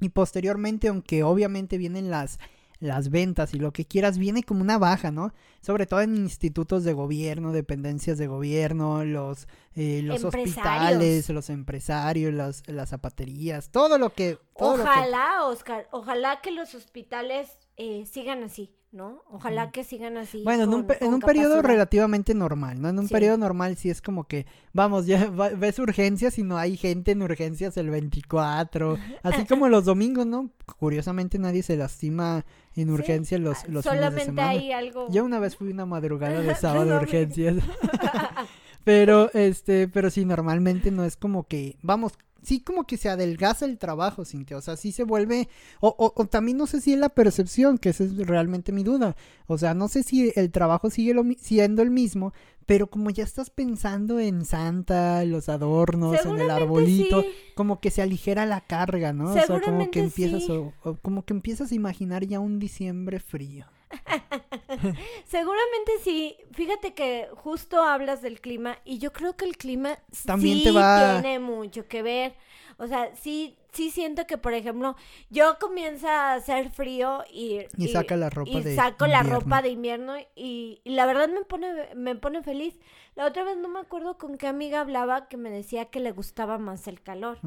y 0.01 0.11
posteriormente, 0.11 0.89
aunque 0.89 1.25
obviamente 1.25 1.79
vienen 1.79 2.11
las 2.11 2.39
las 2.81 3.11
ventas 3.11 3.55
y 3.55 3.59
lo 3.59 3.73
que 3.73 3.85
quieras, 3.85 4.19
viene 4.19 4.43
como 4.45 4.61
una 4.61 4.79
baja, 4.79 5.11
¿no? 5.11 5.33
Sobre 5.61 5.87
todo 5.87 6.01
en 6.01 6.17
institutos 6.17 6.85
de 6.85 6.93
gobierno, 6.93 7.53
dependencias 7.53 8.19
de 8.19 8.27
gobierno, 8.29 9.05
los, 9.05 9.49
eh, 9.75 10.01
los 10.03 10.23
hospitales, 10.25 11.29
los 11.31 11.51
empresarios, 11.51 12.33
las, 12.33 12.63
las 12.69 12.91
zapaterías, 12.91 13.71
todo 13.71 13.99
lo 13.99 14.11
que... 14.11 14.39
Todo 14.57 14.77
lo 14.77 14.85
que- 14.85 14.91
Ojalá, 14.91 15.45
Oscar, 15.47 15.89
ojalá 15.91 16.41
que 16.41 16.53
los 16.53 16.75
hospitales 16.75 17.49
eh, 17.79 18.05
sigan 18.07 18.43
así, 18.43 18.75
¿no? 18.91 19.23
Ojalá 19.31 19.71
que 19.71 19.85
sigan 19.85 20.17
así. 20.17 20.43
Bueno, 20.45 20.65
en 20.65 20.75
un, 20.75 20.85
pe- 20.87 20.99
en 21.05 21.15
un 21.15 21.21
periodo 21.21 21.63
relativamente 21.63 22.35
normal, 22.35 22.81
¿no? 22.83 22.89
En 22.89 22.99
un 22.99 23.07
Sí. 23.07 23.15
periodo 23.15 23.39
normal 23.39 23.77
sí 23.77 23.89
es 23.89 24.03
como 24.03 24.25
que, 24.25 24.47
vamos, 24.73 25.07
ya 25.07 25.31
va- 25.31 25.51
ves 25.51 25.79
urgencias 25.79 26.39
y 26.39 26.43
no 26.43 26.59
hay 26.59 26.77
gente 26.77 27.13
en 27.13 27.23
urgencias 27.23 27.77
el 27.77 27.89
24, 27.91 28.99
así 29.23 29.47
como 29.47 29.69
los 29.69 29.85
domingos, 29.85 30.27
¿no? 30.27 30.51
Curiosamente 30.79 31.39
nadie 31.39 31.63
se 31.63 31.77
lastima 31.77 32.45
en 32.75 32.87
Sí. 32.89 32.93
urgencias 32.93 33.41
los, 33.41 33.57
los 33.69 33.85
fines 33.85 33.85
de 33.85 33.91
Solamente 33.99 34.25
semana. 34.25 34.49
hay 34.51 34.73
algo. 34.73 35.07
Yo 35.11 35.25
una 35.25 35.39
vez 35.39 35.55
fui 35.57 35.71
una 35.71 35.87
madrugada 35.87 36.41
de 36.41 36.55
sábado 36.57 36.85
de 36.91 36.97
urgencias. 36.97 37.57
pero, 38.85 39.31
este, 39.35 39.89
pero 39.89 40.11
sí, 40.11 40.25
normalmente 40.25 40.91
no 40.91 41.05
es 41.05 41.17
como 41.17 41.47
que, 41.47 41.77
vamos, 41.83 42.13
sí 42.43 42.61
como 42.61 42.87
que 42.87 42.97
se 42.97 43.09
adelgaza 43.09 43.65
el 43.65 43.79
trabajo, 43.79 44.25
Cintia. 44.25 44.57
O 44.57 44.61
sea, 44.61 44.77
sí 44.77 44.93
se 44.93 45.05
vuelve, 45.05 45.49
o, 45.81 45.95
o, 45.99 46.13
o 46.15 46.27
también 46.27 46.57
no 46.57 46.67
sé 46.67 46.81
si 46.81 46.93
es 46.93 46.99
la 46.99 47.09
percepción, 47.09 47.79
que 47.79 47.91
esa 47.91 48.05
es 48.05 48.17
realmente 48.17 48.73
mi 48.73 48.83
duda. 48.83 49.17
O 49.47 49.59
sea, 49.59 49.75
no 49.75 49.89
sé 49.89 50.03
si 50.03 50.33
el 50.37 50.51
trabajo 50.51 50.91
sigue 50.91 51.15
lo 51.15 51.25
siendo 51.39 51.83
el 51.83 51.91
mismo, 51.91 52.33
pero 52.67 52.89
como 52.89 53.11
ya 53.11 53.25
estás 53.25 53.51
pensando 53.51 54.21
en 54.21 54.45
Santa, 54.45 55.25
los 55.25 55.49
adornos, 55.49 56.25
en 56.25 56.39
el 56.39 56.51
arbolito, 56.51 57.23
sí. 57.23 57.29
como 57.55 57.81
que 57.81 57.91
se 57.91 58.03
aligera 58.03 58.45
la 58.47 58.61
carga, 58.61 59.13
¿no? 59.13 59.31
O 59.31 59.33
sea, 59.33 59.47
como 59.61 59.91
que 59.91 60.01
empiezas, 60.01 60.45
sí. 60.45 60.53
o 60.53 60.73
como 61.01 61.25
que 61.25 61.33
empiezas 61.33 61.73
a 61.73 61.75
imaginar 61.75 62.27
ya 62.27 62.41
un 62.41 62.59
diciembre 62.59 63.21
frío. 63.21 63.67
Seguramente 65.27 65.93
sí. 66.03 66.37
Fíjate 66.53 66.95
que 66.95 67.29
justo 67.35 67.83
hablas 67.83 68.23
del 68.23 68.41
clima 68.41 68.79
y 68.85 68.99
yo 68.99 69.13
creo 69.13 69.37
que 69.37 69.45
el 69.45 69.57
clima 69.57 69.99
También 70.27 70.59
sí 70.59 70.65
te 70.65 70.71
va- 70.73 71.21
tiene 71.21 71.39
mucho 71.39 71.87
que 71.87 72.03
ver. 72.03 72.35
O 72.79 72.87
sea, 72.87 73.15
sí, 73.17 73.57
sí 73.73 73.91
siento 73.91 74.27
que, 74.27 74.39
por 74.39 74.55
ejemplo, 74.55 74.97
yo 75.31 75.59
comienza 75.61 76.33
a 76.33 76.35
hacer 76.35 76.71
frío 76.71 77.25
y... 77.33 77.61
Y 77.77 77.89
saca 77.89 78.17
la 78.17 78.31
ropa 78.31 78.51
y 78.51 78.63
de 78.63 78.75
saco 78.77 79.07
la 79.07 79.23
ropa 79.23 79.63
de 79.63 79.71
invierno 79.71 80.15
y, 80.35 80.81
y 80.85 80.91
la 80.91 81.07
verdad 81.07 81.29
me 81.29 81.43
pone, 81.45 81.95
me 81.95 82.15
pone 82.17 82.43
feliz. 82.43 82.79
La 83.15 83.27
otra 83.27 83.43
vez 83.43 83.57
no 83.57 83.69
me 83.69 83.81
acuerdo 83.81 84.17
con 84.17 84.39
qué 84.39 84.47
amiga 84.47 84.81
hablaba 84.81 85.27
que 85.27 85.37
me 85.37 85.51
decía 85.51 85.87
que 85.87 85.99
le 85.99 86.13
gustaba 86.13 86.57
más 86.59 86.87
el 86.87 87.01
calor. 87.03 87.39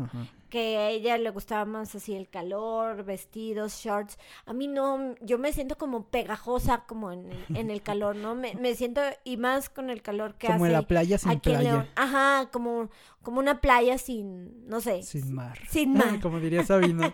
Que 0.49 0.77
a 0.77 0.89
ella 0.89 1.17
le 1.17 1.29
gustaba 1.29 1.63
más 1.63 1.95
así 1.95 2.13
el 2.13 2.27
calor, 2.27 3.05
vestidos, 3.05 3.75
shorts. 3.75 4.19
A 4.45 4.51
mí 4.51 4.67
no, 4.67 5.15
yo 5.21 5.37
me 5.37 5.53
siento 5.53 5.77
como 5.77 6.03
pegajosa 6.07 6.83
como 6.85 7.13
en 7.13 7.31
el, 7.31 7.55
en 7.57 7.71
el 7.71 7.81
calor, 7.81 8.17
¿no? 8.17 8.35
Me, 8.35 8.53
me 8.55 8.75
siento 8.75 8.99
y 9.23 9.37
más 9.37 9.69
con 9.69 9.89
el 9.89 10.01
calor 10.01 10.35
que 10.35 10.47
Como 10.47 10.65
hace 10.65 10.73
en 10.73 10.73
la 10.73 10.81
playa 10.81 11.17
sin 11.17 11.31
aquí 11.31 11.51
en 11.51 11.55
playa. 11.59 11.71
León. 11.71 11.87
Ajá, 11.95 12.49
como, 12.51 12.89
como 13.21 13.39
una 13.39 13.61
playa 13.61 13.97
sin, 13.97 14.67
no 14.67 14.81
sé, 14.81 15.03
Sin 15.03 15.33
mar. 15.33 15.57
sin 15.69 15.93
mar. 15.93 16.09
Como 16.21 16.39
diría 16.39 16.63
Sabino. 16.65 17.13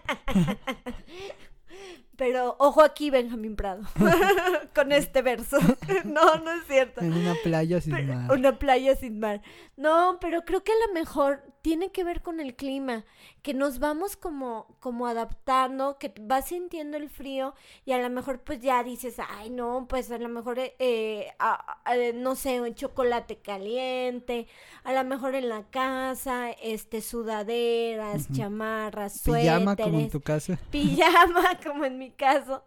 Pero 2.16 2.56
ojo 2.58 2.82
aquí, 2.82 3.12
Benjamín 3.12 3.56
Prado, 3.56 3.84
con 4.76 4.92
este 4.92 5.22
verso. 5.22 5.58
no, 6.06 6.38
no 6.40 6.52
es 6.52 6.66
cierto. 6.68 7.02
en 7.02 7.14
una 7.14 7.36
playa 7.44 7.80
sin 7.80 7.94
Pero- 7.94 8.16
mar. 8.16 8.32
Una 8.32 8.58
playa 8.58 8.96
sin 8.96 9.20
mar. 9.20 9.42
No, 9.76 10.18
pero 10.20 10.42
creo 10.44 10.64
que 10.64 10.72
a 10.72 10.88
lo 10.88 10.94
mejor 10.96 11.44
tiene 11.68 11.92
que 11.92 12.06
ver 12.06 12.22
con 12.22 12.40
el 12.40 12.56
clima, 12.56 13.04
que 13.42 13.54
nos 13.54 13.80
vamos 13.80 14.16
como, 14.16 14.78
como 14.80 15.06
adaptando, 15.06 15.98
que 15.98 16.14
vas 16.22 16.48
sintiendo 16.48 16.96
el 16.96 17.10
frío 17.10 17.56
y 17.84 17.92
a 17.92 17.98
lo 17.98 18.10
mejor 18.10 18.40
pues 18.40 18.62
ya 18.62 18.82
dices, 18.86 19.18
ay 19.20 19.50
no, 19.50 19.86
pues 19.90 20.10
a 20.12 20.18
lo 20.18 20.30
mejor, 20.30 20.60
eh, 20.60 20.78
eh, 20.80 21.28
a- 21.40 21.82
a- 21.84 21.98
eh, 21.98 22.14
no 22.14 22.36
sé, 22.36 22.62
un 22.62 22.74
chocolate 22.74 23.40
caliente, 23.40 24.48
a 24.86 24.94
lo 24.94 25.04
mejor 25.04 25.36
en 25.36 25.50
la 25.50 25.64
casa, 25.70 26.52
este, 26.52 27.02
sudaderas, 27.02 28.28
Ujú. 28.28 28.34
chamarras, 28.38 29.22
Pijama 29.24 29.76
como 29.76 29.88
en 30.00 30.10
suéteres 30.10 30.12
tu 30.14 30.22
casa. 30.22 30.58
pijama, 30.72 31.60
como 31.66 31.84
en 31.84 31.98
mi 31.98 32.12
caso. 32.12 32.64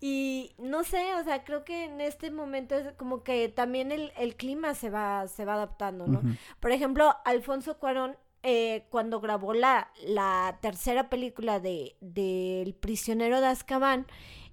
Y 0.00 0.52
no 0.58 0.84
sé, 0.84 1.12
o 1.16 1.24
sea, 1.24 1.42
creo 1.42 1.64
que 1.64 1.86
en 1.86 2.00
este 2.00 2.30
momento 2.30 2.76
es 2.76 2.92
como 2.92 3.24
que 3.24 3.48
también 3.48 3.90
el, 3.90 4.12
el 4.16 4.36
clima 4.36 4.74
se 4.74 4.90
va, 4.90 5.26
se 5.26 5.44
va 5.44 5.54
adaptando, 5.54 6.06
¿no? 6.06 6.22
Por 6.60 6.70
ejemplo, 6.70 7.16
Alfonso 7.24 7.78
Cuarón, 7.78 8.16
eh, 8.42 8.84
cuando 8.90 9.20
grabó 9.20 9.52
la, 9.54 9.90
la 10.06 10.58
tercera 10.62 11.08
película 11.10 11.60
de, 11.60 11.96
de 12.00 12.62
El 12.62 12.74
prisionero 12.74 13.40
de 13.40 13.46
Azkaban, 13.48 14.06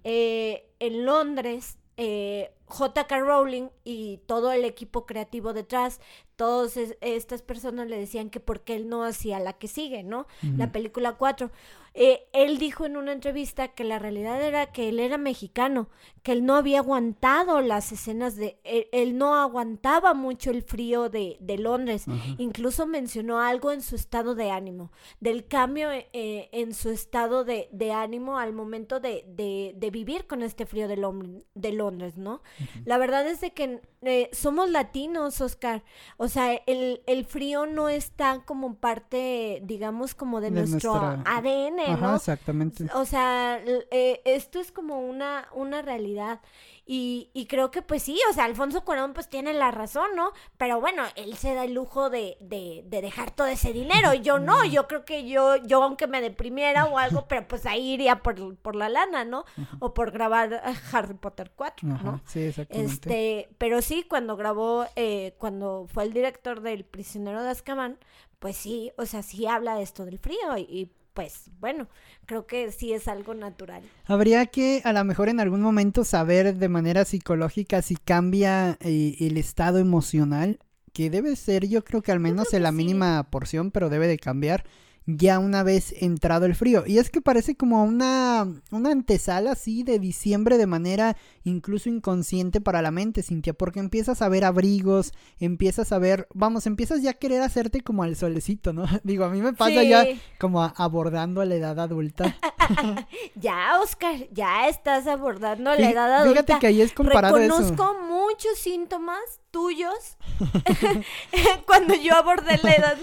eh, 0.04 0.68
en 0.80 1.06
Londres, 1.06 1.78
eh, 1.98 2.52
J.K. 2.66 3.20
Rowling 3.20 3.70
y 3.84 4.18
todo 4.26 4.52
el 4.52 4.66
equipo 4.66 5.06
creativo 5.06 5.54
detrás, 5.54 6.02
todas 6.36 6.76
es- 6.78 6.98
estas 7.02 7.42
personas 7.42 7.88
le 7.88 7.98
decían 7.98 8.30
que 8.30 8.40
por 8.40 8.62
qué 8.62 8.76
él 8.76 8.90
no 8.90 9.04
hacía 9.04 9.40
la 9.40 9.54
que 9.54 9.68
sigue, 9.68 10.04
¿no? 10.04 10.28
La 10.58 10.72
película 10.72 11.14
4. 11.14 11.52
Eh, 11.98 12.28
él 12.34 12.58
dijo 12.58 12.86
en 12.86 12.98
una 12.98 13.14
entrevista 13.14 13.70
que 13.70 13.86
la 13.86 14.00
realidad 14.00 14.42
era 14.42 14.66
que 14.74 14.90
él 14.90 15.00
era 15.00 15.18
mexicano, 15.18 15.88
que 16.24 16.34
él 16.34 16.46
no 16.46 16.56
había 16.56 16.80
aguantado 16.80 17.62
las 17.62 17.94
escenas 17.94 18.36
de... 18.36 18.60
Él, 18.66 18.88
él 18.92 19.18
no 19.18 19.36
aguantaba 19.36 20.14
mucho 20.14 20.52
el 20.52 20.62
frío 20.62 21.10
de, 21.10 21.38
de 21.40 21.58
Londres. 21.58 22.06
Incluso 22.38 22.86
mencionó 22.86 23.40
algo 23.40 23.72
en 23.72 23.82
su 23.82 23.96
estado 23.96 24.36
de 24.36 24.52
ánimo, 24.52 24.92
del 25.22 25.48
cambio 25.48 25.90
eh, 25.92 26.50
en 26.52 26.74
su 26.74 26.90
estado 26.90 27.46
de, 27.46 27.70
de 27.72 27.94
ánimo 27.94 28.40
al 28.40 28.52
momento 28.52 29.00
de, 29.00 29.24
de- 29.28 29.74
vivir 29.90 30.28
con 30.28 30.44
este 30.44 30.66
frío 30.66 30.90
de, 30.90 30.98
Lom- 30.98 31.46
de 31.54 31.72
Londres, 31.72 32.18
¿no? 32.18 32.42
La 32.84 32.98
verdad 32.98 33.26
es 33.26 33.40
de 33.40 33.52
que 33.54 33.80
eh, 34.06 34.30
somos 34.32 34.70
latinos, 34.70 35.42
Oscar. 35.42 35.84
O 36.18 36.28
sea, 36.28 36.54
el, 36.68 37.02
el 37.08 37.26
frío 37.26 37.66
no 37.66 37.90
está 37.90 38.44
como 38.46 38.76
parte, 38.76 39.62
digamos, 39.64 40.16
como 40.16 40.40
de, 40.42 40.52
De 40.52 40.60
nuestro 40.62 40.94
nuestra- 40.94 41.24
ADN, 41.38 41.80
Ajá, 41.80 42.08
¿no? 42.08 42.16
exactamente. 42.16 42.86
O 42.94 43.06
sea, 43.06 43.60
eh, 43.92 44.22
esto 44.26 44.60
es 44.60 44.72
como 44.72 45.00
una, 45.00 45.48
una 45.54 45.82
realidad. 45.82 46.40
Y, 46.88 47.32
y 47.34 47.48
creo 47.48 47.72
que 47.72 47.82
pues 47.82 48.04
sí, 48.04 48.20
o 48.30 48.34
sea, 48.34 48.46
Alfonso 48.46 48.86
Cuarón 48.86 49.14
pues 49.14 49.28
tiene 49.28 49.54
la 49.54 49.72
razón, 49.72 50.16
¿no? 50.16 50.32
Pero 50.58 50.80
bueno, 50.80 51.04
él 51.16 51.36
se 51.36 51.56
da 51.56 51.64
el 51.64 51.74
lujo 51.74 52.12
de, 52.12 52.38
de, 52.40 52.84
de 52.86 53.02
dejar 53.02 53.32
todo 53.32 53.48
ese 53.48 53.74
dinero. 53.74 54.14
Yo 54.14 54.38
no, 54.38 54.64
yo 54.66 54.88
creo 54.88 55.04
que 55.04 55.28
yo, 55.28 55.56
yo 55.56 55.82
aunque 55.82 56.06
me 56.06 56.22
deprimiera 56.22 56.86
o 56.86 57.00
algo, 57.00 57.26
pero 57.28 57.48
pues 57.48 57.66
ahí 57.66 57.94
iría 57.94 58.22
por, 58.22 58.56
por 58.58 58.76
la 58.76 58.90
lana, 58.90 59.26
¿no? 59.26 59.46
O 59.80 59.96
por 59.96 60.12
grabar 60.12 60.54
eh, 60.54 60.60
Harry 60.92 61.16
Potter 61.16 61.52
4, 61.56 61.90
Ajá, 61.92 62.04
¿no? 62.04 62.22
sí, 62.26 62.42
exactamente. 62.42 62.94
Este, 62.94 63.50
pero 63.58 63.82
sí, 63.82 64.04
cuando 64.04 64.38
grabó, 64.38 64.86
eh, 64.96 65.34
cuando 65.40 65.88
fue 65.92 66.04
el 66.04 66.14
director 66.14 66.62
del 66.62 66.86
Prisionero 66.86 67.42
de 67.42 67.50
Azkaban, 67.50 67.98
pues 68.38 68.58
sí, 68.58 68.92
o 68.98 69.08
sea, 69.08 69.24
sí 69.24 69.48
habla 69.48 69.76
de 69.76 69.82
esto 69.84 70.06
del 70.06 70.20
frío 70.20 70.58
y, 70.58 70.62
y, 70.62 70.92
pues 71.16 71.50
bueno, 71.60 71.88
creo 72.26 72.46
que 72.46 72.72
sí 72.72 72.94
es 72.94 73.08
algo 73.08 73.34
natural. 73.34 73.82
Habría 74.06 74.46
que 74.46 74.82
a 74.84 74.94
lo 74.94 75.04
mejor 75.04 75.30
en 75.30 75.40
algún 75.40 75.62
momento 75.62 76.04
saber 76.04 76.56
de 76.56 76.70
manera 76.70 77.06
psicológica 77.06 77.82
si 77.82 77.96
cambia 77.96 78.78
eh, 78.82 79.16
el 79.22 79.38
estado 79.38 79.80
emocional, 79.80 80.60
que 80.94 81.10
debe 81.10 81.36
ser 81.36 81.68
yo 81.68 81.84
creo 81.84 82.04
que 82.04 82.12
al 82.12 82.20
menos 82.20 82.54
en 82.54 82.64
la 82.64 82.70
sí. 82.70 82.76
mínima 82.76 83.24
porción, 83.32 83.72
pero 83.72 83.90
debe 83.90 84.08
de 84.08 84.20
cambiar 84.20 84.66
ya 85.08 85.38
una 85.40 85.62
vez 85.64 85.94
entrado 86.02 86.46
el 86.46 86.56
frío. 86.56 86.84
Y 86.88 86.98
es 86.98 87.10
que 87.12 87.22
parece 87.22 87.56
como 87.56 87.84
una, 87.84 88.48
una 88.72 88.92
antesala 88.92 89.52
así 89.52 89.84
de 89.84 90.00
diciembre 90.00 90.58
de 90.58 90.66
manera 90.68 91.16
incluso 91.44 91.90
inconsciente 91.90 92.60
para 92.62 92.82
la 92.82 92.90
mente, 92.92 93.22
Cintia, 93.22 93.54
porque 93.54 93.80
empiezas 93.80 94.22
a 94.24 94.30
ver 94.30 94.44
abrigos, 94.46 95.14
empiezas 95.40 95.92
a 95.92 96.00
ver, 96.00 96.28
vamos, 96.34 96.66
empiezas 96.66 97.04
ya 97.04 97.12
a 97.12 97.14
querer 97.14 97.42
hacerte 97.42 97.82
como 97.82 98.02
al 98.04 98.16
solecito, 98.16 98.74
¿no? 98.74 98.86
Digo, 99.04 99.26
a 99.26 99.30
mí 99.30 99.42
me 99.42 99.54
pasa 99.54 99.82
Sí. 99.82 99.90
ya 99.90 100.06
como 100.40 100.64
a- 100.64 100.74
abordando 100.76 101.42
a 101.42 101.46
la 101.46 101.56
edad 101.56 101.80
adulta. 101.80 102.36
ya, 103.36 103.80
Oscar, 103.82 104.16
ya 104.32 104.68
estás 104.70 105.06
abordando 105.06 105.70
la 105.72 105.78
Fí- 105.78 105.92
edad 105.92 106.14
adulta. 106.16 106.42
Fíjate 106.44 106.60
que 106.60 106.68
ahí 106.68 106.82
es 106.82 106.94
comparado 106.94 107.38
Reconozco 107.38 107.74
eso. 107.74 107.98
muchos 108.08 108.58
síntomas 108.58 109.20
tuyos 109.52 110.18
cuando 111.68 111.94
yo 111.96 112.14
abordé 112.16 112.60
la 112.64 112.74
edad. 112.74 112.98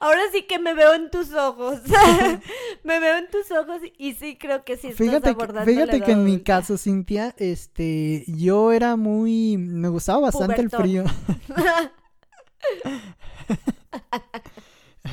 Ahora 0.00 0.20
sí 0.32 0.42
que 0.42 0.58
me 0.58 0.74
veo 0.74 0.85
en 0.94 1.10
tus 1.10 1.32
ojos. 1.32 1.80
me 2.84 3.00
veo 3.00 3.18
en 3.18 3.28
tus 3.30 3.50
ojos 3.50 3.80
y 3.98 4.14
sí 4.14 4.36
creo 4.38 4.64
que 4.64 4.76
sí 4.76 4.88
estás 4.88 4.98
Fíjate, 5.06 5.22
que, 5.24 5.30
abordando 5.30 5.60
la 5.60 5.64
fíjate 5.66 6.00
que 6.02 6.12
en 6.12 6.24
mi 6.24 6.40
caso, 6.40 6.76
Cintia, 6.78 7.34
este, 7.38 8.24
yo 8.28 8.72
era 8.72 8.96
muy, 8.96 9.56
me 9.58 9.88
gustaba 9.88 10.20
bastante 10.20 10.60
el 10.60 10.70
frío. 10.70 11.04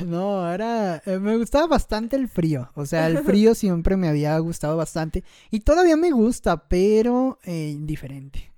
No, 0.04 0.52
era, 0.52 1.00
eh, 1.06 1.18
me 1.20 1.36
gustaba 1.36 1.68
bastante 1.68 2.16
el 2.16 2.28
frío. 2.28 2.68
O 2.74 2.84
sea, 2.84 3.06
el 3.06 3.18
frío 3.18 3.54
siempre 3.54 3.96
me 3.96 4.08
había 4.08 4.36
gustado 4.38 4.76
bastante. 4.76 5.22
Y 5.52 5.60
todavía 5.60 5.96
me 5.96 6.10
gusta, 6.10 6.68
pero 6.68 7.38
eh, 7.44 7.76
diferente. 7.78 8.50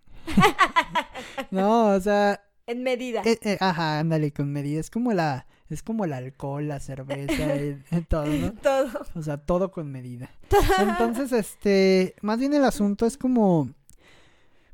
No, 1.50 1.88
o 1.88 2.00
sea, 2.00 2.42
En 2.66 2.82
medida. 2.82 3.20
eh, 3.24 3.38
eh, 3.42 3.58
ajá, 3.60 3.98
ándale 3.98 4.32
con 4.32 4.50
medida. 4.50 4.80
Es 4.80 4.90
como 4.90 5.12
la, 5.12 5.46
es 5.70 5.82
como 5.82 6.04
el 6.04 6.12
alcohol, 6.12 6.68
la 6.68 6.80
cerveza, 6.80 7.54
el- 7.54 7.82
todo, 8.08 8.26
¿no? 8.26 8.52
Todo. 8.54 8.88
O 9.14 9.22
sea, 9.22 9.38
todo 9.38 9.70
con 9.70 9.90
medida. 9.90 10.30
Entonces, 10.78 11.32
este, 11.32 12.14
más 12.22 12.38
bien 12.38 12.54
el 12.54 12.64
asunto 12.64 13.06
es 13.06 13.16
como, 13.16 13.70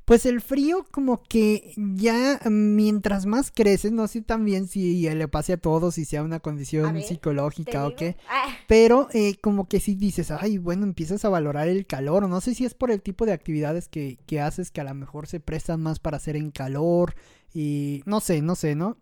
pues 0.05 0.27
el 0.27 0.41
frío 0.41 0.85
como 0.91 1.23
que 1.23 1.73
ya 1.77 2.41
mientras 2.51 3.25
más 3.25 3.51
creces, 3.51 3.93
no 3.93 4.07
sé 4.09 4.21
también 4.21 4.67
si 4.67 5.09
le 5.09 5.29
pase 5.29 5.55
a 5.55 5.57
todos, 5.57 5.95
si 5.95 6.05
sea 6.05 6.23
una 6.23 6.41
condición 6.41 6.93
ver, 6.95 7.03
¿Te 7.03 7.09
psicológica 7.09 7.87
o 7.87 7.95
qué, 7.97 8.17
Ah, 8.29 8.49
pero 8.67 9.09
eh, 9.13 9.37
como 9.41 9.69
que 9.69 9.81
si 9.81 9.95
dices, 9.95 10.31
ay, 10.31 10.59
bueno, 10.59 10.85
empiezas 10.85 11.25
a 11.25 11.29
valorar 11.29 11.69
el 11.69 11.87
calor, 11.87 12.25
o 12.25 12.29
no 12.29 12.41
sé 12.41 12.55
si 12.55 12.65
es 12.65 12.75
por 12.75 12.91
el 12.91 13.01
tipo 13.01 13.25
de 13.27 13.33
actividades 13.33 13.89
que, 13.89 14.19
que 14.27 14.41
haces 14.41 14.71
que 14.71 14.81
a 14.81 14.85
lo 14.85 14.95
mejor 14.95 15.27
se 15.29 15.41
prestan 15.41 15.81
más 15.81 16.01
para 16.01 16.17
hacer 16.17 16.37
en 16.37 16.51
calor 16.51 17.15
y 17.55 18.03
no 18.05 18.21
sé, 18.21 18.43
no 18.43 18.57
sé, 18.57 18.75
¿no? 18.75 18.99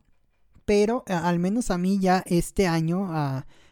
Pero 0.70 1.02
al 1.08 1.40
menos 1.40 1.72
a 1.72 1.78
mí 1.78 1.98
ya 1.98 2.22
este 2.26 2.68
año, 2.68 3.10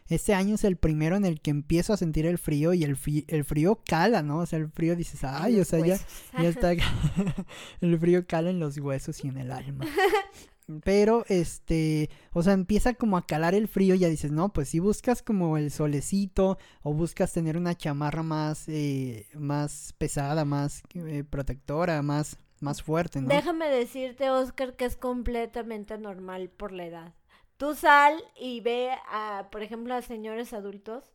este 0.07 0.33
año 0.33 0.55
es 0.55 0.65
el 0.65 0.75
primero 0.75 1.15
en 1.15 1.23
el 1.23 1.39
que 1.39 1.49
empiezo 1.49 1.93
a 1.93 1.97
sentir 1.97 2.25
el 2.25 2.37
frío 2.37 2.73
y 2.73 2.83
el, 2.83 2.97
el 3.29 3.45
frío 3.45 3.81
cala, 3.85 4.21
¿no? 4.21 4.39
O 4.39 4.45
sea, 4.45 4.59
el 4.59 4.69
frío 4.69 4.97
dices, 4.97 5.23
en 5.23 5.29
ay, 5.31 5.61
o 5.61 5.63
sea, 5.63 5.79
ya, 5.79 5.97
ya 6.33 6.49
está. 6.49 6.73
el 7.79 7.97
frío 7.97 8.27
cala 8.27 8.49
en 8.49 8.59
los 8.59 8.77
huesos 8.79 9.23
y 9.23 9.29
en 9.29 9.37
el 9.37 9.53
alma. 9.53 9.85
Pero, 10.83 11.23
este, 11.29 12.09
o 12.33 12.43
sea, 12.43 12.51
empieza 12.51 12.93
como 12.95 13.15
a 13.15 13.25
calar 13.25 13.55
el 13.55 13.69
frío 13.69 13.95
y 13.95 13.99
ya 13.99 14.09
dices, 14.09 14.33
no, 14.33 14.51
pues 14.51 14.67
si 14.67 14.79
buscas 14.79 15.21
como 15.21 15.55
el 15.55 15.71
solecito 15.71 16.57
o 16.81 16.93
buscas 16.93 17.31
tener 17.31 17.55
una 17.55 17.75
chamarra 17.75 18.23
más, 18.23 18.67
eh, 18.67 19.25
más 19.35 19.95
pesada, 19.97 20.43
más 20.43 20.83
eh, 20.95 21.23
protectora, 21.23 22.01
más, 22.01 22.37
más 22.61 22.81
fuerte, 22.83 23.21
¿no? 23.21 23.27
Déjame 23.29 23.69
decirte, 23.69 24.29
Oscar, 24.29 24.75
que 24.75 24.85
es 24.85 24.95
completamente 24.97 25.97
normal 25.97 26.49
por 26.49 26.71
la 26.71 26.85
edad. 26.85 27.13
Tú 27.57 27.75
sal 27.75 28.21
y 28.39 28.61
ve 28.61 28.89
a, 29.11 29.47
por 29.51 29.61
ejemplo, 29.63 29.93
a 29.93 30.01
señores 30.01 30.53
adultos, 30.53 31.11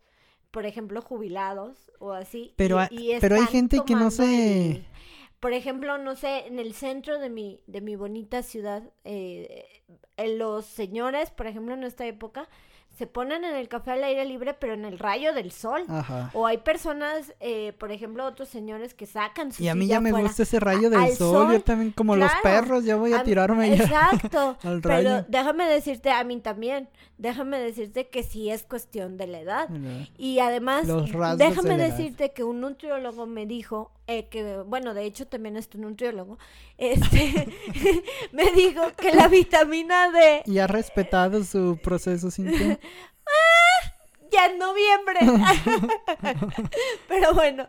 por 0.50 0.66
ejemplo, 0.66 1.00
jubilados 1.02 1.90
o 1.98 2.12
así. 2.12 2.52
Pero 2.56 2.78
y- 2.90 3.12
y 3.14 3.20
pero 3.20 3.36
hay 3.36 3.46
gente 3.46 3.78
que 3.84 3.94
no 3.94 4.10
se- 4.10 4.70
el- 4.72 4.86
por 5.40 5.52
ejemplo, 5.52 5.98
no 5.98 6.16
sé, 6.16 6.46
en 6.46 6.58
el 6.58 6.74
centro 6.74 7.18
de 7.18 7.28
mi, 7.30 7.60
de 7.66 7.80
mi 7.80 7.96
bonita 7.96 8.42
ciudad, 8.42 8.82
eh, 9.04 9.66
eh, 10.16 10.36
los 10.36 10.64
señores, 10.64 11.30
por 11.30 11.46
ejemplo, 11.46 11.74
en 11.74 11.84
esta 11.84 12.06
época, 12.06 12.48
se 12.96 13.06
ponen 13.06 13.44
en 13.44 13.54
el 13.54 13.68
café 13.68 13.92
al 13.92 14.04
aire 14.04 14.24
libre, 14.24 14.54
pero 14.54 14.74
en 14.74 14.84
el 14.84 14.98
rayo 14.98 15.32
del 15.34 15.50
sol. 15.52 15.82
Ajá. 15.88 16.30
O 16.34 16.46
hay 16.46 16.58
personas, 16.58 17.34
eh, 17.40 17.72
por 17.78 17.90
ejemplo, 17.92 18.24
otros 18.24 18.48
señores 18.48 18.94
que 18.94 19.06
sacan 19.06 19.52
su 19.52 19.62
Y 19.62 19.68
a 19.68 19.74
mí 19.74 19.86
ya 19.86 20.00
me 20.00 20.12
gusta 20.12 20.44
ese 20.44 20.60
rayo 20.60 20.90
del 20.90 21.12
sol, 21.16 21.52
yo 21.52 21.60
también 21.62 21.90
como 21.92 22.16
los 22.16 22.30
perros, 22.42 22.84
ya 22.84 22.96
voy 22.96 23.12
a 23.12 23.20
A- 23.20 23.24
tirarme 23.24 23.76
ya 23.76 23.82
Exacto. 23.84 24.56
al 24.62 24.80
Pero 24.80 24.94
rayo. 24.94 25.24
déjame 25.28 25.66
decirte, 25.66 26.10
a 26.10 26.22
mí 26.24 26.38
también, 26.40 26.88
déjame 27.18 27.58
decirte 27.58 28.08
que 28.08 28.22
sí 28.22 28.50
es 28.50 28.62
cuestión 28.64 29.16
de 29.16 29.26
la 29.26 29.40
edad. 29.40 29.68
Y 30.16 30.38
además, 30.38 30.86
déjame 30.86 31.70
de 31.70 31.76
la 31.76 31.86
edad. 31.86 31.96
decirte 31.96 32.32
que 32.32 32.44
un 32.44 32.60
nutriólogo 32.60 33.26
me 33.26 33.46
dijo, 33.46 33.90
eh, 34.06 34.28
que, 34.28 34.58
bueno, 34.58 34.94
de 34.94 35.04
hecho 35.04 35.26
también 35.26 35.56
es 35.56 35.68
tu 35.68 35.78
nutriólogo, 35.78 36.38
este, 36.76 37.48
me 38.32 38.50
dijo 38.52 38.82
que 38.96 39.14
la 39.14 39.28
vitamina 39.28 40.10
D 40.10 40.42
¿Y 40.46 40.58
ha 40.58 40.66
respetado 40.66 41.42
su 41.44 41.78
proceso 41.82 42.30
Cintia? 42.30 42.78
ya 44.30 44.46
en 44.46 44.58
noviembre. 44.58 45.20
Pero 47.08 47.34
bueno, 47.34 47.68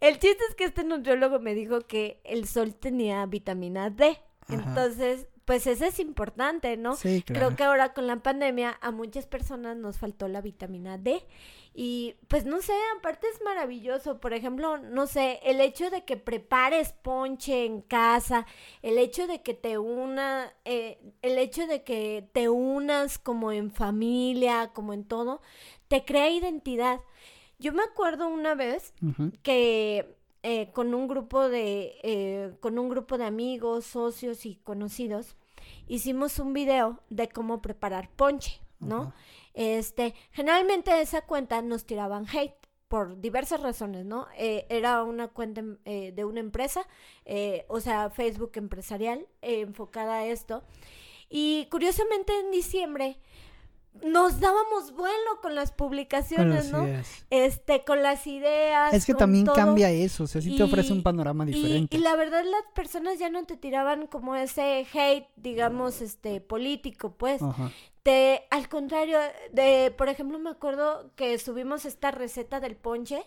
el 0.00 0.18
chiste 0.18 0.42
es 0.48 0.54
que 0.54 0.64
este 0.64 0.84
nutriólogo 0.84 1.38
me 1.38 1.54
dijo 1.54 1.80
que 1.82 2.20
el 2.24 2.48
sol 2.48 2.74
tenía 2.74 3.24
vitamina 3.26 3.90
D. 3.90 4.18
Ajá. 4.48 4.54
Entonces, 4.54 5.26
pues 5.44 5.66
eso 5.66 5.84
es 5.84 5.98
importante, 5.98 6.76
¿no? 6.76 6.94
Sí, 6.96 7.22
claro. 7.22 7.46
Creo 7.46 7.56
que 7.56 7.64
ahora 7.64 7.92
con 7.92 8.06
la 8.06 8.16
pandemia 8.16 8.78
a 8.80 8.90
muchas 8.90 9.26
personas 9.26 9.76
nos 9.76 9.98
faltó 9.98 10.28
la 10.28 10.40
vitamina 10.40 10.98
D. 10.98 11.24
Y 11.72 12.16
pues 12.28 12.44
no 12.46 12.60
sé, 12.60 12.72
aparte 12.98 13.26
es 13.32 13.40
maravilloso. 13.42 14.20
Por 14.20 14.32
ejemplo, 14.32 14.78
no 14.78 15.06
sé, 15.06 15.40
el 15.44 15.60
hecho 15.60 15.90
de 15.90 16.04
que 16.04 16.16
prepares 16.16 16.92
ponche 16.92 17.64
en 17.64 17.80
casa, 17.80 18.46
el 18.82 18.98
hecho 18.98 19.26
de 19.26 19.42
que 19.42 19.54
te 19.54 19.78
una, 19.78 20.52
eh, 20.64 21.00
el 21.22 21.38
hecho 21.38 21.66
de 21.66 21.82
que 21.84 22.28
te 22.32 22.48
unas 22.48 23.18
como 23.18 23.52
en 23.52 23.70
familia, 23.70 24.70
como 24.72 24.92
en 24.92 25.04
todo, 25.04 25.42
te 25.88 26.04
crea 26.04 26.30
identidad. 26.30 27.00
Yo 27.58 27.72
me 27.72 27.82
acuerdo 27.82 28.28
una 28.28 28.54
vez 28.54 28.94
que 29.42 30.16
eh, 30.42 30.70
con 30.72 30.94
un 30.94 31.08
grupo 31.08 31.48
de 31.48 31.98
eh, 32.02 32.52
con 32.60 32.78
un 32.78 32.88
grupo 32.88 33.18
de 33.18 33.24
amigos, 33.24 33.84
socios 33.84 34.46
y 34.46 34.56
conocidos 34.56 35.36
hicimos 35.86 36.38
un 36.38 36.52
video 36.52 37.00
de 37.10 37.28
cómo 37.28 37.60
preparar 37.60 38.10
ponche, 38.10 38.60
¿no? 38.78 39.12
Este, 39.54 40.14
generalmente 40.30 41.00
esa 41.00 41.22
cuenta 41.22 41.60
nos 41.62 41.84
tiraban 41.84 42.26
hate 42.26 42.54
por 42.88 43.20
diversas 43.20 43.60
razones, 43.60 44.04
¿no? 44.04 44.26
Eh, 44.36 44.66
era 44.68 45.02
una 45.02 45.28
cuenta 45.28 45.62
eh, 45.84 46.12
de 46.12 46.24
una 46.24 46.40
empresa, 46.40 46.86
eh, 47.24 47.64
o 47.68 47.80
sea, 47.80 48.10
Facebook 48.10 48.52
empresarial, 48.54 49.26
enfocada 49.42 50.18
a 50.18 50.26
esto. 50.26 50.62
Y 51.28 51.68
curiosamente 51.70 52.36
en 52.40 52.50
diciembre 52.50 53.18
nos 54.04 54.40
dábamos 54.40 54.92
vuelo 54.94 55.40
con 55.42 55.54
las 55.54 55.70
Con 55.70 55.76
publicaciones, 55.88 56.70
las 56.70 56.72
¿no? 56.72 56.86
ideas. 56.86 57.26
Este, 57.30 57.84
con 57.84 58.02
las 58.02 58.26
ideas. 58.26 58.94
Es 58.94 59.04
que 59.04 59.12
con 59.12 59.18
también 59.20 59.44
todo. 59.44 59.54
cambia 59.54 59.90
eso, 59.90 60.24
o 60.24 60.26
sea, 60.26 60.40
sí 60.40 60.56
te 60.56 60.62
ofrece 60.62 60.92
un 60.92 61.02
panorama 61.02 61.44
Y, 61.44 61.52
diferente. 61.52 61.96
y 61.96 62.00
la 62.00 62.16
verdad 62.16 62.44
las 62.44 62.62
personas 62.74 63.18
ya 63.18 63.28
no 63.30 63.44
te 63.44 63.56
tiraban 63.56 64.06
como 64.06 64.36
ese 64.36 64.86
hate, 64.92 65.26
digamos, 65.36 66.00
este, 66.00 66.40
político, 66.40 67.14
pues. 67.16 67.42
Ajá. 67.42 67.70
Te, 68.02 68.46
al 68.50 68.68
contrario, 68.70 69.18
de, 69.52 69.92
por 69.96 70.08
ejemplo, 70.08 70.38
me 70.38 70.48
acuerdo 70.50 71.10
que 71.16 71.38
subimos 71.38 71.84
esta 71.84 72.10
receta 72.10 72.58
del 72.58 72.74
ponche 72.76 73.22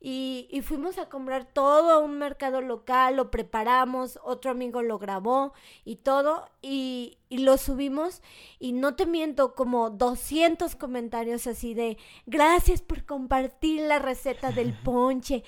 y, 0.00 0.60
fuimos 0.62 0.98
a 0.98 1.08
comprar 1.08 1.44
todo 1.44 1.90
a 1.90 1.98
un 1.98 2.18
mercado 2.18 2.60
local, 2.60 3.16
lo 3.16 3.30
preparamos, 3.30 4.20
otro 4.22 4.52
amigo 4.52 4.82
lo 4.82 4.98
grabó 4.98 5.52
y 5.84 5.96
todo, 5.96 6.48
y, 6.62 7.18
y 7.28 7.38
lo 7.38 7.58
subimos 7.58 8.22
y 8.60 8.72
no 8.72 8.94
te 8.94 9.06
miento, 9.06 9.54
como 9.54 9.90
200 9.90 10.76
comentarios 10.76 11.48
así 11.48 11.74
de, 11.74 11.98
gracias 12.26 12.80
por 12.80 13.04
compartir 13.04 13.80
la 13.82 13.98
receta 13.98 14.52
del 14.52 14.72
ponche. 14.72 15.42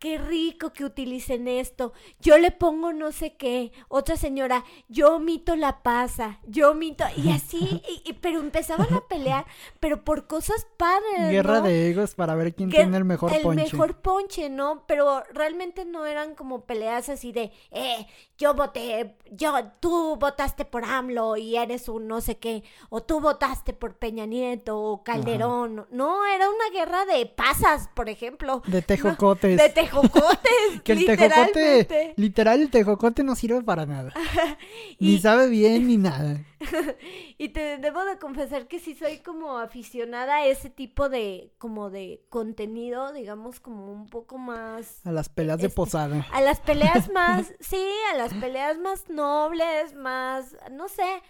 Qué 0.00 0.16
rico 0.16 0.72
que 0.72 0.84
utilicen 0.86 1.46
esto. 1.46 1.92
Yo 2.20 2.38
le 2.38 2.50
pongo 2.50 2.92
no 2.94 3.12
sé 3.12 3.36
qué. 3.36 3.70
Otra 3.88 4.16
señora, 4.16 4.64
yo 4.88 5.18
mito 5.20 5.56
la 5.56 5.82
pasa. 5.82 6.40
Yo 6.46 6.74
mito. 6.74 7.04
Y 7.16 7.30
así, 7.32 7.82
y- 7.86 8.02
y- 8.08 8.12
pero 8.14 8.40
empezaban 8.40 8.92
a 8.94 9.02
pelear, 9.02 9.44
pero 9.78 10.02
por 10.02 10.26
cosas 10.26 10.66
padres. 10.78 11.30
Guerra 11.30 11.58
¿no? 11.60 11.66
de 11.66 11.90
egos 11.90 12.14
para 12.14 12.34
ver 12.34 12.54
quién 12.54 12.70
que 12.70 12.78
tiene 12.78 12.96
el 12.96 13.04
mejor 13.04 13.30
el 13.34 13.42
ponche. 13.42 13.62
mejor 13.64 13.96
ponche, 14.00 14.48
¿no? 14.48 14.84
Pero 14.86 15.22
realmente 15.34 15.84
no 15.84 16.06
eran 16.06 16.34
como 16.34 16.64
peleas 16.64 17.10
así 17.10 17.30
de, 17.32 17.52
eh, 17.70 18.06
yo 18.38 18.54
voté, 18.54 19.16
yo, 19.30 19.52
tú 19.80 20.16
votaste 20.16 20.64
por 20.64 20.86
AMLO 20.86 21.36
y 21.36 21.56
eres 21.56 21.90
un 21.90 22.08
no 22.08 22.22
sé 22.22 22.38
qué, 22.38 22.64
o 22.88 23.02
tú 23.02 23.20
votaste 23.20 23.74
por 23.74 23.96
Peña 23.98 24.24
Nieto 24.24 24.80
o 24.80 25.04
Calderón. 25.04 25.86
No, 25.90 26.24
era 26.24 26.48
una 26.48 26.70
guerra 26.72 27.04
de 27.04 27.26
pasas, 27.26 27.90
por 27.94 28.08
ejemplo. 28.08 28.62
De 28.66 28.80
tejocotes. 28.80 29.58
De 29.58 29.68
tejocotes, 29.68 29.89
que 30.84 30.92
el 30.92 31.06
tejocote, 31.06 32.14
literal, 32.16 32.60
el 32.60 32.70
tejocote 32.70 33.22
no 33.22 33.34
sirve 33.34 33.62
para 33.62 33.86
nada. 33.86 34.12
Ni 34.98 35.18
sabe 35.18 35.48
bien 35.48 35.86
ni 35.86 35.96
nada. 35.96 36.44
Y 37.38 37.48
te 37.50 37.78
debo 37.78 38.04
de 38.04 38.18
confesar 38.18 38.68
que 38.68 38.78
sí 38.80 38.94
soy 38.94 39.18
como 39.18 39.56
aficionada 39.58 40.36
a 40.36 40.46
ese 40.46 40.68
tipo 40.68 41.08
de, 41.08 41.52
como 41.56 41.88
de 41.88 42.22
contenido, 42.28 43.12
digamos, 43.12 43.60
como 43.60 43.90
un 43.90 44.06
poco 44.08 44.36
más... 44.36 45.04
A 45.06 45.12
las 45.12 45.30
peleas 45.30 45.58
de 45.58 45.68
Este, 45.68 45.76
posada. 45.76 46.26
A 46.32 46.42
las 46.42 46.60
peleas 46.60 47.10
más, 47.10 47.52
sí, 47.60 47.82
a 48.12 48.16
las 48.16 48.34
peleas 48.34 48.78
más 48.78 49.08
nobles, 49.08 49.94
más, 49.94 50.54
no 50.70 50.88
sé, 50.88 51.22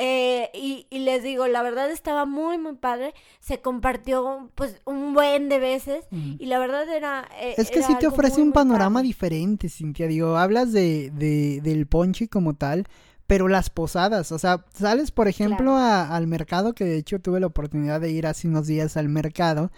Eh, 0.00 0.48
y, 0.54 0.86
y 0.90 1.00
les 1.00 1.22
digo, 1.24 1.48
la 1.48 1.60
verdad 1.62 1.90
estaba 1.90 2.24
muy, 2.24 2.56
muy 2.56 2.74
padre. 2.76 3.14
Se 3.40 3.60
compartió 3.60 4.48
pues 4.54 4.80
un 4.84 5.12
buen 5.12 5.48
de 5.48 5.58
veces. 5.58 6.04
Y 6.12 6.46
la 6.46 6.58
verdad 6.60 6.88
era... 6.88 7.28
eh, 7.40 7.54
Es 7.58 7.70
que 7.70 7.80
era 7.80 7.88
sí 7.88 7.94
te 7.98 8.06
ofrece 8.06 8.36
muy, 8.38 8.44
un 8.48 8.52
panorama 8.52 9.00
padre. 9.00 9.08
diferente, 9.08 9.68
Cintia. 9.68 10.06
Digo, 10.06 10.36
hablas 10.36 10.72
de, 10.72 11.10
de, 11.10 11.60
del 11.62 11.86
ponche 11.86 12.28
como 12.28 12.54
tal, 12.54 12.86
pero 13.26 13.48
las 13.48 13.70
posadas, 13.70 14.30
o 14.32 14.38
sea, 14.38 14.64
sales, 14.72 15.10
por 15.10 15.26
ejemplo, 15.28 15.72
a- 15.76 16.14
al 16.16 16.26
mercado, 16.28 16.74
que 16.74 16.84
de 16.84 16.96
hecho 16.96 17.18
tuve 17.20 17.40
la 17.40 17.48
oportunidad 17.48 18.00
de 18.00 18.10
ir 18.10 18.26
hace 18.26 18.46
unos 18.48 18.66
días 18.68 18.96
al 18.96 19.08
mercado, 19.08 19.70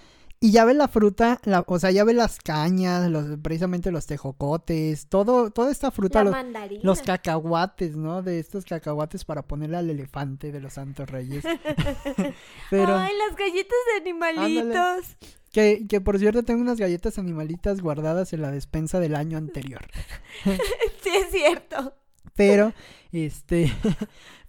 y 0.43 0.53
ya 0.53 0.65
ves 0.65 0.75
la 0.75 0.89
fruta, 0.89 1.39
la, 1.45 1.63
o 1.67 1.79
sea, 1.79 1.91
ya 1.91 2.03
ves 2.03 2.17
las 2.17 2.39
cañas, 2.39 3.11
los, 3.11 3.39
precisamente 3.43 3.91
los 3.91 4.07
tejocotes, 4.07 5.07
todo, 5.09 5.51
toda 5.51 5.71
esta 5.71 5.91
fruta, 5.91 6.21
La 6.21 6.25
los, 6.25 6.33
mandarina. 6.33 6.81
los 6.83 7.03
cacahuates, 7.03 7.95
¿no? 7.95 8.23
De 8.23 8.39
estos 8.39 8.65
cacahuates 8.65 9.27
para 9.27 9.43
ponerle 9.43 9.77
al 9.77 9.91
elefante 9.91 10.51
de 10.51 10.61
los 10.61 10.73
Santos 10.73 11.11
Reyes. 11.11 11.45
pero... 12.71 12.97
Ay, 12.97 13.13
las 13.29 13.37
galletas 13.37 13.79
de 13.93 14.01
animalitos. 14.01 15.17
Que, 15.53 15.87
que 15.87 16.01
por 16.01 16.19
cierto 16.19 16.43
tengo 16.43 16.63
unas 16.63 16.79
galletas 16.79 17.19
animalitas 17.19 17.83
guardadas 17.83 18.33
en 18.33 18.41
la 18.41 18.51
despensa 18.51 18.99
del 18.99 19.17
año 19.17 19.37
anterior. 19.37 19.87
Sí, 21.03 21.11
es 21.13 21.31
cierto. 21.31 21.95
Pero, 22.37 22.73
este, 23.11 23.73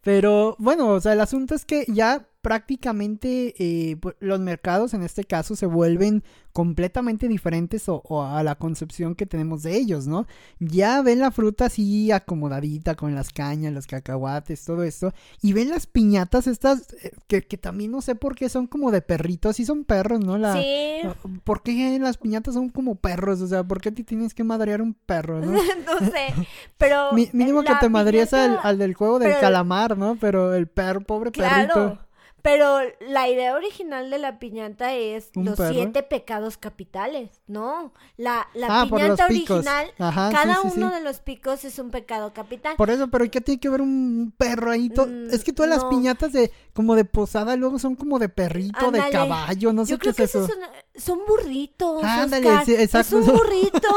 pero 0.02 0.56
bueno, 0.60 0.90
o 0.90 1.02
sea, 1.02 1.14
el 1.14 1.22
asunto 1.22 1.56
es 1.56 1.66
que 1.66 1.86
ya 1.88 2.28
prácticamente 2.42 3.54
eh, 3.60 3.98
pu- 3.98 4.16
los 4.20 4.40
mercados 4.40 4.94
en 4.94 5.04
este 5.04 5.24
caso 5.24 5.56
se 5.56 5.66
vuelven 5.66 6.24
completamente 6.54 7.30
diferentes 7.30 7.88
o, 7.88 8.02
o 8.06 8.24
a 8.24 8.44
la 8.44 8.56
concepción 8.56 9.16
que 9.16 9.26
tenemos 9.26 9.64
de 9.64 9.78
ellos, 9.78 10.06
¿no? 10.08 10.28
Ya 10.60 11.02
ven 11.02 11.20
la 11.20 11.32
fruta 11.32 11.66
así 11.66 12.12
acomodadita 12.12 12.96
con 12.96 13.16
las 13.16 13.32
cañas, 13.32 13.72
los 13.74 13.88
cacahuates, 13.88 14.66
todo 14.66 14.84
esto, 14.84 15.14
y 15.42 15.54
ven 15.54 15.70
las 15.70 15.88
piñatas 15.88 16.48
estas 16.48 16.94
eh, 17.04 17.12
que, 17.28 17.42
que 17.44 17.58
también 17.58 17.92
no 17.92 18.02
sé 18.02 18.16
por 18.16 18.36
qué 18.36 18.50
son 18.50 18.68
como 18.68 18.92
de 18.92 19.02
perritos, 19.02 19.56
sí 19.56 19.66
son 19.66 19.86
perros, 19.86 20.20
¿no? 20.20 20.38
La, 20.38 20.54
Sí. 20.54 21.02
¿Por 21.46 21.64
qué 21.64 21.98
las 22.00 22.18
piñatas 22.18 22.54
son 22.54 22.70
como 22.70 22.96
perros? 22.96 23.42
O 23.42 23.48
sea, 23.48 23.64
¿por 23.64 23.80
qué 23.80 23.92
te 23.92 24.04
tienes 24.04 24.34
que 24.34 24.44
madrear 24.44 24.82
un 24.82 24.94
perro, 24.94 25.40
no? 25.40 25.52
no 25.54 26.00
sé, 26.12 26.34
pero... 26.78 27.14
Mi- 27.14 27.30
mínimo 27.32 27.64
que 27.64 27.74
te 27.80 27.88
madrías 27.88 28.34
al, 28.34 28.52
piñata- 28.58 28.68
al 28.68 28.78
del 28.78 28.94
juego 28.94 29.20
del 29.20 29.30
pero- 29.30 29.42
calamar, 29.42 29.98
¿no? 29.98 30.18
Pero 30.20 30.54
el 30.54 30.68
perro, 30.68 31.00
pobre 31.02 31.32
perrito. 31.32 31.98
Pero 32.42 32.80
la 33.02 33.30
idea 33.30 33.56
original 33.56 34.10
de 34.10 34.18
la 34.18 34.40
piñata 34.40 34.94
es 34.96 35.30
¿Un 35.36 35.46
los 35.46 35.58
perro? 35.58 35.74
siete 35.74 36.02
pecados 36.04 36.58
capitales, 36.58 37.30
¿no? 37.48 37.94
La, 38.18 38.48
la 38.54 38.82
Ah, 38.82 38.86
piñata 38.90 39.26
original, 39.26 39.92
Ajá, 40.00 40.32
cada 40.32 40.56
sí, 40.56 40.70
sí. 40.70 40.74
uno 40.78 40.92
de 40.92 41.02
los 41.02 41.20
picos 41.20 41.64
es 41.66 41.78
un 41.78 41.92
pecado 41.92 42.34
capital. 42.34 42.76
Por 42.78 42.90
eso, 42.90 43.08
pero 43.10 43.30
¿qué 43.30 43.42
tiene 43.42 43.60
que 43.60 43.70
ver 43.70 43.82
un 43.82 44.34
perro 44.38 44.72
ahí? 44.72 44.90
Mm, 44.90 45.30
es 45.32 45.44
que 45.44 45.54
todas 45.54 45.70
las 45.70 45.86
piñatas 45.86 46.32
de 46.34 46.52
como 46.74 46.96
de 46.96 47.06
posada 47.06 47.56
luego 47.56 47.78
son 47.80 47.96
como 47.96 48.18
de 48.18 48.30
perrito, 48.30 48.92
de 48.92 49.00
Ándale. 49.00 49.12
caballo, 49.12 49.74
no 49.74 49.86
sé 49.86 49.92
Yo 49.92 49.98
qué 50.00 50.02
creo 50.02 50.12
es 50.12 50.18
que 50.18 50.24
eso. 50.24 50.48
son, 50.48 50.58
son 50.96 51.20
burritos. 51.28 52.04
Ándale, 52.04 52.48
Oscar. 52.50 52.66
sí, 52.66 52.74
exacto. 52.76 53.20
Es 53.20 53.28
un 53.28 53.36
burrito. 53.36 53.90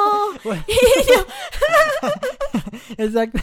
Exacto. 2.99 3.41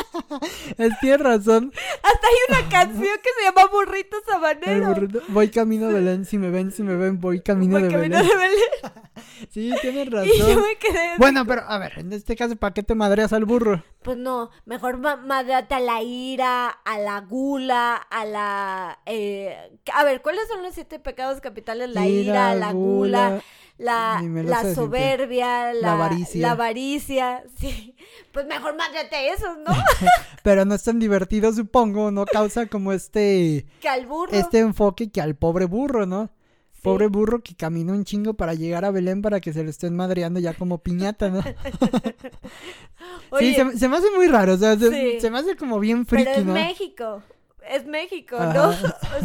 es, 0.78 0.92
tienes 1.00 1.20
razón. 1.20 1.72
Hasta 2.02 2.26
hay 2.26 2.34
una 2.60 2.68
canción 2.68 3.16
que 3.22 3.30
se 3.38 3.44
llama 3.44 3.70
Burrito 3.72 4.16
Sabanero. 4.26 4.86
burrito- 4.94 5.22
Voy 5.28 5.48
camino 5.50 5.88
de 5.88 5.94
Belén, 5.94 6.24
si 6.24 6.38
me 6.38 6.50
ven, 6.50 6.72
si 6.72 6.82
me 6.82 6.96
ven, 6.96 7.20
voy 7.20 7.40
camino 7.40 7.72
Voy 7.74 7.82
de 7.82 7.88
camino 7.90 8.16
Belén. 8.18 8.28
de 8.28 8.36
Belén. 8.36 9.06
Sí, 9.50 9.72
tienes 9.82 10.06
Y 10.26 10.38
yo 10.38 10.46
razón. 10.46 10.62
me 10.62 10.76
quedé. 10.76 11.10
Bueno, 11.18 11.44
pero 11.46 11.62
a 11.66 11.78
ver, 11.78 11.98
en 11.98 12.12
este 12.12 12.36
caso, 12.36 12.56
¿para 12.56 12.72
qué 12.74 12.82
te 12.82 12.94
madreas 12.94 13.32
al 13.32 13.44
burro? 13.44 13.82
Pues 14.02 14.16
no, 14.16 14.50
mejor 14.64 14.98
ma- 14.98 15.16
madrate 15.16 15.74
a 15.74 15.80
la 15.80 16.02
ira, 16.02 16.68
a 16.68 16.98
la 16.98 17.20
gula, 17.20 17.96
a 17.96 18.24
la... 18.24 18.98
eh, 19.06 19.56
a 19.92 20.04
ver, 20.04 20.22
¿cuáles 20.22 20.46
son 20.48 20.62
los 20.62 20.74
siete 20.74 20.98
pecados 20.98 21.40
capitales? 21.40 21.90
La 21.90 22.06
ira, 22.06 22.54
la 22.54 22.72
gula, 22.72 23.42
la, 23.78 24.22
la 24.22 24.74
soberbia, 24.74 25.72
la, 25.74 25.80
La 25.80 25.92
avaricia. 25.92 26.40
La 26.40 26.50
avaricia, 26.52 27.44
sí. 27.58 27.94
Pues 28.32 28.46
mejor 28.46 28.76
mádrate 28.76 29.28
esos, 29.32 29.56
¿no? 29.58 29.72
Pero 30.42 30.64
no 30.64 30.74
es 30.74 30.82
tan 30.82 30.98
divertido, 30.98 31.52
supongo, 31.52 32.10
no 32.10 32.24
causa 32.26 32.66
como 32.66 32.92
este, 32.92 33.66
que 33.80 33.88
al 33.88 34.06
burro. 34.06 34.32
este 34.32 34.58
enfoque 34.58 35.10
que 35.10 35.20
al 35.20 35.34
pobre 35.36 35.64
burro, 35.66 36.06
¿no? 36.06 36.30
Sí. 36.72 36.80
Pobre 36.82 37.06
burro 37.08 37.42
que 37.42 37.54
camina 37.56 37.92
un 37.92 38.04
chingo 38.04 38.34
para 38.34 38.54
llegar 38.54 38.84
a 38.84 38.90
Belén 38.90 39.20
para 39.22 39.40
que 39.40 39.52
se 39.52 39.64
lo 39.64 39.70
estén 39.70 39.96
madreando 39.96 40.38
ya 40.40 40.54
como 40.54 40.78
piñata, 40.78 41.30
¿no? 41.30 41.42
Oye, 43.30 43.48
sí, 43.50 43.54
se, 43.54 43.64
me- 43.64 43.72
se 43.76 43.88
me 43.88 43.96
hace 43.96 44.06
muy 44.14 44.26
raro, 44.28 44.54
o 44.54 44.58
sea, 44.58 44.78
se, 44.78 44.90
Sí. 44.90 45.20
se 45.20 45.30
me 45.30 45.38
hace 45.38 45.56
como 45.56 45.78
bien 45.80 46.06
friki, 46.06 46.24
pero 46.24 46.38
es 46.40 46.44
¿no? 46.46 46.52
México. 46.52 47.22
Es 47.70 47.86
México, 47.86 48.36
¿no? 48.38 48.68
O 48.70 48.72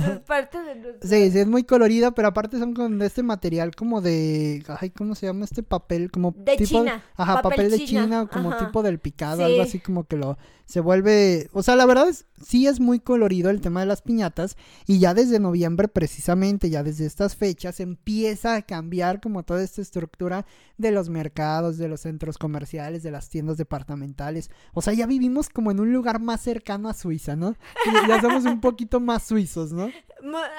sea, 0.01 0.13
es 0.13 0.19
parte 0.21 0.61
de 0.61 0.75
nuestro... 0.75 1.07
Sí, 1.09 1.31
sí, 1.31 1.39
es 1.39 1.47
muy 1.47 1.63
colorida, 1.63 2.11
pero 2.11 2.29
aparte 2.29 2.57
son 2.59 2.73
con 2.73 3.01
este 3.01 3.23
material 3.23 3.75
como 3.75 4.01
de, 4.01 4.63
ay, 4.79 4.89
¿cómo 4.91 5.15
se 5.15 5.25
llama 5.27 5.45
este 5.45 5.63
papel? 5.63 6.09
Como 6.11 6.31
De 6.37 6.55
tipo, 6.57 6.79
China, 6.79 7.03
Ajá, 7.15 7.41
papel 7.41 7.51
papel, 7.51 7.71
de 7.71 7.85
China, 7.85 8.03
China, 8.03 8.27
como 8.31 8.51
ajá. 8.51 8.65
tipo 8.65 8.83
del 8.83 8.99
picado, 8.99 9.37
Sí. 9.37 9.43
algo 9.43 9.61
así 9.61 9.79
como 9.79 10.05
que 10.05 10.17
lo 10.17 10.37
se 10.71 10.79
vuelve, 10.79 11.49
o 11.51 11.63
sea, 11.63 11.75
la 11.75 11.85
verdad 11.85 12.07
es 12.07 12.25
sí 12.41 12.67
es 12.67 12.79
muy 12.79 12.99
colorido 12.99 13.49
el 13.49 13.61
tema 13.61 13.81
de 13.81 13.85
las 13.85 14.01
piñatas 14.01 14.57
y 14.87 14.99
ya 14.99 15.13
desde 15.13 15.39
noviembre 15.39 15.87
precisamente, 15.87 16.69
ya 16.69 16.83
desde 16.83 17.05
estas 17.05 17.35
fechas 17.35 17.79
empieza 17.79 18.55
a 18.55 18.61
cambiar 18.61 19.21
como 19.21 19.43
toda 19.43 19.63
esta 19.63 19.81
estructura 19.81 20.45
de 20.77 20.91
los 20.91 21.09
mercados, 21.09 21.77
de 21.77 21.87
los 21.87 22.01
centros 22.01 22.37
comerciales, 22.37 23.03
de 23.03 23.11
las 23.11 23.29
tiendas 23.29 23.57
departamentales. 23.57 24.49
O 24.73 24.81
sea, 24.81 24.93
ya 24.93 25.05
vivimos 25.05 25.49
como 25.49 25.71
en 25.71 25.79
un 25.79 25.93
lugar 25.93 26.19
más 26.19 26.41
cercano 26.41 26.89
a 26.89 26.93
Suiza, 26.93 27.35
¿no? 27.35 27.55
Y 27.85 28.07
ya 28.07 28.21
somos 28.21 28.45
un 28.45 28.61
poquito 28.61 28.99
más 28.99 29.23
suizos, 29.23 29.71
¿no? 29.71 29.91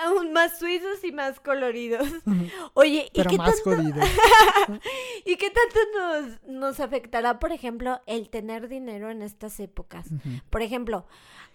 Aún 0.04 0.32
más 0.32 0.58
suizos 0.58 1.02
y 1.04 1.12
más 1.12 1.40
coloridos. 1.40 2.06
Oye, 2.74 3.10
¿y 3.12 3.16
Pero 3.16 3.30
qué, 3.30 3.36
más 3.36 3.62
tanto. 3.62 4.00
¿y 5.24 5.36
qué 5.36 5.50
tanto 5.50 5.80
nos, 5.98 6.48
nos 6.48 6.80
afectará, 6.80 7.38
por 7.38 7.52
ejemplo, 7.52 8.00
el 8.06 8.28
tener 8.28 8.68
dinero 8.68 9.10
en 9.10 9.22
estas 9.22 9.58
épocas? 9.60 10.01
Por 10.50 10.62
ejemplo, 10.62 11.06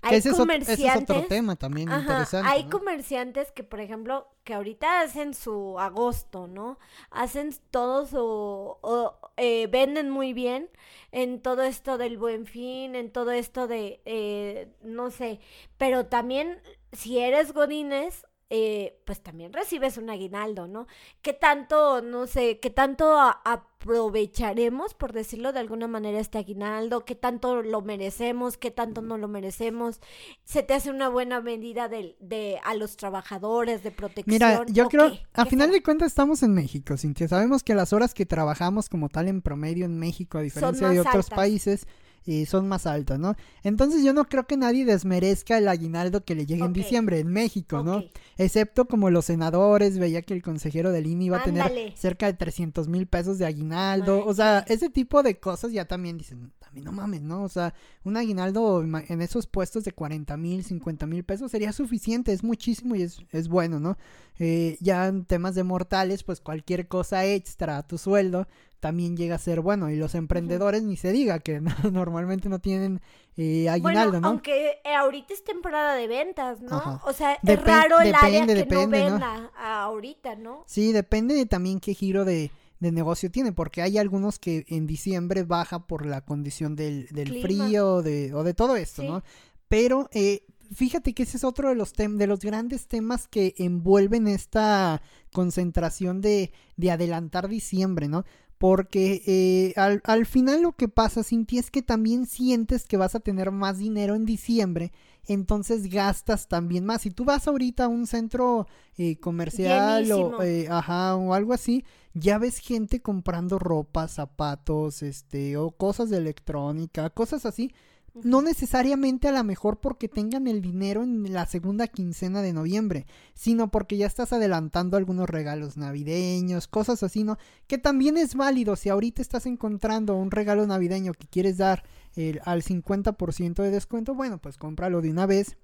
hay 0.01 0.17
ese, 0.17 0.29
es 0.29 0.39
otro, 0.39 0.53
ese 0.53 0.63
comerciantes... 0.63 1.09
es 1.09 1.17
otro 1.17 1.27
tema 1.27 1.55
también 1.55 1.89
Ajá, 1.89 2.01
interesante. 2.01 2.49
hay 2.49 2.63
¿no? 2.65 2.69
comerciantes 2.69 3.51
que, 3.51 3.63
por 3.63 3.79
ejemplo, 3.79 4.27
que 4.43 4.53
ahorita 4.53 5.01
hacen 5.01 5.33
su 5.33 5.79
agosto, 5.79 6.47
¿no? 6.47 6.77
Hacen 7.09 7.55
todo 7.71 8.05
su... 8.05 8.17
o, 8.19 9.17
eh, 9.37 9.67
venden 9.67 10.09
muy 10.09 10.33
bien 10.33 10.69
en 11.11 11.41
todo 11.41 11.63
esto 11.63 11.97
del 11.97 12.17
buen 12.17 12.45
fin, 12.45 12.95
en 12.95 13.11
todo 13.11 13.31
esto 13.31 13.67
de, 13.67 14.01
eh, 14.05 14.71
no 14.83 15.09
sé, 15.09 15.39
pero 15.77 16.05
también 16.05 16.61
si 16.91 17.19
eres 17.19 17.53
godines, 17.53 18.25
eh, 18.49 19.01
pues 19.05 19.21
también 19.21 19.51
recibes 19.51 19.97
un 19.97 20.09
aguinaldo, 20.09 20.67
¿no? 20.67 20.87
¿Qué 21.21 21.33
tanto, 21.33 22.01
no 22.01 22.27
sé, 22.27 22.59
qué 22.59 22.69
tanto 22.69 23.17
aprovecharemos, 23.43 24.93
por 24.93 25.11
decirlo 25.13 25.51
de 25.53 25.59
alguna 25.59 25.87
manera, 25.87 26.19
este 26.19 26.37
aguinaldo? 26.37 27.03
¿Qué 27.05 27.15
tanto 27.15 27.61
lo 27.61 27.81
merecemos? 27.81 28.57
¿Qué 28.57 28.71
tanto 28.71 29.01
no 29.01 29.17
lo 29.17 29.27
merecemos? 29.27 29.99
¿Se 30.43 30.63
te 30.63 30.73
hace 30.73 30.89
una 30.89 31.09
buena 31.09 31.41
medida 31.41 31.89
de, 31.89 32.15
de 32.19 32.59
a 32.63 32.73
los 32.73 32.95
trabajadores 32.97 33.83
de 33.83 33.91
protección? 33.91 34.25
Mira, 34.25 34.63
yo 34.67 34.85
¿O 34.85 34.89
creo, 34.89 35.11
qué? 35.11 35.27
a 35.33 35.43
¿Qué 35.43 35.49
final 35.49 35.71
de 35.71 35.83
cuentas 35.83 36.07
estamos 36.07 36.41
en 36.43 36.53
México, 36.53 36.97
Cintia. 36.97 37.27
Sabemos 37.27 37.63
que 37.63 37.75
las 37.75 37.93
horas 37.93 38.13
que 38.13 38.25
trabajamos 38.25 38.89
como 38.89 39.09
tal 39.09 39.27
en 39.27 39.41
promedio 39.41 39.85
en 39.85 39.99
México, 39.99 40.37
a 40.37 40.41
diferencia 40.41 40.87
de 40.89 40.99
otros 41.01 41.31
altas. 41.31 41.35
países, 41.35 41.87
eh, 42.27 42.45
son 42.45 42.67
más 42.67 42.85
altas, 42.85 43.17
¿no? 43.17 43.35
Entonces 43.63 44.03
yo 44.03 44.11
no 44.11 44.25
creo 44.25 44.45
que 44.45 44.57
nadie 44.57 44.83
desmerezca 44.83 45.57
el 45.57 45.69
aguinaldo 45.69 46.25
que 46.25 46.35
le 46.35 46.45
llegue 46.45 46.65
en 46.65 46.73
diciembre 46.73 47.19
en 47.19 47.27
México, 47.27 47.83
¿no? 47.83 48.03
Excepto 48.37 48.85
como 48.85 49.09
los 49.09 49.23
senadores, 49.25 49.97
veía 49.97 50.21
que 50.21 50.33
el 50.33 50.43
consejero 50.43 50.91
del 50.91 51.07
INE 51.07 51.25
iba 51.25 51.37
a 51.37 51.43
tener 51.43 51.93
cerca 51.95 52.25
de 52.25 52.33
300 52.33 52.89
mil 52.89 53.07
pesos 53.07 53.37
de 53.37 53.45
aguinaldo. 53.45 54.17
Ay, 54.17 54.23
O 54.25 54.33
sea, 54.33 54.65
ese 54.67 54.89
tipo 54.89 55.23
de 55.23 55.39
cosas 55.39 55.71
ya 55.71 55.85
también 55.85 56.17
dicen, 56.17 56.51
también 56.59 56.83
no 56.83 56.91
mames, 56.91 57.21
¿no? 57.21 57.43
O 57.43 57.49
sea, 57.49 57.73
un 58.03 58.17
aguinaldo 58.17 58.83
en 58.83 59.21
esos 59.21 59.47
puestos 59.47 59.85
de 59.85 59.93
40 59.93 60.35
mil, 60.35 60.65
50 60.65 61.05
mil 61.05 61.23
pesos 61.23 61.49
sería 61.49 61.71
suficiente, 61.71 62.33
es 62.33 62.43
muchísimo 62.43 62.95
y 62.95 63.03
es, 63.03 63.21
es 63.31 63.47
bueno, 63.47 63.79
¿no? 63.79 63.97
Eh, 64.37 64.77
ya 64.81 65.07
en 65.07 65.23
temas 65.23 65.55
de 65.55 65.63
mortales, 65.63 66.23
pues 66.23 66.41
cualquier 66.41 66.89
cosa 66.89 67.25
extra 67.25 67.77
a 67.77 67.87
tu 67.87 67.97
sueldo 67.97 68.47
también 68.79 69.17
llega 69.17 69.35
a 69.35 69.39
ser 69.39 69.61
bueno. 69.61 69.89
Y 69.89 69.95
los 69.95 70.13
emprendedores 70.15 70.83
ni 70.83 70.97
se 70.97 71.11
diga 71.11 71.39
que 71.39 71.61
normalmente 71.91 72.49
no 72.49 72.59
tienen 72.59 73.01
eh, 73.35 73.69
aguinaldo, 73.69 74.11
bueno, 74.11 74.21
¿no? 74.21 74.27
aunque 74.29 74.77
eh, 74.83 74.93
ahorita 74.95 75.33
es 75.33 75.43
temporada 75.43 75.95
de 75.95 76.07
ventas, 76.07 76.61
¿no? 76.61 76.75
Ajá. 76.77 77.01
O 77.05 77.13
sea, 77.13 77.37
Depen- 77.41 77.53
es 77.59 77.63
raro 77.63 77.99
el 78.01 78.15
área 78.15 78.45
depende, 78.45 78.53
que 78.53 78.59
depende, 78.59 78.99
no 79.05 79.11
venda 79.11 79.51
ahorita, 79.57 80.35
¿no? 80.35 80.63
Sí, 80.67 80.91
depende 80.91 81.35
de 81.35 81.45
también 81.45 81.79
qué 81.79 81.93
giro 81.93 82.25
de, 82.25 82.51
de 82.79 82.91
negocio 82.91 83.29
tiene, 83.31 83.51
porque 83.51 83.81
hay 83.81 83.97
algunos 83.97 84.39
que 84.39 84.65
en 84.69 84.87
diciembre 84.87 85.43
baja 85.43 85.85
por 85.87 86.05
la 86.05 86.21
condición 86.21 86.75
del, 86.75 87.07
del 87.09 87.41
frío 87.41 88.01
de, 88.01 88.33
o 88.33 88.43
de 88.43 88.53
todo 88.53 88.75
esto, 88.75 89.01
Sí. 89.03 89.07
¿no? 89.07 89.23
Pero 89.67 90.09
eh, 90.13 90.45
fíjate 90.73 91.13
que 91.13 91.23
ese 91.23 91.37
es 91.37 91.43
otro 91.43 91.69
de 91.69 91.75
los, 91.75 91.93
tem- 91.95 92.17
de 92.17 92.25
los 92.27 92.39
grandes 92.39 92.87
temas 92.87 93.27
que 93.27 93.53
envuelven 93.57 94.27
esta 94.27 95.01
concentración 95.33 96.21
de, 96.21 96.51
de 96.75 96.91
adelantar 96.91 97.47
diciembre, 97.47 98.07
¿no? 98.07 98.25
Porque 98.57 99.21
eh, 99.27 99.79
al, 99.79 100.01
al 100.03 100.25
final 100.25 100.63
lo 100.63 100.71
que 100.71 100.87
pasa, 100.87 101.23
Cintia, 101.23 101.59
es 101.59 101.69
que 101.69 101.81
también 101.81 102.25
sientes 102.25 102.85
que 102.85 102.97
vas 102.97 103.13
a 103.13 103.19
tener 103.19 103.51
más 103.51 103.77
dinero 103.77 104.15
en 104.15 104.25
diciembre 104.25 104.91
entonces 105.27 105.89
gastas 105.89 106.47
también 106.47 106.85
más. 106.85 107.01
Si 107.01 107.11
tú 107.11 107.25
vas 107.25 107.47
ahorita 107.47 107.85
a 107.85 107.87
un 107.89 108.07
centro 108.07 108.67
eh, 108.97 109.19
comercial 109.19 110.11
o, 110.11 110.41
eh, 110.41 110.67
ajá, 110.69 111.15
o 111.15 111.33
algo 111.33 111.53
así, 111.53 111.83
ya 112.13 112.37
ves 112.37 112.59
gente 112.59 113.01
comprando 113.01 113.59
ropa, 113.59 114.07
zapatos, 114.07 115.03
este, 115.03 115.57
o 115.57 115.71
cosas 115.71 116.09
de 116.09 116.17
electrónica, 116.17 117.09
cosas 117.09 117.45
así. 117.45 117.73
No 118.23 118.41
necesariamente 118.41 119.27
a 119.27 119.31
lo 119.31 119.43
mejor 119.43 119.79
porque 119.79 120.07
tengan 120.07 120.47
el 120.47 120.61
dinero 120.61 121.03
en 121.03 121.33
la 121.33 121.45
segunda 121.45 121.87
quincena 121.87 122.41
de 122.41 122.53
noviembre, 122.53 123.05
sino 123.33 123.69
porque 123.69 123.97
ya 123.97 124.07
estás 124.07 124.33
adelantando 124.33 124.97
algunos 124.97 125.29
regalos 125.29 125.77
navideños, 125.77 126.67
cosas 126.67 127.03
así, 127.03 127.23
¿no? 127.23 127.37
Que 127.67 127.77
también 127.77 128.17
es 128.17 128.35
válido 128.35 128.75
si 128.75 128.89
ahorita 128.89 129.21
estás 129.21 129.45
encontrando 129.45 130.15
un 130.15 130.31
regalo 130.31 130.65
navideño 130.65 131.13
que 131.13 131.27
quieres 131.27 131.57
dar 131.57 131.83
el, 132.15 132.41
al 132.45 132.63
50% 132.63 133.61
de 133.61 133.71
descuento, 133.71 134.15
bueno, 134.15 134.39
pues 134.39 134.57
cómpralo 134.57 135.01
de 135.01 135.11
una 135.11 135.25
vez 135.25 135.57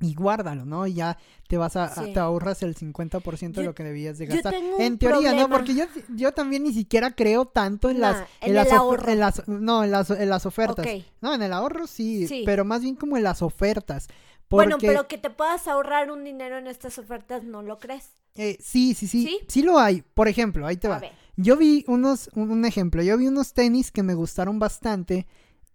y 0.00 0.14
guárdalo, 0.14 0.64
¿no? 0.64 0.86
Y 0.86 0.94
ya 0.94 1.18
te 1.48 1.56
vas 1.56 1.76
a, 1.76 1.92
te 2.04 2.18
ahorras 2.18 2.62
el 2.62 2.76
50% 2.76 3.52
de 3.52 3.64
lo 3.64 3.74
que 3.74 3.82
debías 3.82 4.18
de 4.18 4.26
gastar. 4.26 4.54
En 4.78 4.98
teoría, 4.98 5.32
¿no? 5.32 5.48
Porque 5.48 5.74
yo, 5.74 5.84
yo 6.14 6.32
también 6.32 6.62
ni 6.62 6.72
siquiera 6.72 7.12
creo 7.12 7.46
tanto 7.46 7.90
en 7.90 8.00
las 8.00 8.24
en, 8.40 8.54
las, 8.54 8.68
en 8.68 9.18
las 9.18 9.48
no, 9.48 9.84
en 9.84 9.90
las, 9.90 10.10
en 10.10 10.28
las 10.28 10.46
ofertas. 10.46 10.86
No, 11.20 11.34
en 11.34 11.42
el 11.42 11.52
ahorro 11.52 11.86
sí, 11.86 12.44
pero 12.44 12.64
más 12.64 12.82
bien 12.82 12.94
como 12.94 13.16
en 13.16 13.24
las 13.24 13.42
ofertas. 13.42 14.08
Bueno, 14.50 14.78
pero 14.80 15.08
que 15.08 15.18
te 15.18 15.30
puedas 15.30 15.68
ahorrar 15.68 16.10
un 16.10 16.24
dinero 16.24 16.56
en 16.56 16.68
estas 16.68 16.98
ofertas, 16.98 17.44
¿no 17.44 17.62
lo 17.62 17.78
crees? 17.78 18.10
Eh, 18.34 18.56
sí, 18.60 18.94
sí, 18.94 19.06
sí, 19.06 19.40
sí. 19.48 19.62
lo 19.62 19.78
hay. 19.78 20.02
Por 20.14 20.28
ejemplo, 20.28 20.66
ahí 20.66 20.76
te 20.76 20.88
va. 20.88 21.02
Yo 21.36 21.56
vi 21.56 21.84
unos, 21.86 22.30
un 22.34 22.64
ejemplo, 22.64 23.02
yo 23.02 23.16
vi 23.18 23.26
unos 23.26 23.52
tenis 23.52 23.90
que 23.90 24.02
me 24.02 24.14
gustaron 24.14 24.58
bastante 24.58 25.26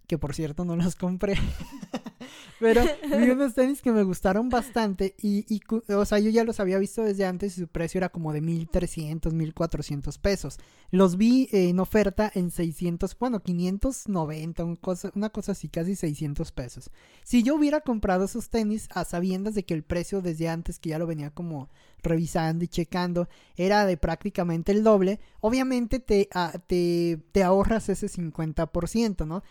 que 0.08 0.18
por 0.18 0.34
cierto 0.36 0.66
no 0.66 0.76
los 0.76 0.96
compré. 0.96 1.36
Pero 2.60 2.84
vi 3.18 3.30
unos 3.30 3.54
tenis 3.54 3.82
que 3.82 3.92
me 3.92 4.04
gustaron 4.04 4.50
bastante 4.50 5.16
y, 5.22 5.62
o 5.90 6.06
sea, 6.06 6.20
yo 6.20 6.30
ya 6.30 6.44
los 6.44 6.60
había 6.60 6.78
visto 6.78 7.04
desde 7.04 7.26
antes 7.26 7.58
y 7.58 7.62
su 7.62 7.68
precio 7.68 7.98
era 7.98 8.10
como 8.10 8.32
de 8.32 8.42
1300, 8.42 9.34
1400 9.34 10.18
pesos. 10.18 10.60
Los 10.90 11.18
vi 11.18 11.50
en 11.52 11.80
oferta 11.80 12.32
en 12.34 12.52
600, 12.52 13.18
bueno, 13.18 13.42
590, 13.42 14.64
un 14.64 14.76
cosa, 14.76 15.12
una 15.16 15.30
cosa 15.30 15.54
así, 15.54 15.68
casi 15.68 15.96
600 15.96 16.52
pesos. 16.52 16.90
Si 17.24 17.44
yo 17.44 17.56
hubiera 17.56 17.82
comprado 17.82 18.26
esos 18.26 18.50
tenis 18.50 18.88
a 18.94 19.04
sabiendas 19.04 19.56
de 19.56 19.66
que 19.66 19.74
el 19.74 19.84
precio 19.84 20.22
desde 20.22 20.50
antes, 20.50 20.80
que 20.80 20.90
ya 20.90 21.00
lo 21.00 21.08
venía 21.08 21.32
como 21.32 21.70
revisando 22.02 22.64
y 22.64 22.68
checando, 22.68 23.28
era 23.56 23.86
de 23.86 23.98
prácticamente 23.98 24.72
el 24.72 24.84
doble, 24.84 25.20
obviamente 25.40 26.00
te, 26.00 26.28
ah, 26.34 26.54
te, 26.68 27.20
te 27.32 27.44
ahorras 27.44 27.90
ese 27.90 28.08
50%, 28.08 29.26
¿no? 29.26 29.44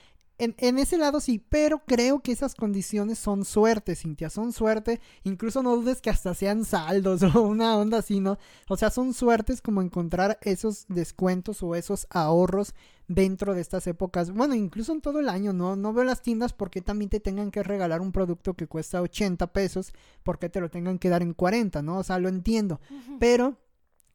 En, 0.45 0.79
ese 0.79 0.99
lado 0.99 1.21
sí, 1.21 1.39
pero 1.39 1.85
creo 1.87 2.19
que 2.21 2.33
esas 2.33 2.57
condiciones 2.57 3.21
son 3.21 3.45
suerte, 3.45 3.95
Cintia, 3.95 4.29
son 4.29 4.53
suerte. 4.53 5.01
Incluso 5.23 5.63
no 5.63 5.77
dudes 5.77 6.01
que 6.01 6.11
hasta 6.11 6.35
sean 6.35 6.65
saldos 6.65 7.23
o 7.37 7.43
una 7.43 7.77
onda 7.77 7.99
así, 7.99 8.19
¿no? 8.19 8.39
O 8.69 8.77
sea, 8.77 8.91
son 8.91 9.15
suertes 9.15 9.63
como 9.63 9.83
encontrar 9.83 10.39
esos 10.43 10.87
descuentos 10.89 11.63
o 11.63 11.77
esos 11.77 12.09
ahorros 12.11 12.75
dentro 13.07 13.55
de 13.55 13.61
estas 13.61 13.87
épocas. 13.87 14.33
Bueno, 14.33 14.57
incluso 14.57 14.91
en 14.91 15.01
todo 15.01 15.21
el 15.21 15.29
año, 15.29 15.53
¿no? 15.53 15.77
No 15.77 15.93
veo 15.93 16.03
las 16.03 16.23
tiendas 16.23 16.53
porque 16.53 16.81
también 16.81 17.09
te 17.09 17.21
tengan 17.21 17.53
que 17.53 17.63
regalar 17.63 18.01
un 18.01 18.11
producto 18.11 18.55
que 18.55 18.67
cuesta 18.67 19.01
80 19.01 19.53
pesos 19.53 19.93
porque 20.25 20.49
te 20.49 20.61
lo 20.61 20.71
tengan 20.71 20.99
que 20.99 21.09
dar 21.09 21.23
en 21.23 21.35
40, 21.35 21.83
¿no? 21.83 21.99
O 21.99 22.03
sea, 22.03 22.19
lo 22.19 22.29
entiendo. 22.29 22.81
Pero 23.21 23.59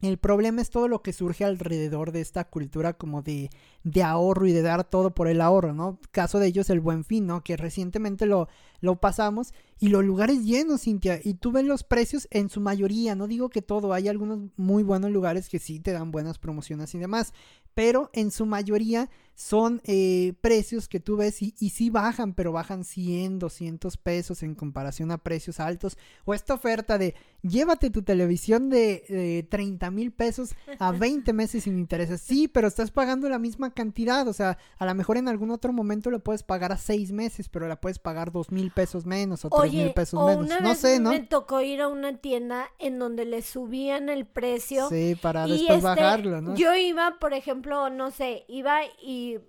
el 0.01 0.17
problema 0.17 0.61
es 0.61 0.69
todo 0.69 0.87
lo 0.87 1.01
que 1.01 1.11
surge 1.11 1.43
alrededor 1.43 2.11
de 2.11 2.21
esta 2.21 2.43
cultura 2.43 2.93
como 2.93 3.23
de, 3.23 3.49
de, 3.83 4.03
ahorro 4.03 4.45
y 4.45 4.51
de 4.51 4.61
dar 4.61 4.83
todo 4.83 5.15
por 5.15 5.27
el 5.27 5.41
ahorro, 5.41 5.73
¿no? 5.73 5.99
Caso 6.11 6.37
de 6.37 6.47
ellos 6.47 6.69
el 6.69 6.79
buen 6.79 7.03
fin, 7.03 7.25
¿no? 7.25 7.43
Que 7.43 7.57
recientemente 7.57 8.27
lo, 8.27 8.47
lo 8.79 8.97
pasamos 8.99 9.53
y 9.79 9.89
los 9.89 10.05
lugares 10.05 10.43
llenos, 10.43 10.81
Cintia, 10.81 11.19
y 11.23 11.35
tú 11.35 11.51
ves 11.51 11.65
los 11.65 11.83
precios 11.83 12.27
en 12.29 12.49
su 12.49 12.61
mayoría, 12.61 13.15
no 13.15 13.27
digo 13.27 13.49
que 13.49 13.61
todo, 13.63 13.93
hay 13.93 14.07
algunos 14.07 14.39
muy 14.55 14.83
buenos 14.83 15.11
lugares 15.11 15.49
que 15.49 15.59
sí 15.59 15.79
te 15.79 15.91
dan 15.91 16.11
buenas 16.11 16.37
promociones 16.37 16.93
y 16.93 16.99
demás, 16.99 17.33
pero 17.77 18.09
en 18.13 18.31
su 18.31 18.47
mayoría 18.47 19.07
son 19.35 19.83
eh, 19.85 20.33
precios 20.41 20.87
que 20.87 20.99
tú 20.99 21.15
ves 21.15 21.43
y, 21.43 21.53
y 21.59 21.69
sí 21.69 21.91
bajan, 21.91 22.33
pero 22.33 22.51
bajan 22.51 22.83
100, 22.83 23.37
200 23.37 23.95
pesos 23.97 24.41
en 24.41 24.55
comparación 24.55 25.11
a 25.11 25.19
precios 25.19 25.59
altos. 25.59 25.95
O 26.25 26.33
esta 26.33 26.55
oferta 26.55 26.97
de 26.97 27.13
llévate 27.43 27.91
tu 27.91 28.01
televisión 28.01 28.71
de, 28.71 29.03
de 29.07 29.45
30 29.47 29.91
mil 29.91 30.11
pesos 30.11 30.55
a 30.79 30.91
20 30.91 31.33
meses 31.33 31.63
sin 31.63 31.77
intereses. 31.77 32.21
Sí, 32.21 32.47
pero 32.47 32.67
estás 32.67 32.89
pagando 32.89 33.29
la 33.29 33.37
misma 33.37 33.71
cantidad. 33.71 34.27
O 34.27 34.33
sea, 34.33 34.57
a 34.77 34.85
lo 34.85 34.95
mejor 34.95 35.17
en 35.17 35.27
algún 35.27 35.51
otro 35.51 35.71
momento 35.71 36.09
lo 36.09 36.19
puedes 36.19 36.41
pagar 36.41 36.71
a 36.71 36.77
6 36.77 37.11
meses, 37.11 37.47
pero 37.47 37.67
la 37.67 37.79
puedes 37.79 37.99
pagar 37.99 38.31
2 38.31 38.51
mil 38.51 38.71
pesos 38.71 39.05
menos 39.05 39.45
o 39.45 39.49
3 39.49 39.71
mil 39.71 39.93
pesos 39.93 40.25
menos. 40.25 40.61
no 40.61 40.75
sé, 40.75 40.99
¿no? 40.99 41.11
Me 41.11 41.19
tocó 41.19 41.61
ir 41.61 41.81
a 41.81 41.87
una 41.89 42.17
tienda 42.17 42.69
en 42.79 42.97
donde 42.97 43.25
le 43.25 43.43
subían 43.43 44.09
el 44.09 44.25
precio. 44.25 44.89
Sí, 44.89 45.15
para 45.21 45.45
después 45.45 45.77
este, 45.77 45.83
bajarlo, 45.83 46.41
¿no? 46.41 46.55
Yo 46.55 46.75
iba, 46.75 47.17
por 47.19 47.33
ejemplo, 47.33 47.66
no 47.89 48.11
sé, 48.11 48.45
iba 48.47 48.81
y 49.01 49.39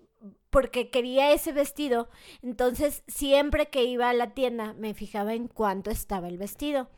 porque 0.50 0.90
quería 0.90 1.32
ese 1.32 1.52
vestido, 1.52 2.08
entonces 2.42 3.02
siempre 3.06 3.68
que 3.68 3.84
iba 3.84 4.08
a 4.08 4.14
la 4.14 4.34
tienda 4.34 4.72
me 4.74 4.94
fijaba 4.94 5.34
en 5.34 5.48
cuánto 5.48 5.90
estaba 5.90 6.28
el 6.28 6.38
vestido. 6.38 6.88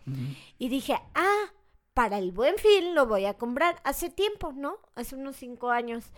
Y 0.58 0.68
dije, 0.68 0.94
ah, 1.14 1.52
para 1.94 2.18
el 2.18 2.32
buen 2.32 2.56
fin 2.56 2.94
lo 2.94 3.06
voy 3.06 3.26
a 3.26 3.34
comprar. 3.34 3.80
Hace 3.84 4.10
tiempo, 4.10 4.52
¿no? 4.52 4.78
Hace 4.94 5.16
unos 5.16 5.36
cinco 5.36 5.70
años 5.70 6.12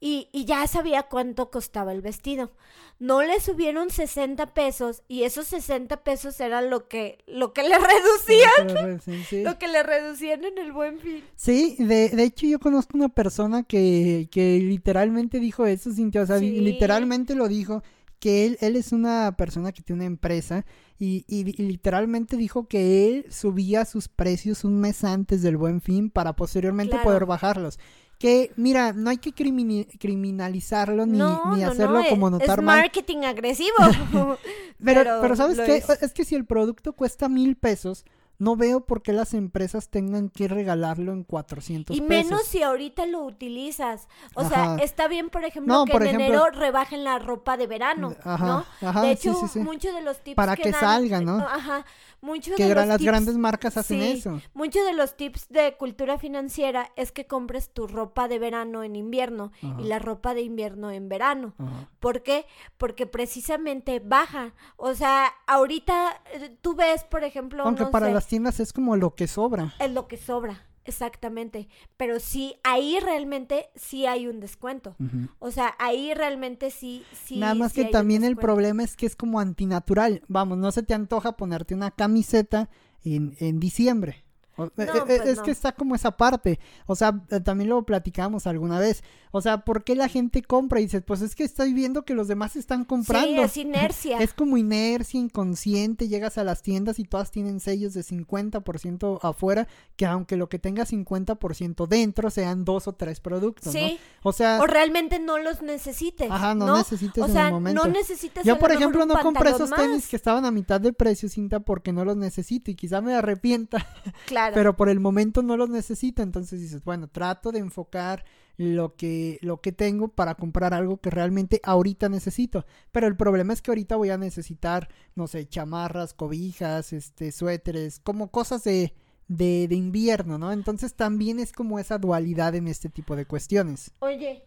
y, 0.00 0.28
y, 0.32 0.44
ya 0.44 0.66
sabía 0.66 1.04
cuánto 1.04 1.50
costaba 1.50 1.92
el 1.92 2.00
vestido. 2.02 2.52
No 3.00 3.22
le 3.22 3.40
subieron 3.40 3.90
60 3.90 4.54
pesos 4.54 5.02
y 5.08 5.24
esos 5.24 5.46
60 5.48 6.02
pesos 6.04 6.38
era 6.40 6.62
lo 6.62 6.88
que, 6.88 7.18
lo 7.26 7.52
que 7.52 7.62
le 7.62 7.76
reducían. 7.78 9.44
Lo 9.44 9.58
que 9.58 9.68
le 9.68 9.82
reducían 9.82 10.44
en 10.44 10.58
el 10.58 10.72
buen 10.72 11.00
fin. 11.00 11.24
Sí, 11.36 11.76
de, 11.78 12.10
de 12.10 12.22
hecho 12.22 12.46
yo 12.46 12.58
conozco 12.60 12.96
una 12.96 13.08
persona 13.08 13.62
que, 13.62 14.28
que 14.30 14.58
literalmente 14.60 15.40
dijo 15.40 15.66
eso, 15.66 15.92
Cintia, 15.92 16.22
o 16.22 16.26
sea, 16.26 16.38
literalmente 16.38 17.34
lo 17.34 17.48
dijo, 17.48 17.82
que 18.18 18.46
él, 18.46 18.58
él 18.60 18.76
es 18.76 18.92
una 18.92 19.36
persona 19.36 19.72
que 19.72 19.82
tiene 19.82 20.00
una 20.00 20.06
empresa 20.06 20.64
y, 20.98 21.24
y, 21.28 21.44
literalmente 21.62 22.36
dijo 22.36 22.66
que 22.66 23.08
él 23.08 23.26
subía 23.30 23.84
sus 23.84 24.08
precios 24.08 24.64
un 24.64 24.80
mes 24.80 25.04
antes 25.04 25.42
del 25.42 25.56
buen 25.56 25.80
fin 25.80 26.10
para 26.10 26.34
posteriormente 26.34 26.96
poder 27.02 27.26
bajarlos 27.26 27.78
que, 28.18 28.52
mira, 28.56 28.92
no 28.92 29.10
hay 29.10 29.18
que 29.18 29.32
criminalizarlo 29.32 31.06
ni, 31.06 31.20
ni 31.54 31.62
hacerlo 31.62 32.02
como 32.08 32.30
notar 32.30 32.58
es 32.58 32.64
mal. 32.64 32.80
marketing 32.80 33.18
agresivo. 33.18 33.76
pero, 34.84 35.18
pero, 35.20 35.36
¿sabes 35.36 35.58
qué? 35.58 35.82
Es 36.00 36.12
que 36.12 36.24
si 36.24 36.34
el 36.34 36.44
producto 36.44 36.92
cuesta 36.92 37.28
mil 37.28 37.56
pesos, 37.56 38.04
no 38.38 38.56
veo 38.56 38.80
por 38.80 39.02
qué 39.02 39.12
las 39.12 39.34
empresas 39.34 39.88
tengan 39.88 40.28
que 40.28 40.46
regalarlo 40.46 41.12
en 41.12 41.24
400 41.24 41.96
y 41.96 42.00
menos 42.00 42.42
si 42.44 42.62
ahorita 42.62 43.04
lo 43.06 43.24
utilizas. 43.24 44.08
O 44.34 44.48
sea, 44.48 44.76
está 44.76 45.08
bien, 45.08 45.28
por 45.28 45.44
ejemplo, 45.44 45.84
que 45.84 45.96
en 45.96 46.06
enero 46.06 46.46
rebajen 46.52 47.02
la 47.02 47.18
ropa 47.18 47.56
de 47.56 47.66
verano, 47.66 48.14
¿no? 48.24 48.64
de 49.02 49.10
hecho, 49.10 49.32
muchos 49.56 49.92
de 49.92 50.02
los 50.02 50.18
tips 50.22 50.36
Para 50.36 50.56
que, 50.56 50.72
salgan, 50.72 51.24
¿no? 51.24 51.38
Ajá. 51.38 51.84
Muchos 52.20 52.56
que 52.56 52.64
de 52.64 52.74
los 52.74 52.86
las 52.86 53.00
grandes 53.00 53.36
marcas 53.36 53.76
hacen 53.76 54.02
eso. 54.02 54.40
Muchos 54.52 54.84
de 54.84 54.92
los 54.92 55.16
tips 55.16 55.48
de 55.48 55.76
cultura 55.76 56.18
financiera 56.18 56.90
es 56.96 57.12
que 57.12 57.26
compres 57.26 57.70
tu 57.72 57.86
ropa 57.86 58.26
de 58.26 58.38
verano 58.38 58.82
en 58.82 58.96
invierno 58.96 59.52
y 59.78 59.84
la 59.84 59.98
ropa 59.98 60.34
de 60.34 60.42
invierno 60.42 60.90
en 60.90 61.08
verano. 61.08 61.54
¿Por 62.00 62.22
qué? 62.22 62.46
Porque 62.76 63.06
precisamente 63.06 64.00
baja. 64.00 64.52
O 64.76 64.94
sea, 64.94 65.32
ahorita 65.46 66.20
eh, 66.32 66.56
tú 66.60 66.74
ves, 66.74 67.04
por 67.04 67.24
ejemplo, 67.24 67.62
aunque 67.64 67.86
para 67.86 68.10
las 68.10 68.26
tiendas 68.26 68.60
es 68.60 68.72
como 68.72 68.96
lo 68.96 69.14
que 69.14 69.28
sobra. 69.28 69.74
Es 69.78 69.92
lo 69.92 70.08
que 70.08 70.16
sobra. 70.16 70.67
Exactamente, 70.88 71.68
pero 71.98 72.18
sí, 72.18 72.56
ahí 72.64 72.98
realmente 72.98 73.68
sí 73.74 74.06
hay 74.06 74.26
un 74.26 74.40
descuento. 74.40 74.96
O 75.38 75.50
sea, 75.50 75.74
ahí 75.78 76.14
realmente 76.14 76.70
sí, 76.70 77.04
sí. 77.12 77.38
Nada 77.38 77.54
más 77.54 77.74
que 77.74 77.84
también 77.84 78.24
el 78.24 78.36
problema 78.36 78.82
es 78.82 78.96
que 78.96 79.04
es 79.04 79.14
como 79.14 79.38
antinatural. 79.38 80.22
Vamos, 80.28 80.56
no 80.56 80.72
se 80.72 80.82
te 80.82 80.94
antoja 80.94 81.36
ponerte 81.36 81.74
una 81.74 81.90
camiseta 81.90 82.70
en, 83.04 83.36
en 83.38 83.60
diciembre. 83.60 84.24
Eh, 84.58 84.70
eh, 84.76 85.02
pues 85.06 85.20
es 85.26 85.40
que 85.40 85.50
está 85.50 85.72
como 85.72 85.94
esa 85.94 86.16
parte. 86.16 86.58
O 86.86 86.96
sea, 86.96 87.20
eh, 87.30 87.40
también 87.40 87.70
lo 87.70 87.84
platicamos 87.84 88.46
alguna 88.46 88.78
vez. 88.78 89.02
O 89.30 89.40
sea, 89.40 89.58
¿por 89.58 89.84
qué 89.84 89.94
la 89.94 90.08
gente 90.08 90.42
compra? 90.42 90.80
Y 90.80 90.84
dices, 90.84 91.02
pues 91.06 91.20
es 91.22 91.34
que 91.34 91.44
estoy 91.44 91.72
viendo 91.72 92.04
que 92.04 92.14
los 92.14 92.28
demás 92.28 92.56
están 92.56 92.84
comprando. 92.84 93.28
Sí, 93.28 93.38
es 93.38 93.56
inercia. 93.68 94.18
es 94.18 94.34
como 94.34 94.56
inercia 94.56 95.20
inconsciente. 95.20 96.08
Llegas 96.08 96.38
a 96.38 96.44
las 96.44 96.62
tiendas 96.62 96.98
y 96.98 97.04
todas 97.04 97.30
tienen 97.30 97.60
sellos 97.60 97.94
de 97.94 98.00
50% 98.00 99.18
afuera, 99.22 99.68
que 99.96 100.06
aunque 100.06 100.36
lo 100.36 100.48
que 100.48 100.58
tenga 100.58 100.84
50% 100.84 101.86
dentro 101.86 102.30
sean 102.30 102.64
dos 102.64 102.88
o 102.88 102.94
tres 102.94 103.20
productos. 103.20 103.72
Sí. 103.72 103.98
O 104.22 104.32
sea. 104.32 104.60
O 104.60 104.66
realmente 104.66 105.18
no 105.18 105.38
los 105.38 105.62
necesites. 105.62 106.30
Ajá, 106.30 106.54
no, 106.54 106.76
necesites 106.76 107.22
o 107.22 107.28
sea, 107.28 107.50
No 107.50 107.84
necesitas. 107.84 108.44
Yo, 108.44 108.58
por 108.58 108.72
ejemplo, 108.72 109.06
no 109.06 109.14
compré 109.20 109.50
esos 109.50 109.70
tenis 109.70 110.08
que 110.08 110.16
estaban 110.16 110.44
a 110.44 110.50
mitad 110.50 110.80
de 110.80 110.92
precio, 110.92 111.28
cinta, 111.28 111.60
porque 111.60 111.92
no 111.92 112.04
los 112.04 112.16
necesito 112.16 112.70
y 112.70 112.74
quizá 112.74 113.00
me 113.00 113.14
arrepienta. 113.14 113.86
Claro. 114.26 114.47
Claro. 114.48 114.54
pero 114.54 114.76
por 114.76 114.88
el 114.88 115.00
momento 115.00 115.42
no 115.42 115.56
los 115.56 115.68
necesito, 115.68 116.22
entonces 116.22 116.60
dices, 116.60 116.84
bueno, 116.84 117.08
trato 117.08 117.52
de 117.52 117.58
enfocar 117.60 118.24
lo 118.56 118.96
que, 118.96 119.38
lo 119.40 119.60
que 119.60 119.72
tengo 119.72 120.08
para 120.08 120.34
comprar 120.34 120.74
algo 120.74 121.00
que 121.00 121.10
realmente 121.10 121.60
ahorita 121.62 122.08
necesito. 122.08 122.66
Pero 122.90 123.06
el 123.06 123.16
problema 123.16 123.52
es 123.52 123.62
que 123.62 123.70
ahorita 123.70 123.96
voy 123.96 124.10
a 124.10 124.18
necesitar, 124.18 124.88
no 125.14 125.28
sé, 125.28 125.48
chamarras, 125.48 126.12
cobijas, 126.12 126.92
este, 126.92 127.30
suéteres, 127.30 128.00
como 128.00 128.30
cosas 128.32 128.64
de, 128.64 128.94
de, 129.28 129.68
de 129.68 129.76
invierno, 129.76 130.38
¿no? 130.38 130.50
Entonces 130.50 130.94
también 130.94 131.38
es 131.38 131.52
como 131.52 131.78
esa 131.78 131.98
dualidad 131.98 132.56
en 132.56 132.66
este 132.66 132.88
tipo 132.88 133.14
de 133.14 133.26
cuestiones. 133.26 133.92
Oye, 134.00 134.42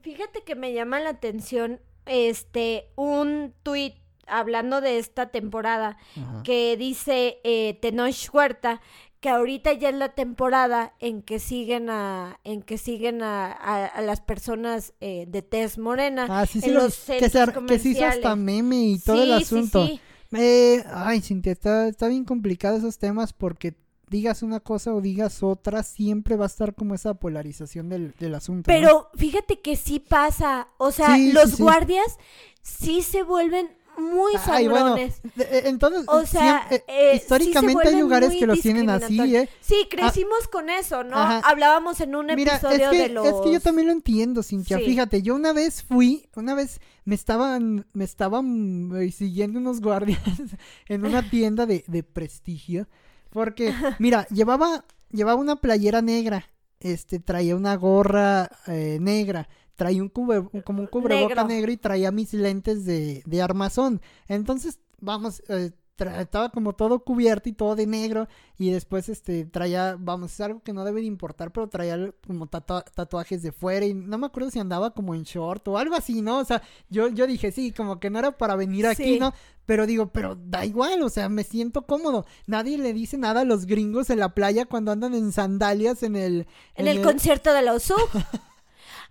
fíjate 0.00 0.42
que 0.44 0.54
me 0.54 0.72
llama 0.72 1.00
la 1.00 1.10
atención 1.10 1.80
este 2.06 2.92
un 2.94 3.52
tuit 3.64 3.94
hablando 4.28 4.80
de 4.80 4.98
esta 4.98 5.30
temporada 5.30 5.96
Ajá. 6.16 6.42
que 6.42 6.76
dice 6.76 7.38
eh, 7.44 7.78
Tenoch 7.80 8.28
Huerta 8.32 8.80
que 9.20 9.28
ahorita 9.30 9.72
ya 9.72 9.88
es 9.88 9.94
la 9.94 10.10
temporada 10.14 10.94
en 11.00 11.22
que 11.22 11.38
siguen 11.38 11.88
a 11.90 12.38
en 12.44 12.62
que 12.62 12.78
siguen 12.78 13.22
a, 13.22 13.50
a- 13.52 13.86
a 13.86 14.00
las 14.02 14.20
personas 14.20 14.92
eh, 15.00 15.24
de 15.28 15.42
tez 15.42 15.78
morena 15.78 16.26
Ah, 16.28 16.46
sí, 16.46 16.60
sí, 16.60 16.68
en 16.68 16.74
los 16.74 16.94
que, 16.96 17.28
se, 17.30 17.46
que 17.66 17.78
se 17.78 17.88
hizo 17.90 18.04
hasta 18.06 18.36
meme 18.36 18.76
y 18.76 18.98
todo 18.98 19.22
el 19.22 19.30
Sí, 19.30 19.44
sí, 19.44 19.44
asunto. 19.44 19.86
sí. 19.86 20.00
Eh, 20.32 20.84
ay, 20.92 21.20
Cintia, 21.20 21.52
está, 21.52 21.88
está 21.88 22.08
bien 22.08 22.24
complicado 22.24 22.76
esos 22.76 22.98
temas 22.98 23.32
porque 23.32 23.74
digas 24.08 24.42
una 24.42 24.60
cosa 24.60 24.92
o 24.94 25.00
digas 25.00 25.42
otra, 25.42 25.82
siempre 25.82 26.36
va 26.36 26.44
a 26.44 26.46
estar 26.48 26.74
como 26.74 26.94
esa 26.94 27.14
polarización 27.14 27.88
del, 27.88 28.12
del 28.18 28.34
asunto. 28.34 28.70
¿no? 28.70 28.76
Pero 28.76 29.08
fíjate 29.16 29.60
que 29.60 29.76
sí 29.76 29.98
pasa, 29.98 30.68
o 30.78 30.92
sea, 30.92 31.14
Sí, 31.16 31.32
los 31.32 31.52
sí. 31.52 31.62
guardias 31.62 32.18
sí 32.62 33.02
se 33.02 33.22
vuelven 33.22 33.68
muy 33.98 34.32
Ay, 34.46 34.68
bueno, 34.68 34.86
sangrones. 34.96 35.20
de- 35.34 35.44
eh, 35.44 35.62
entonces, 35.66 36.04
O 36.08 36.24
sea, 36.26 36.66
eh, 36.70 36.84
eh, 36.86 37.10
sí 37.10 37.10
se 37.10 37.16
históricamente 37.16 37.88
hay 37.88 38.00
lugares 38.00 38.32
que 38.34 38.46
los 38.46 38.60
tienen 38.60 38.90
así. 38.90 39.36
¿eh? 39.36 39.48
Sí, 39.60 39.86
crecimos 39.90 40.48
con 40.48 40.70
eso, 40.70 41.04
¿no? 41.04 41.16
Ajá. 41.16 41.40
Hablábamos 41.48 42.00
en 42.00 42.14
un 42.16 42.26
Mira, 42.26 42.56
es 42.56 42.62
episodio 42.64 42.90
que, 42.90 42.98
de 42.98 43.08
los... 43.10 43.26
es 43.26 43.34
que 43.42 43.52
yo 43.52 43.60
también 43.60 43.86
lo 43.88 43.92
entiendo, 43.92 44.42
Cintia. 44.42 44.78
Sí. 44.78 44.84
Fíjate, 44.84 45.22
yo 45.22 45.34
una 45.34 45.52
vez 45.52 45.82
fui, 45.82 46.28
una 46.36 46.54
vez 46.54 46.80
me 47.04 47.14
estaban, 47.14 47.86
me 47.92 48.04
estaban 48.04 48.90
siguiendo 49.12 49.58
unos 49.58 49.80
guardias 49.80 50.20
en 50.88 51.04
una 51.06 51.28
tienda 51.28 51.66
de, 51.66 51.84
de 51.86 52.02
prestigio. 52.02 52.88
Porque, 53.30 53.74
mira, 53.98 54.26
llevaba, 54.28 54.84
llevaba 55.10 55.40
una 55.40 55.56
playera 55.56 56.02
negra, 56.02 56.48
este, 56.80 57.18
traía 57.18 57.56
una 57.56 57.74
gorra 57.76 58.50
eh, 58.66 58.98
negra, 59.00 59.48
traía 59.76 60.02
un 60.02 60.08
cubre, 60.08 60.42
como 60.64 60.80
un 60.80 60.86
cubreboca 60.88 61.34
Negro. 61.34 61.48
negro. 61.48 61.72
y 61.72 61.76
traía 61.76 62.10
mis 62.10 62.32
lentes 62.32 62.84
de, 62.84 63.22
de 63.26 63.42
armazón. 63.42 64.00
Entonces, 64.26 64.80
vamos, 65.00 65.42
eh, 65.48 65.70
estaba 66.18 66.50
como 66.50 66.74
todo 66.74 66.98
cubierto 67.04 67.48
y 67.48 67.52
todo 67.52 67.74
de 67.74 67.86
negro. 67.86 68.28
Y 68.58 68.70
después, 68.70 69.08
este, 69.08 69.46
traía, 69.46 69.96
vamos, 69.98 70.32
es 70.32 70.40
algo 70.42 70.60
que 70.62 70.74
no 70.74 70.84
debe 70.84 71.00
de 71.00 71.06
importar, 71.06 71.52
pero 71.52 71.68
traía 71.68 72.10
como 72.26 72.46
tatua- 72.48 72.84
tatuajes 72.94 73.42
de 73.42 73.50
fuera. 73.52 73.86
Y 73.86 73.94
no 73.94 74.18
me 74.18 74.26
acuerdo 74.26 74.50
si 74.50 74.58
andaba 74.58 74.90
como 74.92 75.14
en 75.14 75.22
short 75.22 75.66
o 75.68 75.78
algo 75.78 75.94
así, 75.94 76.20
¿no? 76.20 76.38
O 76.38 76.44
sea, 76.44 76.60
yo, 76.90 77.08
yo 77.08 77.26
dije, 77.26 77.50
sí, 77.50 77.72
como 77.72 77.98
que 77.98 78.10
no 78.10 78.18
era 78.18 78.36
para 78.36 78.56
venir 78.56 78.86
aquí, 78.86 79.14
Sí. 79.14 79.18
¿no? 79.18 79.32
Pero 79.64 79.86
digo, 79.86 80.08
pero 80.12 80.36
da 80.36 80.64
igual, 80.66 81.02
o 81.02 81.08
sea, 81.08 81.28
me 81.30 81.42
siento 81.44 81.86
cómodo. 81.86 82.24
Nadie 82.46 82.76
le 82.78 82.92
dice 82.92 83.16
nada 83.18 83.40
a 83.40 83.44
los 83.44 83.64
gringos 83.66 84.10
en 84.10 84.20
la 84.20 84.34
playa 84.34 84.66
cuando 84.66 84.92
andan 84.92 85.14
en 85.14 85.32
sandalias 85.32 86.02
en 86.02 86.14
el... 86.16 86.46
En 86.74 86.86
el 86.88 87.02
concierto 87.02 87.52
de 87.52 87.62
la 87.62 87.74
USUG. 87.74 87.96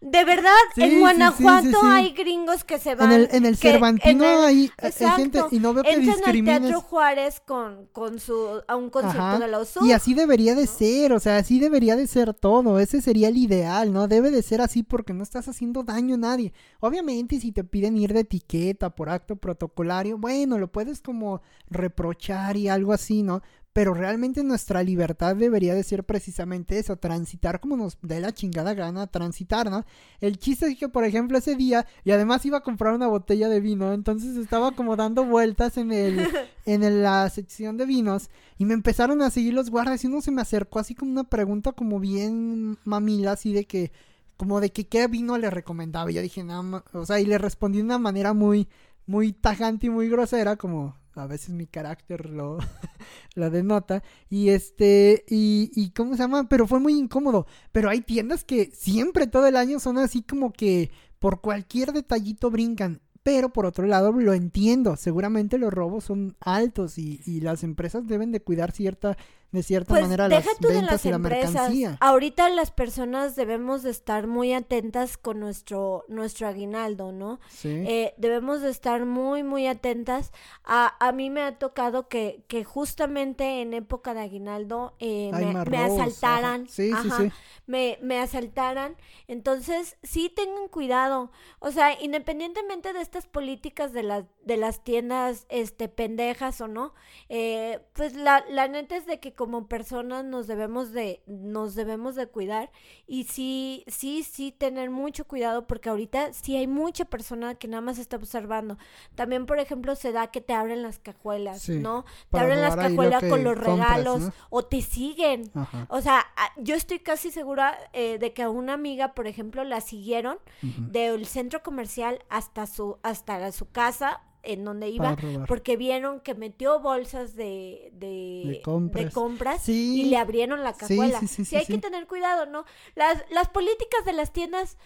De 0.02 0.24
verdad, 0.26 0.52
Sí, 0.76 0.84
en 0.84 1.00
Guanajuato 1.00 1.68
sí, 1.68 1.72
sí. 1.72 1.88
hay 1.88 2.12
gringos 2.12 2.64
que 2.64 2.80
se 2.80 2.96
van. 2.96 3.12
En 3.12 3.22
el, 3.22 3.30
en 3.32 3.46
el 3.46 3.58
que- 3.58 3.72
Cervantino 3.72 4.24
en 4.26 4.30
el- 4.40 4.46
hay, 4.46 4.72
hay 4.78 4.90
Exacto. 4.90 5.16
gente 5.18 5.40
y 5.52 5.60
no 5.60 5.74
veo 5.74 5.84
que 5.84 5.90
Entran 5.92 6.10
al 6.10 6.16
discrimines. 6.18 6.62
Teatro 6.62 6.82
Juárez 6.82 7.40
con, 7.46 7.88
con 7.94 8.20
su, 8.20 8.62
a 8.68 8.76
un 8.76 8.90
concierto 8.90 9.22
Ajá. 9.22 9.40
de 9.40 9.48
la 9.48 9.60
USUG. 9.62 9.86
Y 9.88 9.92
así 9.94 10.14
debería 10.14 10.54
de 10.54 10.68
ser, 10.68 11.14
o 11.14 11.20
sea, 11.20 11.38
así 11.38 11.60
debería 11.60 11.96
de 11.96 12.08
ser 12.08 12.34
todo. 12.34 12.80
Ese 12.80 13.02
sería 13.02 13.30
el 13.30 13.38
ideal, 13.38 13.92
¿no? 13.94 14.08
Debe 14.08 14.32
de 14.32 14.42
ser 14.44 14.62
así 14.62 14.84
porque 14.84 15.14
no 15.14 15.24
estás 15.24 15.48
haciendo 15.48 15.84
daño 15.84 16.16
a 16.16 16.18
nadie. 16.20 16.54
Obviamente, 16.82 17.40
si 17.40 17.52
te 17.52 17.64
piden 17.64 17.98
ir 17.98 18.14
de 18.14 18.20
etiqueta 18.22 18.90
por 18.92 19.10
acto 19.10 19.38
protocolario, 19.38 20.18
bueno, 20.18 20.58
lo 20.60 20.72
puedes 20.72 21.02
como 21.02 21.42
reprochar 21.70 22.58
y 22.58 22.68
algo 22.70 22.94
así, 22.94 23.24
¿no? 23.24 23.42
Pero 23.76 23.94
realmente 23.94 24.42
nuestra 24.42 24.84
libertad 24.84 25.36
debería 25.36 25.76
de 25.76 25.84
ser 25.84 26.06
precisamente 26.06 26.80
eso, 26.80 26.96
transitar 26.96 27.60
como 27.60 27.76
nos 27.76 27.98
dé 28.02 28.22
la 28.22 28.32
chingada 28.32 28.74
gana, 28.74 29.08
transitar, 29.08 29.70
¿no? 29.70 29.84
El 30.22 30.40
chiste 30.40 30.68
es 30.68 30.78
que, 30.80 30.88
por 30.88 31.04
ejemplo, 31.04 31.38
ese 31.38 31.58
día, 31.58 31.86
y 32.06 32.12
además 32.12 32.46
iba 32.46 32.60
a 32.60 32.64
comprar 32.64 32.94
una 32.94 33.08
botella 33.08 33.50
de 33.50 33.60
vino, 33.60 33.92
entonces 33.92 34.38
estaba 34.38 34.72
como 34.72 34.96
dando 34.96 35.26
vueltas 35.26 35.76
en 35.76 35.92
el, 35.92 36.26
en 36.66 37.04
la 37.04 37.30
sección 37.30 37.76
de 37.76 37.86
vinos, 37.86 38.30
y 38.58 38.64
me 38.64 38.74
empezaron 38.74 39.22
a 39.22 39.30
seguir 39.30 39.54
los 39.54 39.70
guardias, 39.70 40.06
y 40.06 40.08
uno 40.08 40.22
se 40.22 40.32
me 40.32 40.42
acercó 40.42 40.80
así 40.80 40.96
como 40.96 41.12
una 41.12 41.26
pregunta 41.26 41.74
como 41.74 42.00
bien 42.00 42.78
mamila, 42.86 43.34
así 43.34 43.52
de 43.52 43.66
que, 43.66 43.92
como 44.38 44.62
de 44.62 44.72
que 44.72 44.88
qué 44.88 45.06
vino 45.08 45.38
le 45.38 45.50
recomendaba, 45.50 46.10
y 46.10 46.14
yo 46.14 46.22
dije, 46.22 46.46
nada 46.46 46.82
o 46.94 47.06
sea, 47.06 47.20
y 47.20 47.26
le 47.26 47.38
respondí 47.40 47.80
de 47.80 47.84
una 47.84 48.00
manera 48.00 48.32
muy, 48.34 48.70
muy 49.06 49.34
tajante 49.34 49.88
y 49.88 49.90
muy 49.90 50.08
grosera, 50.08 50.56
como 50.56 50.96
a 51.16 51.28
veces 51.28 51.50
mi 51.50 51.66
carácter 51.68 52.30
lo, 52.30 52.58
lo 53.36 53.50
denota. 53.50 54.04
Y 54.30 54.50
este, 54.50 55.26
y, 55.28 55.72
y 55.76 55.92
¿cómo 55.92 56.16
se 56.16 56.24
llama? 56.24 56.48
Pero 56.50 56.68
fue 56.68 56.80
muy 56.80 56.94
incómodo. 56.94 57.48
Pero 57.72 57.90
hay 57.90 58.02
tiendas 58.02 58.44
que 58.44 58.72
siempre 58.74 59.28
todo 59.28 59.48
el 59.48 59.56
año 59.56 59.80
son 59.80 59.98
así 59.98 60.22
como 60.22 60.52
que 60.52 60.92
por 61.20 61.42
cualquier 61.42 61.94
detallito 61.94 62.52
brincan. 62.52 63.02
Pero 63.24 63.52
por 63.52 63.66
otro 63.66 63.88
lado 63.88 64.12
lo 64.12 64.34
entiendo. 64.34 64.96
Seguramente 64.98 65.58
los 65.58 65.74
robos 65.74 66.04
son 66.04 66.36
altos 66.40 66.98
y, 66.98 67.22
y 67.26 67.42
las 67.42 67.64
empresas 67.64 68.06
deben 68.06 68.32
de 68.32 68.42
cuidar 68.42 68.72
cierta, 68.72 69.18
de 69.52 69.64
cierta 69.64 69.90
Pues 69.90 70.02
manera 70.04 70.28
deja 70.28 70.50
las 70.50 70.58
tú 70.60 70.68
de 70.68 70.74
ventas 70.76 70.92
las 70.92 71.06
y 71.06 71.10
la 71.10 71.16
empresas. 71.16 71.54
mercancía. 71.54 71.98
Ahorita 72.02 72.50
las 72.50 72.72
personas 72.72 73.36
debemos 73.36 73.84
de 73.84 73.92
estar 73.92 74.28
muy 74.28 74.54
atentas 74.54 75.18
con 75.18 75.40
nuestro, 75.40 76.04
nuestro 76.10 76.48
aguinaldo, 76.48 77.12
¿no? 77.14 77.40
Sí. 77.50 77.70
Eh, 77.70 78.14
debemos 78.18 78.62
de 78.62 78.70
estar 78.70 79.06
muy, 79.06 79.44
muy 79.44 79.68
atentas. 79.68 80.32
A, 80.66 80.96
a 81.06 81.12
mí 81.12 81.30
me 81.30 81.42
ha 81.42 81.58
tocado 81.58 82.08
que, 82.10 82.44
que 82.48 82.64
justamente 82.66 83.62
en 83.62 83.74
época 83.74 84.14
de 84.14 84.22
aguinaldo 84.22 84.94
eh, 85.00 85.32
me, 85.70 85.78
asaltaran. 85.78 86.64
ajá. 86.64 86.72
Sí, 86.72 86.88
sí, 86.90 86.94
ajá, 86.94 87.18
sí. 87.18 87.32
Me, 87.68 87.98
me 88.02 88.20
asaltaran. 88.20 88.96
Entonces, 89.28 89.98
sí 90.04 90.30
tengan 90.30 90.68
cuidado. 90.68 91.32
O 91.60 91.72
sea, 91.72 92.00
independientemente 92.02 92.94
de 92.94 93.02
estas 93.02 93.26
políticas 93.26 93.94
de, 93.94 94.04
las 94.04 94.26
de 94.44 94.58
las 94.58 94.84
tiendas 94.84 95.46
este, 95.50 95.88
pendejas 95.90 96.62
o 96.62 96.68
no, 96.68 96.94
eh, 97.30 97.80
pues 97.94 98.14
la, 98.16 98.44
la 98.50 98.68
neta 98.68 98.96
es 98.96 99.06
de 99.06 99.20
que 99.20 99.34
como 99.36 99.68
personas 99.68 100.26
nos 100.26 100.48
debemos 100.48 100.92
de, 100.92 101.22
nos 101.28 101.76
debemos 101.76 102.16
de 102.16 102.28
cuidar 102.28 102.72
y 103.08 103.26
sí, 103.26 103.84
sí, 103.88 104.24
sí 104.24 104.52
tener 104.52 104.90
mucho 104.90 105.26
cuidado 105.26 105.68
porque 105.68 105.90
ahorita 105.90 106.34
sí 106.34 106.56
hay 106.56 106.68
mucha 106.68 107.06
persona 107.06 107.56
que 107.56 107.68
nada 107.68 107.82
más 107.82 108.00
está 108.00 108.18
observando. 108.18 108.78
También, 109.16 109.46
por 109.46 109.60
ejemplo, 109.60 109.96
se 109.96 110.12
da 110.12 110.28
que 110.28 110.42
te 110.42 110.54
abren 110.54 110.82
las 110.82 111.00
cajuelas, 111.00 111.62
Sí, 111.62 111.80
¿no? 111.80 112.06
Te 112.32 112.40
abren 112.40 112.62
las 112.62 112.76
lo 112.76 112.82
cajuelas 112.82 113.24
con 113.24 113.44
los 113.44 113.56
compras, 113.56 113.78
regalos 113.78 114.22
¿no? 114.22 114.34
o 114.50 114.64
te 114.64 114.82
siguen. 114.82 115.52
Ajá. 115.54 115.86
O 115.90 116.02
sea, 116.02 116.26
yo 116.58 116.76
estoy 116.76 117.00
casi 117.00 117.32
segura 117.32 117.78
eh, 117.94 118.18
de 118.20 118.34
que 118.34 118.44
a 118.44 118.50
una 118.50 118.74
amiga, 118.74 119.14
por 119.14 119.28
ejemplo, 119.28 119.64
la 119.64 119.82
siguieron 119.82 120.38
del 120.62 121.26
centro 121.26 121.62
comercial 121.64 122.24
hasta 122.30 122.66
su 122.68 122.98
hasta 123.04 123.52
su 123.52 123.70
casa 123.70 124.22
en 124.46 124.64
donde 124.66 124.90
iba 124.90 125.16
porque 125.48 125.78
vieron 125.78 126.20
que 126.20 126.36
metió 126.36 126.80
bolsas 126.80 127.36
de, 127.36 127.92
de, 127.94 128.44
De 128.46 128.62
compras. 128.64 129.14
compras 129.14 129.62
Sí. 129.64 130.02
y 130.02 130.06
le 130.06 130.18
abrieron 130.18 130.64
la 130.64 130.74
cajuela. 130.74 131.20
sí, 131.20 131.28
sí, 131.28 131.46
sí, 131.46 131.56
hay 131.56 131.66
que 131.66 131.78
tener 131.78 132.08
cuidado, 132.08 132.46
¿no? 132.46 132.66
Las, 132.96 133.24
las 133.32 133.50
políticas 133.50 134.06
de 134.06 134.14
las 134.14 134.32
tiendas, 134.34 134.78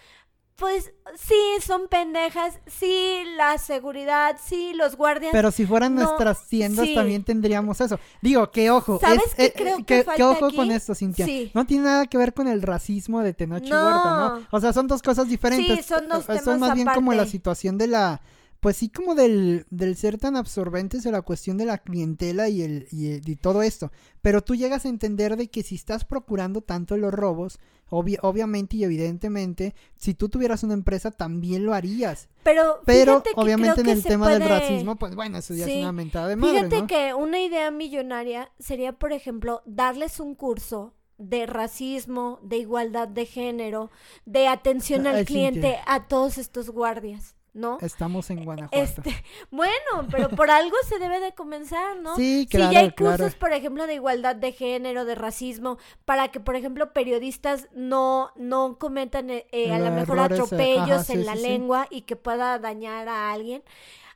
pues 0.55 0.91
sí, 1.15 1.39
son 1.65 1.87
pendejas, 1.87 2.59
sí, 2.67 3.23
la 3.37 3.57
seguridad, 3.57 4.37
sí, 4.43 4.73
los 4.73 4.97
guardias. 4.97 5.31
Pero 5.31 5.51
si 5.51 5.65
fueran 5.65 5.95
No, 5.95 6.01
nuestras 6.03 6.49
tiendas 6.49 6.85
sí. 6.85 6.95
también 6.95 7.23
tendríamos 7.23 7.79
eso. 7.79 7.97
Digo, 8.21 8.51
que 8.51 8.69
ojo. 8.69 8.99
¿Sabes 8.99 9.23
es- 9.27 9.35
qué 9.35 9.45
eh, 9.45 9.53
creo 9.55 9.75
eh, 9.77 9.83
que 9.85 9.99
que 9.99 10.03
falta 10.03 10.29
ojo 10.31 10.47
aquí? 10.47 10.55
con 10.57 10.69
esto, 10.71 10.93
Cintia. 10.95 11.25
Sí. 11.25 11.49
No 11.53 11.65
tiene 11.65 11.85
nada 11.85 12.07
que 12.07 12.17
ver 12.17 12.33
con 12.33 12.49
el 12.49 12.61
racismo 12.61 13.21
de 13.21 13.33
Tenoch 13.33 13.63
No. 13.63 13.85
Huerta, 13.85 14.09
¿no? 14.41 14.47
O 14.51 14.59
sea, 14.59 14.73
son 14.73 14.87
dos 14.87 15.01
cosas 15.01 15.29
diferentes. 15.29 15.77
Sí, 15.77 15.83
son 15.83 16.09
dos 16.09 16.27
Eh, 16.27 16.39
temas 16.43 16.59
más 16.59 16.73
bien 16.75 16.87
como 16.93 17.13
la 17.13 17.25
situación 17.25 17.77
de 17.77 17.87
la... 17.87 18.21
Pues 18.59 18.75
sí, 18.75 18.89
como 18.89 19.15
del, 19.15 19.65
del 19.69 19.95
ser 19.95 20.17
tan 20.17 20.35
absorbentes 20.35 21.03
de 21.03 21.11
la 21.13 21.21
cuestión 21.21 21.57
de 21.57 21.65
la 21.65 21.77
clientela 21.77 22.49
y, 22.49 22.61
el, 22.61 22.87
y, 22.91 23.11
el- 23.13 23.29
y 23.29 23.35
todo 23.37 23.61
esto. 23.61 23.91
Pero 24.21 24.41
tú 24.43 24.53
llegas 24.55 24.85
a 24.85 24.89
entender 24.89 25.37
de 25.37 25.47
que 25.49 25.63
si 25.63 25.75
estás 25.75 26.03
procurando 26.03 26.59
tanto 26.61 26.97
los 26.97 27.13
robos, 27.13 27.57
obvi- 27.89 28.19
obviamente 28.21 28.75
y 28.75 28.83
evidentemente, 28.83 29.75
si 29.95 30.13
tú 30.13 30.27
tuvieras 30.27 30.63
una 30.63 30.73
empresa 30.73 31.09
también 31.11 31.65
lo 31.65 31.73
harías. 31.73 32.27
pero 32.43 32.81
Pero 32.85 33.23
que 33.23 33.29
obviamente 33.35 33.81
creo 33.81 33.91
en 33.93 33.97
el 33.97 34.03
tema 34.03 34.29
del 34.29 34.41
racismo, 34.47 34.97
pues 34.97 35.15
bueno, 35.15 35.37
eso 35.37 35.53
ya 35.53 35.65
Sí. 35.65 35.73
es 35.73 35.77
una 35.79 35.93
mentada 35.93 36.27
de 36.27 36.35
madre, 36.35 36.57
Fíjate 36.57 36.81
¿no? 36.81 36.87
que 36.87 37.13
una 37.13 37.39
idea 37.39 37.71
millonaria 37.71 38.51
sería, 38.59 38.91
por 38.91 39.13
ejemplo, 39.13 39.61
darles 39.65 40.19
un 40.19 40.35
curso 40.35 40.93
de 41.17 41.45
racismo, 41.45 42.39
de 42.43 42.57
igualdad 42.57 43.07
de 43.07 43.25
género, 43.25 43.89
de 44.25 44.47
atención 44.47 45.07
Ay, 45.07 45.15
al 45.19 45.25
cliente 45.25 45.61
Cintia. 45.61 45.83
a 45.87 46.07
todos 46.07 46.37
estos 46.37 46.69
guardias. 46.71 47.35
¿No? 47.53 47.77
Estamos 47.81 48.29
en 48.29 48.45
Guanajuato. 48.45 48.77
Este, 48.77 49.23
bueno, 49.51 50.07
pero 50.11 50.29
por 50.29 50.51
algo 50.51 50.75
se 50.87 50.99
debe 50.99 51.19
de 51.19 51.33
comenzar, 51.33 51.97
¿no? 51.97 52.15
Sí, 52.15 52.47
claro, 52.49 52.69
si 52.69 52.73
ya 52.73 52.79
hay 52.81 52.91
claro. 52.91 53.17
cursos, 53.17 53.35
por 53.35 53.53
ejemplo, 53.53 53.87
de 53.87 53.95
igualdad 53.95 54.35
de 54.35 54.51
género, 54.51 55.05
de 55.05 55.15
racismo, 55.15 55.77
para 56.05 56.29
que, 56.29 56.39
por 56.39 56.55
ejemplo, 56.55 56.93
periodistas 56.93 57.67
no, 57.73 58.31
no 58.35 58.77
cometan 58.79 59.29
eh, 59.29 59.47
eh, 59.51 59.73
a 59.73 59.79
lo 59.79 59.91
mejor 59.91 60.17
eh, 60.19 60.21
atropellos 60.21 60.89
ajá, 60.89 61.03
sí, 61.03 61.13
en 61.13 61.25
la 61.25 61.33
sí, 61.33 61.39
sí. 61.39 61.47
lengua 61.47 61.87
y 61.89 62.01
que 62.01 62.15
pueda 62.15 62.59
dañar 62.59 63.07
a 63.07 63.31
alguien. 63.31 63.63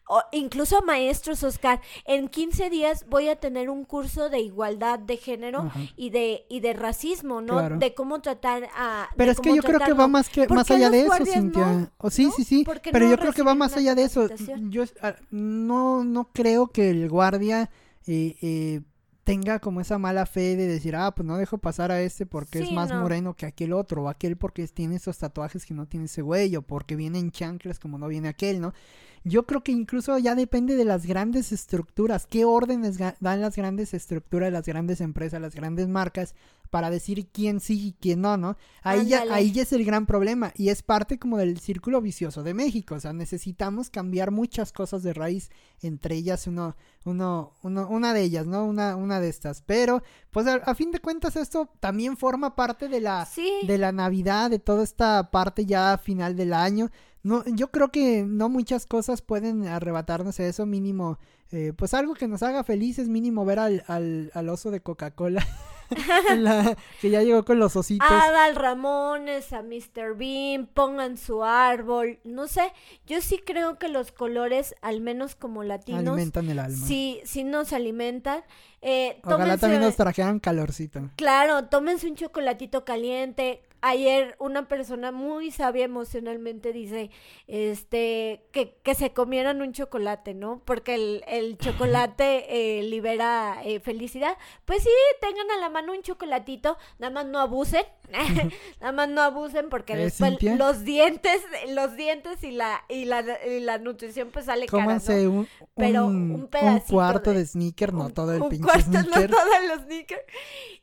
O 0.08 0.22
incluso 0.32 0.82
maestros, 0.82 1.44
Oscar. 1.44 1.82
En 2.06 2.28
15 2.28 2.70
días 2.70 3.06
voy 3.10 3.30
a 3.30 3.38
tener 3.38 3.70
un 3.70 3.86
curso 3.86 4.30
de 4.30 4.40
igualdad 4.40 5.00
de 5.00 5.18
género 5.18 5.60
Ajá. 5.60 5.80
y 5.96 6.10
de 6.10 6.46
y 6.50 6.60
de 6.60 6.74
racismo, 6.74 7.42
¿no? 7.42 7.54
Claro. 7.54 7.78
De 7.78 7.94
cómo 7.94 8.22
tratar 8.22 8.70
a 8.76 9.10
Pero 9.16 9.32
es 9.32 9.40
que 9.40 9.56
yo 9.56 9.64
creo 9.64 9.80
que 9.80 9.94
va 9.94 10.08
más 10.08 10.30
que 10.30 10.46
¿Por 10.46 10.58
más 10.58 10.70
allá 10.70 10.90
de 10.90 11.02
eso, 11.06 11.26
Cintia. 11.26 11.90
no? 12.02 12.10
Sí, 12.10 12.26
¿No? 12.26 12.32
sí, 12.32 12.44
sí. 12.44 12.64
¿Por 12.64 12.82
qué 12.82 12.92
Pero 12.92 13.06
no 13.06 13.12
yo 13.12 13.18
creo 13.18 13.34
que 13.34 13.44
va 13.44 13.56
más 13.56 13.78
allá 13.78 13.96
de 13.96 14.04
eso. 14.04 14.28
Yo 14.70 14.84
ah, 15.02 15.16
no 15.32 16.04
no 16.04 16.30
creo 16.34 16.68
que 16.68 16.90
el 16.90 17.10
guardia 17.10 17.70
eh, 18.06 18.36
eh, 18.42 18.82
tenga 19.24 19.60
como 19.60 19.80
esa 19.82 19.98
mala 19.98 20.26
fe 20.26 20.56
de 20.56 20.68
decir, 20.68 20.96
ah, 20.96 21.14
pues 21.16 21.26
no 21.26 21.38
dejo 21.38 21.58
pasar 21.58 21.92
a 21.92 22.02
este 22.02 22.26
porque 22.26 22.60
es 22.60 22.72
más 22.72 22.90
no. 22.90 23.02
moreno 23.02 23.36
que 23.36 23.46
aquel 23.46 23.74
otro, 23.74 24.04
o 24.04 24.10
aquel 24.10 24.36
porque 24.36 24.68
tiene 24.68 24.98
esos 24.98 25.18
tatuajes 25.18 25.66
que 25.66 25.74
no 25.74 25.86
tiene 25.88 26.08
ese 26.08 26.22
güey, 26.22 26.56
o 26.56 26.62
porque 26.62 26.96
viene 26.96 27.20
en 27.20 27.32
chanclas 27.32 27.80
como 27.80 27.98
no 27.98 28.08
viene 28.08 28.28
aquel, 28.28 28.60
¿no? 28.60 28.74
Yo 29.24 29.46
creo 29.46 29.64
que 29.64 29.72
incluso 29.72 30.18
ya 30.18 30.36
depende 30.36 30.76
de 30.76 30.86
las 30.86 31.06
grandes 31.06 31.52
estructuras, 31.52 32.26
qué 32.28 32.44
órdenes 32.46 32.98
dan 32.98 33.42
las 33.42 33.56
grandes 33.56 33.94
estructuras, 33.94 34.52
las 34.52 34.66
grandes 34.66 35.00
empresas, 35.02 35.40
las 35.42 35.56
grandes 35.56 35.88
marcas 35.88 36.36
para 36.70 36.90
decir 36.90 37.28
quién 37.28 37.60
sí 37.60 37.90
y 37.90 37.94
quién 38.02 38.22
no, 38.22 38.36
¿no? 38.36 38.58
Ahí 38.82 39.06
ya, 39.06 39.26
ahí 39.32 39.52
ya 39.52 39.62
es 39.62 39.72
el 39.74 39.86
gran 39.86 40.08
problema 40.08 40.52
y 40.56 40.70
es 40.70 40.82
parte 40.82 41.20
como 41.20 41.38
del 41.38 41.60
círculo 41.60 42.02
vicioso 42.02 42.42
de 42.42 42.56
México, 42.56 42.96
o 42.96 43.00
sea, 43.00 43.14
necesitamos 43.14 43.92
cambiar 43.92 44.32
muchas 44.32 44.74
cosas 44.74 45.04
de 45.04 45.14
raíz, 45.14 45.52
entre 45.84 46.16
ellas 46.16 46.48
uno, 46.48 46.76
uno, 47.06 47.54
uno 47.62 47.88
una 47.90 48.14
de 48.16 48.22
ellas, 48.24 48.48
¿no? 48.48 48.66
Una, 48.66 48.96
una 48.96 49.20
de 49.20 49.30
estas, 49.30 49.62
pero 49.62 50.02
pues 50.32 50.48
a, 50.48 50.56
a 50.56 50.74
fin 50.74 50.90
de 50.90 51.00
cuentas 51.00 51.36
esto 51.36 51.70
también 51.80 52.18
forma 52.18 52.56
parte 52.56 52.90
de 52.90 53.02
la, 53.02 53.28
Sí. 53.28 53.52
de 53.68 53.78
la 53.78 53.92
Navidad, 53.92 54.50
de 54.50 54.58
toda 54.58 54.84
esta 54.84 55.30
parte 55.30 55.68
ya 55.68 56.00
final 56.00 56.36
del 56.36 56.54
año. 56.54 56.90
No, 57.24 57.44
yo 57.46 57.72
creo 57.72 57.90
que 57.90 58.26
no 58.28 58.50
muchas 58.50 58.86
cosas 58.86 59.22
pueden 59.22 59.66
arrebatarnos 59.68 60.40
eso, 60.42 60.66
mínimo, 60.66 61.18
eh, 61.52 61.72
pues 61.76 61.94
algo 61.94 62.14
que 62.16 62.28
nos 62.28 62.44
haga 62.44 62.64
felices, 62.66 63.08
mínimo 63.08 63.46
ver 63.46 63.60
al, 63.60 63.84
al, 63.88 64.30
al 64.34 64.50
oso 64.50 64.72
de 64.72 64.82
Coca-Cola, 64.82 65.46
la- 66.38 66.76
que 67.02 67.10
ya 67.10 67.22
llegó 67.22 67.46
con 67.46 67.60
los 67.60 67.76
ositos. 67.76 68.08
A 68.10 68.32
Dal 68.32 68.56
Ramones, 68.56 69.54
a 69.54 69.62
Mr. 69.64 70.16
Bean, 70.18 70.68
pongan 70.68 71.18
su 71.18 71.44
árbol, 71.44 72.20
no 72.26 72.48
sé, 72.48 72.72
yo 73.08 73.22
sí 73.22 73.40
creo 73.46 73.78
que 73.80 73.88
los 73.88 74.12
colores, 74.12 74.76
al 74.82 75.00
menos 75.02 75.36
como 75.36 75.64
latinos, 75.64 76.02
alimentan 76.02 76.50
el 76.50 76.60
alma. 76.60 76.86
sí, 76.88 77.22
sí 77.24 77.44
nos 77.44 77.72
alimentan. 77.74 78.42
Eh, 78.82 79.22
Ojalá 79.24 79.58
también 79.58 79.82
nos 79.82 79.96
trajeran 79.96 80.40
calorcito. 80.40 81.10
Claro, 81.16 81.66
tómense 81.68 82.06
un 82.10 82.16
chocolatito 82.16 82.84
caliente. 82.84 83.64
Ayer 83.86 84.38
una 84.40 84.70
persona 84.70 85.12
muy 85.12 85.52
sabia 85.52 85.84
emocionalmente 85.84 86.72
dice, 86.72 87.10
este, 87.48 88.42
que, 88.54 88.78
que 88.82 88.96
se 88.96 89.12
comieran 89.12 89.62
un 89.62 89.74
chocolate, 89.74 90.34
¿no? 90.34 90.62
Porque 90.64 90.96
el, 90.96 91.24
el 91.28 91.58
chocolate 91.58 92.46
eh, 92.80 92.84
libera 92.84 93.58
eh, 93.66 93.82
felicidad. 93.82 94.38
Pues 94.64 94.84
sí, 94.84 94.90
tengan 95.20 95.52
a 95.52 95.58
la 95.60 95.70
mano 95.70 95.92
un 95.92 96.02
chocolatito, 96.02 96.78
nada 96.98 97.12
más 97.14 97.26
no 97.26 97.40
abusen, 97.40 97.84
nada 98.80 98.92
más 98.94 99.10
no 99.10 99.22
abusen 99.22 99.68
porque 99.70 99.94
¿Eh, 99.94 99.98
después 99.98 100.30
Cintia? 100.32 100.56
los 100.56 100.86
dientes, 100.86 101.42
los 101.70 101.98
dientes 101.98 102.42
y 102.44 102.52
la, 102.52 102.86
y 102.88 103.04
la, 103.04 103.24
y 103.46 103.60
la 103.60 103.80
nutrición 103.80 104.30
pues 104.32 104.46
sale 104.46 104.66
cara, 104.66 104.82
¿no? 104.84 104.88
Cómanse 104.88 105.28
un, 105.28 105.46
Pero 105.76 106.06
un, 106.06 106.16
un 106.16 106.32
un 106.44 106.48
pedacito 106.48 106.94
cuarto 106.94 107.32
de, 107.32 107.40
de- 107.40 107.46
sneaker, 107.48 107.92
no 107.94 108.06
un- 108.06 108.14
todo 108.14 108.34
el 108.34 108.42
un 108.44 108.50
pinche 108.50 108.64
cuarto, 108.64 108.92
no 108.92 109.02
sneaker. 109.04 109.30
todos 109.30 109.68
los 109.68 109.82
sneakers. 109.86 110.22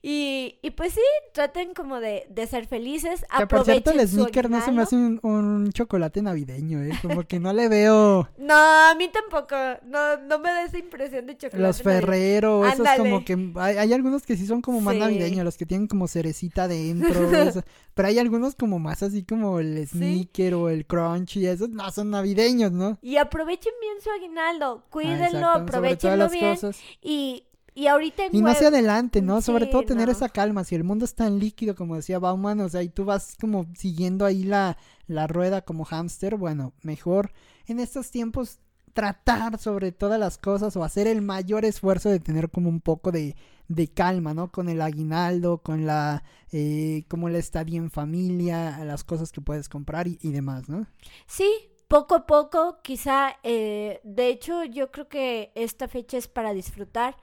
Y, 0.03 0.59
y 0.63 0.71
pues 0.73 0.93
sí, 0.95 1.01
traten 1.33 1.73
como 1.73 1.99
de, 2.01 2.27
de 2.29 2.47
ser 2.47 2.67
felices. 2.67 2.90
Que 3.39 3.47
por 3.47 3.65
cierto, 3.65 3.91
el 3.91 4.07
sneaker 4.09 4.51
no 4.51 4.61
se 4.65 4.73
me 4.73 4.83
hace 4.83 4.97
un, 4.97 5.19
un 5.23 5.73
chocolate 5.73 6.23
navideño, 6.23 6.83
¿eh? 6.83 6.91
Como 7.03 7.23
que 7.25 7.39
no 7.39 7.53
le 7.53 7.69
veo 7.69 8.29
No, 8.39 8.55
a 8.55 8.95
mí 8.97 9.09
tampoco. 9.09 9.57
No, 9.87 10.17
no 10.19 10.39
me 10.39 10.49
da 10.51 10.65
esa 10.65 10.79
impresión 10.79 11.27
de 11.27 11.37
chocolate. 11.37 11.63
los. 11.63 11.83
Ferrero, 11.83 12.67
esos 12.67 12.87
como 12.97 13.25
que... 13.25 13.53
Hay, 13.57 13.77
hay 13.77 13.93
algunos 13.93 14.25
que 14.25 14.37
sí 14.37 14.47
son 14.47 14.61
como 14.63 14.81
más 14.81 14.95
Sí. 14.95 15.01
navideños, 15.01 15.45
los 15.45 15.57
que 15.57 15.67
tienen 15.67 15.87
como 15.87 16.09
cerecita 16.09 16.69
dentro, 16.69 17.31
eso. 17.33 17.63
pero 17.95 18.09
hay 18.09 18.19
algunos 18.19 18.55
como 18.55 18.79
más 18.79 19.03
así 19.03 19.25
como 19.25 19.61
el 19.61 19.87
sneaker 19.87 20.55
o 20.55 20.69
el 20.69 20.87
crunchy, 20.87 21.47
esos 21.47 21.69
no 21.71 21.91
son 21.91 22.11
navideños, 22.11 22.73
¿no? 22.73 22.99
Y 23.03 23.17
aprovechen 23.17 23.73
bien 23.81 24.01
su 24.03 24.11
aguinaldo. 24.11 24.83
Ah, 24.85 24.87
Cuídenlo, 24.91 25.41
todas 25.41 25.63
aprovechenlo 25.63 26.29
bien. 26.29 26.55
cosas. 26.55 26.79
Y, 27.03 27.45
y 27.75 27.87
ahorita 27.87 28.27
en 28.27 28.37
Y 28.37 28.41
no 28.41 28.47
web- 28.47 28.57
hacia 28.57 28.69
adelante, 28.69 29.23
¿no? 29.23 29.41
Sobre 29.43 29.67
todo 29.67 29.83
tener 29.85 30.07
no. 30.07 30.13
esa 30.13 30.29
calma. 30.29 30.65
Si 30.65 30.75
el 30.75 30.85
mundo 30.85 31.05
es 31.05 31.15
tan 31.15 31.39
líquido, 31.39 31.75
como 31.75 31.97
decía 31.97 32.19
Bauman, 32.19 32.61
o 32.61 32.69
sea, 32.69 32.83
y 32.83 32.89
tú 32.89 33.05
vas 33.05 33.37
como 33.41 33.67
siguiendo 33.77 34.25
ahí 34.25 34.43
la, 34.45 34.77
la 35.07 35.27
rueda 35.27 35.63
como 35.63 35.85
hámster, 35.85 36.37
bueno, 36.37 36.73
mejor 36.83 37.33
en 37.67 37.81
estos 37.81 38.11
tiempos 38.11 38.59
tratar 38.93 39.57
sobre 39.59 39.93
todas 39.93 40.19
las 40.19 40.37
cosas 40.37 40.77
o 40.77 40.83
hacer 40.83 41.07
el 41.07 41.23
mayor 41.23 41.65
esfuerzo 41.65 42.09
de 42.09 42.19
tener 42.19 42.51
como 42.51 42.69
un 42.69 42.81
poco 42.81 43.13
de, 43.13 43.37
de 43.69 43.87
calma, 43.89 44.35
¿no? 44.35 44.51
Con 44.51 44.69
el 44.69 44.81
aguinaldo, 44.83 45.59
con 45.59 45.87
la, 45.87 46.25
eh, 46.51 47.05
como 47.09 47.29
la 47.29 47.39
estadía 47.39 47.79
en 47.79 47.91
familia, 47.91 48.85
las 48.85 49.05
cosas 49.05 49.31
que 49.31 49.41
puedes 49.41 49.69
comprar 49.69 50.09
y, 50.09 50.19
y 50.23 50.33
demás, 50.33 50.69
¿no? 50.69 50.87
Sí, 51.29 51.49
poco 51.87 52.17
a 52.17 52.27
poco, 52.27 52.79
quizá, 52.83 53.37
eh, 53.45 54.01
de 54.03 54.27
hecho, 54.29 54.65
yo 54.65 54.91
creo 54.91 55.09
que 55.09 55.53
esta 55.55 55.87
fecha 55.87 56.17
es 56.19 56.27
para 56.27 56.53
disfrutar, 56.53 57.17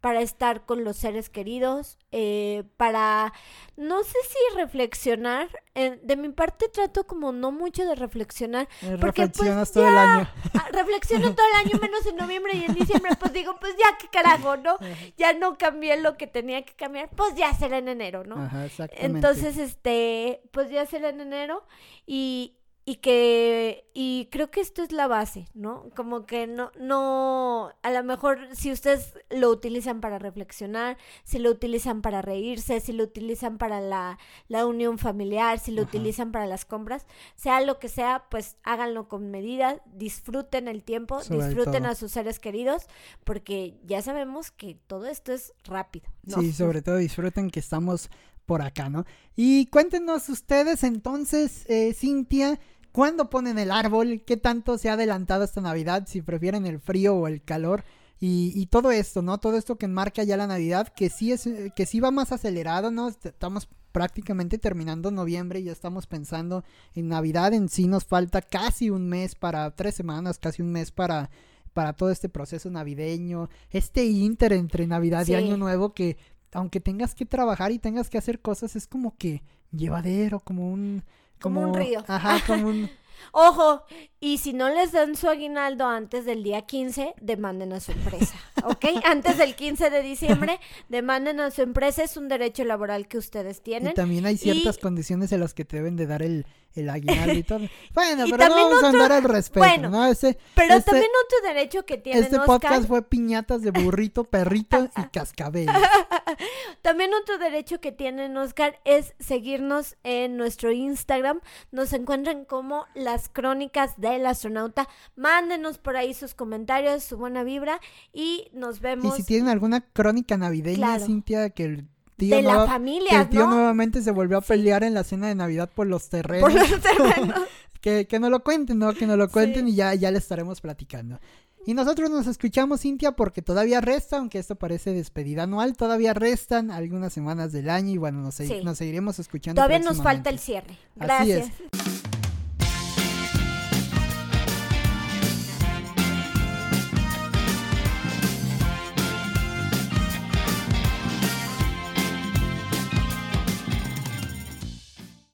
para 0.00 0.22
estar 0.22 0.64
con 0.64 0.82
los 0.82 0.96
seres 0.96 1.28
queridos, 1.28 1.98
eh, 2.10 2.64
para, 2.78 3.32
no 3.76 4.02
sé 4.02 4.16
si 4.28 4.56
reflexionar, 4.56 5.48
eh, 5.74 6.00
de 6.02 6.16
mi 6.16 6.30
parte 6.30 6.68
trato 6.68 7.06
como 7.06 7.32
no 7.32 7.52
mucho 7.52 7.84
de 7.84 7.94
reflexionar, 7.94 8.66
Eh, 8.82 8.96
Porque, 9.00 9.22
pues, 9.28 9.36
Reflexionas 9.38 9.72
todo 9.72 9.86
el 9.88 9.98
año. 9.98 10.28
Ah, 10.54 10.68
reflexiono 10.72 11.34
todo 11.34 11.46
el 11.52 11.66
año 11.66 11.78
menos 11.80 12.04
en 12.06 12.16
noviembre 12.16 12.54
y 12.54 12.64
en 12.64 12.74
diciembre, 12.74 13.12
pues 13.20 13.32
digo, 13.32 13.56
pues 13.60 13.74
ya 13.76 13.98
qué 13.98 14.08
carajo, 14.08 14.56
¿no? 14.56 14.76
Ya 15.18 15.34
no 15.34 15.58
cambié 15.58 15.98
lo 16.00 16.16
que 16.16 16.26
tenía 16.26 16.64
que 16.64 16.74
cambiar, 16.74 17.10
pues 17.10 17.34
ya 17.34 17.52
será 17.54 17.78
en 17.78 17.88
enero, 17.88 18.24
¿no? 18.24 18.36
Ajá, 18.36 18.64
exactamente. 18.64 19.06
Entonces, 19.06 19.58
este, 19.58 20.42
pues 20.50 20.70
ya 20.70 20.86
será 20.86 21.10
en 21.10 21.20
enero 21.20 21.64
y, 22.06 22.56
y 22.86 22.96
que, 22.96 23.84
y 23.94 24.28
creo 24.32 24.50
que 24.50 24.60
esto 24.60 24.82
es 24.82 24.90
la 24.90 25.06
base, 25.06 25.46
¿no? 25.54 25.90
Como 25.94 26.24
que 26.26 26.46
no, 26.46 26.72
no, 26.80 27.72
a 27.82 27.90
lo 27.90 28.02
mejor 28.02 28.48
si 28.52 28.72
ustedes 28.72 29.14
lo 29.28 29.50
utilizan 29.50 30.00
para 30.00 30.18
reflexionar, 30.18 30.96
si 31.22 31.38
lo 31.38 31.50
utilizan 31.50 32.00
para 32.02 32.22
reírse, 32.22 32.80
si 32.80 32.92
lo 32.92 33.04
utilizan 33.04 33.58
para 33.58 33.80
la, 33.80 34.18
la 34.48 34.66
unión 34.66 34.98
familiar, 34.98 35.58
si 35.58 35.72
lo 35.72 35.82
Ajá. 35.82 35.88
utilizan 35.90 36.32
para 36.32 36.46
las 36.46 36.64
compras, 36.64 37.06
sea 37.36 37.60
lo 37.60 37.78
que 37.78 37.88
sea, 37.88 38.24
pues 38.30 38.56
háganlo 38.64 39.08
con 39.08 39.30
medida, 39.30 39.82
disfruten 39.94 40.66
el 40.66 40.82
tiempo, 40.82 41.22
Sobre 41.22 41.46
disfruten 41.46 41.82
todo. 41.82 41.92
a 41.92 41.94
sus 41.94 42.12
seres 42.12 42.40
queridos, 42.40 42.86
porque 43.24 43.78
ya 43.84 44.02
sabemos 44.02 44.50
que 44.50 44.74
todo 44.86 45.06
esto 45.06 45.32
es 45.32 45.52
rápido, 45.64 46.08
¿no? 46.24 46.40
Sí, 46.40 46.52
sobre 46.52 46.82
todo 46.82 46.96
disfruten 46.96 47.50
que 47.50 47.60
estamos 47.60 48.10
por 48.50 48.62
acá, 48.62 48.88
¿no? 48.88 49.04
Y 49.36 49.66
cuéntenos 49.66 50.28
ustedes 50.28 50.82
entonces, 50.82 51.64
eh, 51.68 51.94
Cintia, 51.94 52.58
¿cuándo 52.90 53.30
ponen 53.30 53.60
el 53.60 53.70
árbol? 53.70 54.24
¿Qué 54.26 54.36
tanto 54.36 54.76
se 54.76 54.88
ha 54.90 54.94
adelantado 54.94 55.44
esta 55.44 55.60
Navidad? 55.60 56.08
Si 56.08 56.20
prefieren 56.20 56.66
el 56.66 56.80
frío 56.80 57.14
o 57.14 57.28
el 57.28 57.44
calor. 57.44 57.84
Y, 58.18 58.52
y 58.56 58.66
todo 58.66 58.90
esto, 58.90 59.22
¿no? 59.22 59.38
Todo 59.38 59.56
esto 59.56 59.76
que 59.76 59.86
enmarca 59.86 60.24
ya 60.24 60.36
la 60.36 60.48
Navidad, 60.48 60.88
que 60.88 61.10
sí 61.10 61.30
es, 61.30 61.48
que 61.76 61.86
sí 61.86 62.00
va 62.00 62.10
más 62.10 62.32
acelerado, 62.32 62.90
¿no? 62.90 63.06
Est- 63.06 63.26
Estamos 63.26 63.68
prácticamente 63.92 64.58
terminando 64.58 65.12
noviembre 65.12 65.60
y 65.60 65.64
ya 65.66 65.72
estamos 65.72 66.08
pensando 66.08 66.64
en 66.96 67.06
Navidad. 67.06 67.54
En 67.54 67.68
sí 67.68 67.86
nos 67.86 68.04
falta 68.04 68.42
casi 68.42 68.90
un 68.90 69.08
mes 69.08 69.36
para, 69.36 69.70
tres 69.76 69.94
semanas, 69.94 70.40
casi 70.40 70.60
un 70.60 70.72
mes 70.72 70.90
para, 70.90 71.30
para 71.72 71.92
todo 71.92 72.10
este 72.10 72.28
proceso 72.28 72.68
navideño. 72.68 73.48
Este 73.70 74.04
inter 74.06 74.52
entre 74.54 74.88
Navidad 74.88 75.24
y. 75.28 75.34
Año 75.34 75.56
Nuevo 75.56 75.94
que 75.94 76.16
aunque 76.52 76.80
tengas 76.80 77.14
que 77.14 77.26
trabajar 77.26 77.72
y 77.72 77.78
tengas 77.78 78.10
que 78.10 78.18
hacer 78.18 78.40
cosas, 78.40 78.76
es 78.76 78.86
como 78.86 79.16
que 79.16 79.42
llevadero, 79.72 80.40
como 80.40 80.70
un... 80.70 81.04
Como 81.40 81.60
un 81.62 81.74
río. 81.74 82.04
Ajá, 82.06 82.38
como 82.46 82.68
un... 82.68 82.90
Ojo, 83.32 83.82
y 84.18 84.38
si 84.38 84.52
no 84.52 84.68
les 84.68 84.92
dan 84.92 85.16
su 85.16 85.28
aguinaldo 85.28 85.86
antes 85.86 86.24
del 86.24 86.42
día 86.42 86.62
15, 86.62 87.14
demanden 87.20 87.72
a 87.72 87.80
su 87.80 87.92
empresa. 87.92 88.34
¿Ok? 88.64 88.84
Antes 89.04 89.38
del 89.38 89.54
15 89.54 89.90
de 89.90 90.02
diciembre, 90.02 90.60
demanden 90.88 91.40
a 91.40 91.50
su 91.50 91.62
empresa, 91.62 92.02
es 92.02 92.16
un 92.16 92.28
derecho 92.28 92.64
laboral 92.64 93.08
que 93.08 93.18
ustedes 93.18 93.62
tienen. 93.62 93.92
Y 93.92 93.94
también 93.94 94.26
hay 94.26 94.36
ciertas 94.36 94.78
condiciones 94.78 95.32
en 95.32 95.40
las 95.40 95.54
que 95.54 95.64
te 95.64 95.76
deben 95.76 95.96
de 95.96 96.06
dar 96.06 96.22
el, 96.22 96.46
el 96.74 96.88
aguinaldo 96.88 97.32
y 97.34 97.42
todo. 97.42 97.60
Bueno, 97.94 98.26
Y 98.26 98.30
pero 98.30 98.48
no 98.48 98.54
vamos 98.54 98.84
a 98.84 98.88
andar 98.88 99.12
al 99.12 99.24
respeto, 99.24 99.66
bueno, 99.66 99.90
¿no? 99.90 100.06
Ese, 100.06 100.38
Pero 100.54 100.74
este- 100.74 100.90
también 100.90 101.10
otro 101.24 101.48
derecho 101.54 101.84
que 101.84 101.98
tienen, 101.98 102.22
este 102.24 102.36
Oscar, 102.36 102.60
podcast 102.60 102.88
fue 102.88 103.02
piñatas 103.02 103.62
de 103.62 103.70
burrito, 103.72 104.24
perrito 104.24 104.88
y 104.96 105.02
cascabel. 105.12 105.68
también 106.82 107.10
otro 107.14 107.38
derecho 107.38 107.80
que 107.80 107.92
tienen, 107.92 108.36
Oscar, 108.36 108.78
es 108.84 109.14
seguirnos 109.18 109.96
en 110.04 110.36
nuestro 110.36 110.70
Instagram. 110.72 111.40
Nos 111.72 111.92
encuentran 111.92 112.44
como 112.44 112.86
las 112.94 113.28
crónicas 113.28 113.98
del 114.00 114.26
astronauta. 114.26 114.88
Mándenos 115.16 115.78
por 115.78 115.96
ahí 115.96 116.14
sus 116.14 116.34
comentarios, 116.34 117.02
su 117.02 117.16
buena 117.16 117.42
vibra 117.42 117.80
y 118.12 118.48
nos 118.52 118.78
Y 118.78 118.80
vemos 118.80 119.16
si 119.16 119.24
tienen 119.24 119.48
alguna 119.48 119.80
crónica 119.80 120.36
navideña, 120.36 120.76
Claro. 120.76 121.06
Cintia, 121.06 121.50
que 121.50 121.64
el 121.64 121.88
tío, 122.16 122.36
de 122.36 122.42
la 122.42 122.50
nueva- 122.52 122.64
que 122.66 122.70
familia, 122.72 123.20
el 123.22 123.28
tío 123.28 123.46
¿no? 123.46 123.54
nuevamente 123.56 124.02
se 124.02 124.10
volvió 124.10 124.38
a 124.38 124.40
pelear 124.42 124.82
en 124.84 124.94
la 124.94 125.04
cena 125.04 125.28
de 125.28 125.34
Navidad 125.34 125.70
por 125.74 125.86
los 125.86 126.08
terrenos. 126.08 126.50
Por 126.50 126.52
los 126.70 126.80
terrenos. 126.82 127.40
que, 127.80 128.06
que 128.06 128.18
nos 128.20 128.30
lo 128.30 128.42
cuenten, 128.44 128.78
¿no? 128.78 128.92
Que 128.92 129.06
nos 129.06 129.16
lo 129.16 129.28
cuenten 129.30 129.66
Sí. 129.66 129.72
y 129.72 129.74
ya, 129.76 129.94
ya 129.94 130.10
le 130.10 130.18
estaremos 130.18 130.60
platicando. 130.60 131.18
Y 131.66 131.74
nosotros 131.74 132.08
nos 132.10 132.26
escuchamos, 132.26 132.80
Cintia, 132.80 133.12
porque 133.12 133.42
todavía 133.42 133.80
resta, 133.82 134.16
aunque 134.16 134.38
esto 134.38 134.56
parece 134.56 134.92
despedida 134.94 135.42
anual, 135.42 135.76
todavía 135.76 136.14
restan 136.14 136.70
algunas 136.70 137.12
semanas 137.12 137.52
del 137.52 137.68
año 137.68 137.90
y 137.90 137.96
bueno, 137.98 138.20
nos, 138.22 138.34
Sí. 138.36 138.60
nos 138.64 138.78
seguiremos 138.78 139.18
escuchando. 139.18 139.58
Todavía 139.60 139.78
nos 139.78 140.02
falta 140.02 140.30
el 140.30 140.38
cierre. 140.38 140.72
Así 140.98 141.30
Gracias. 141.30 141.48
es. 141.48 142.09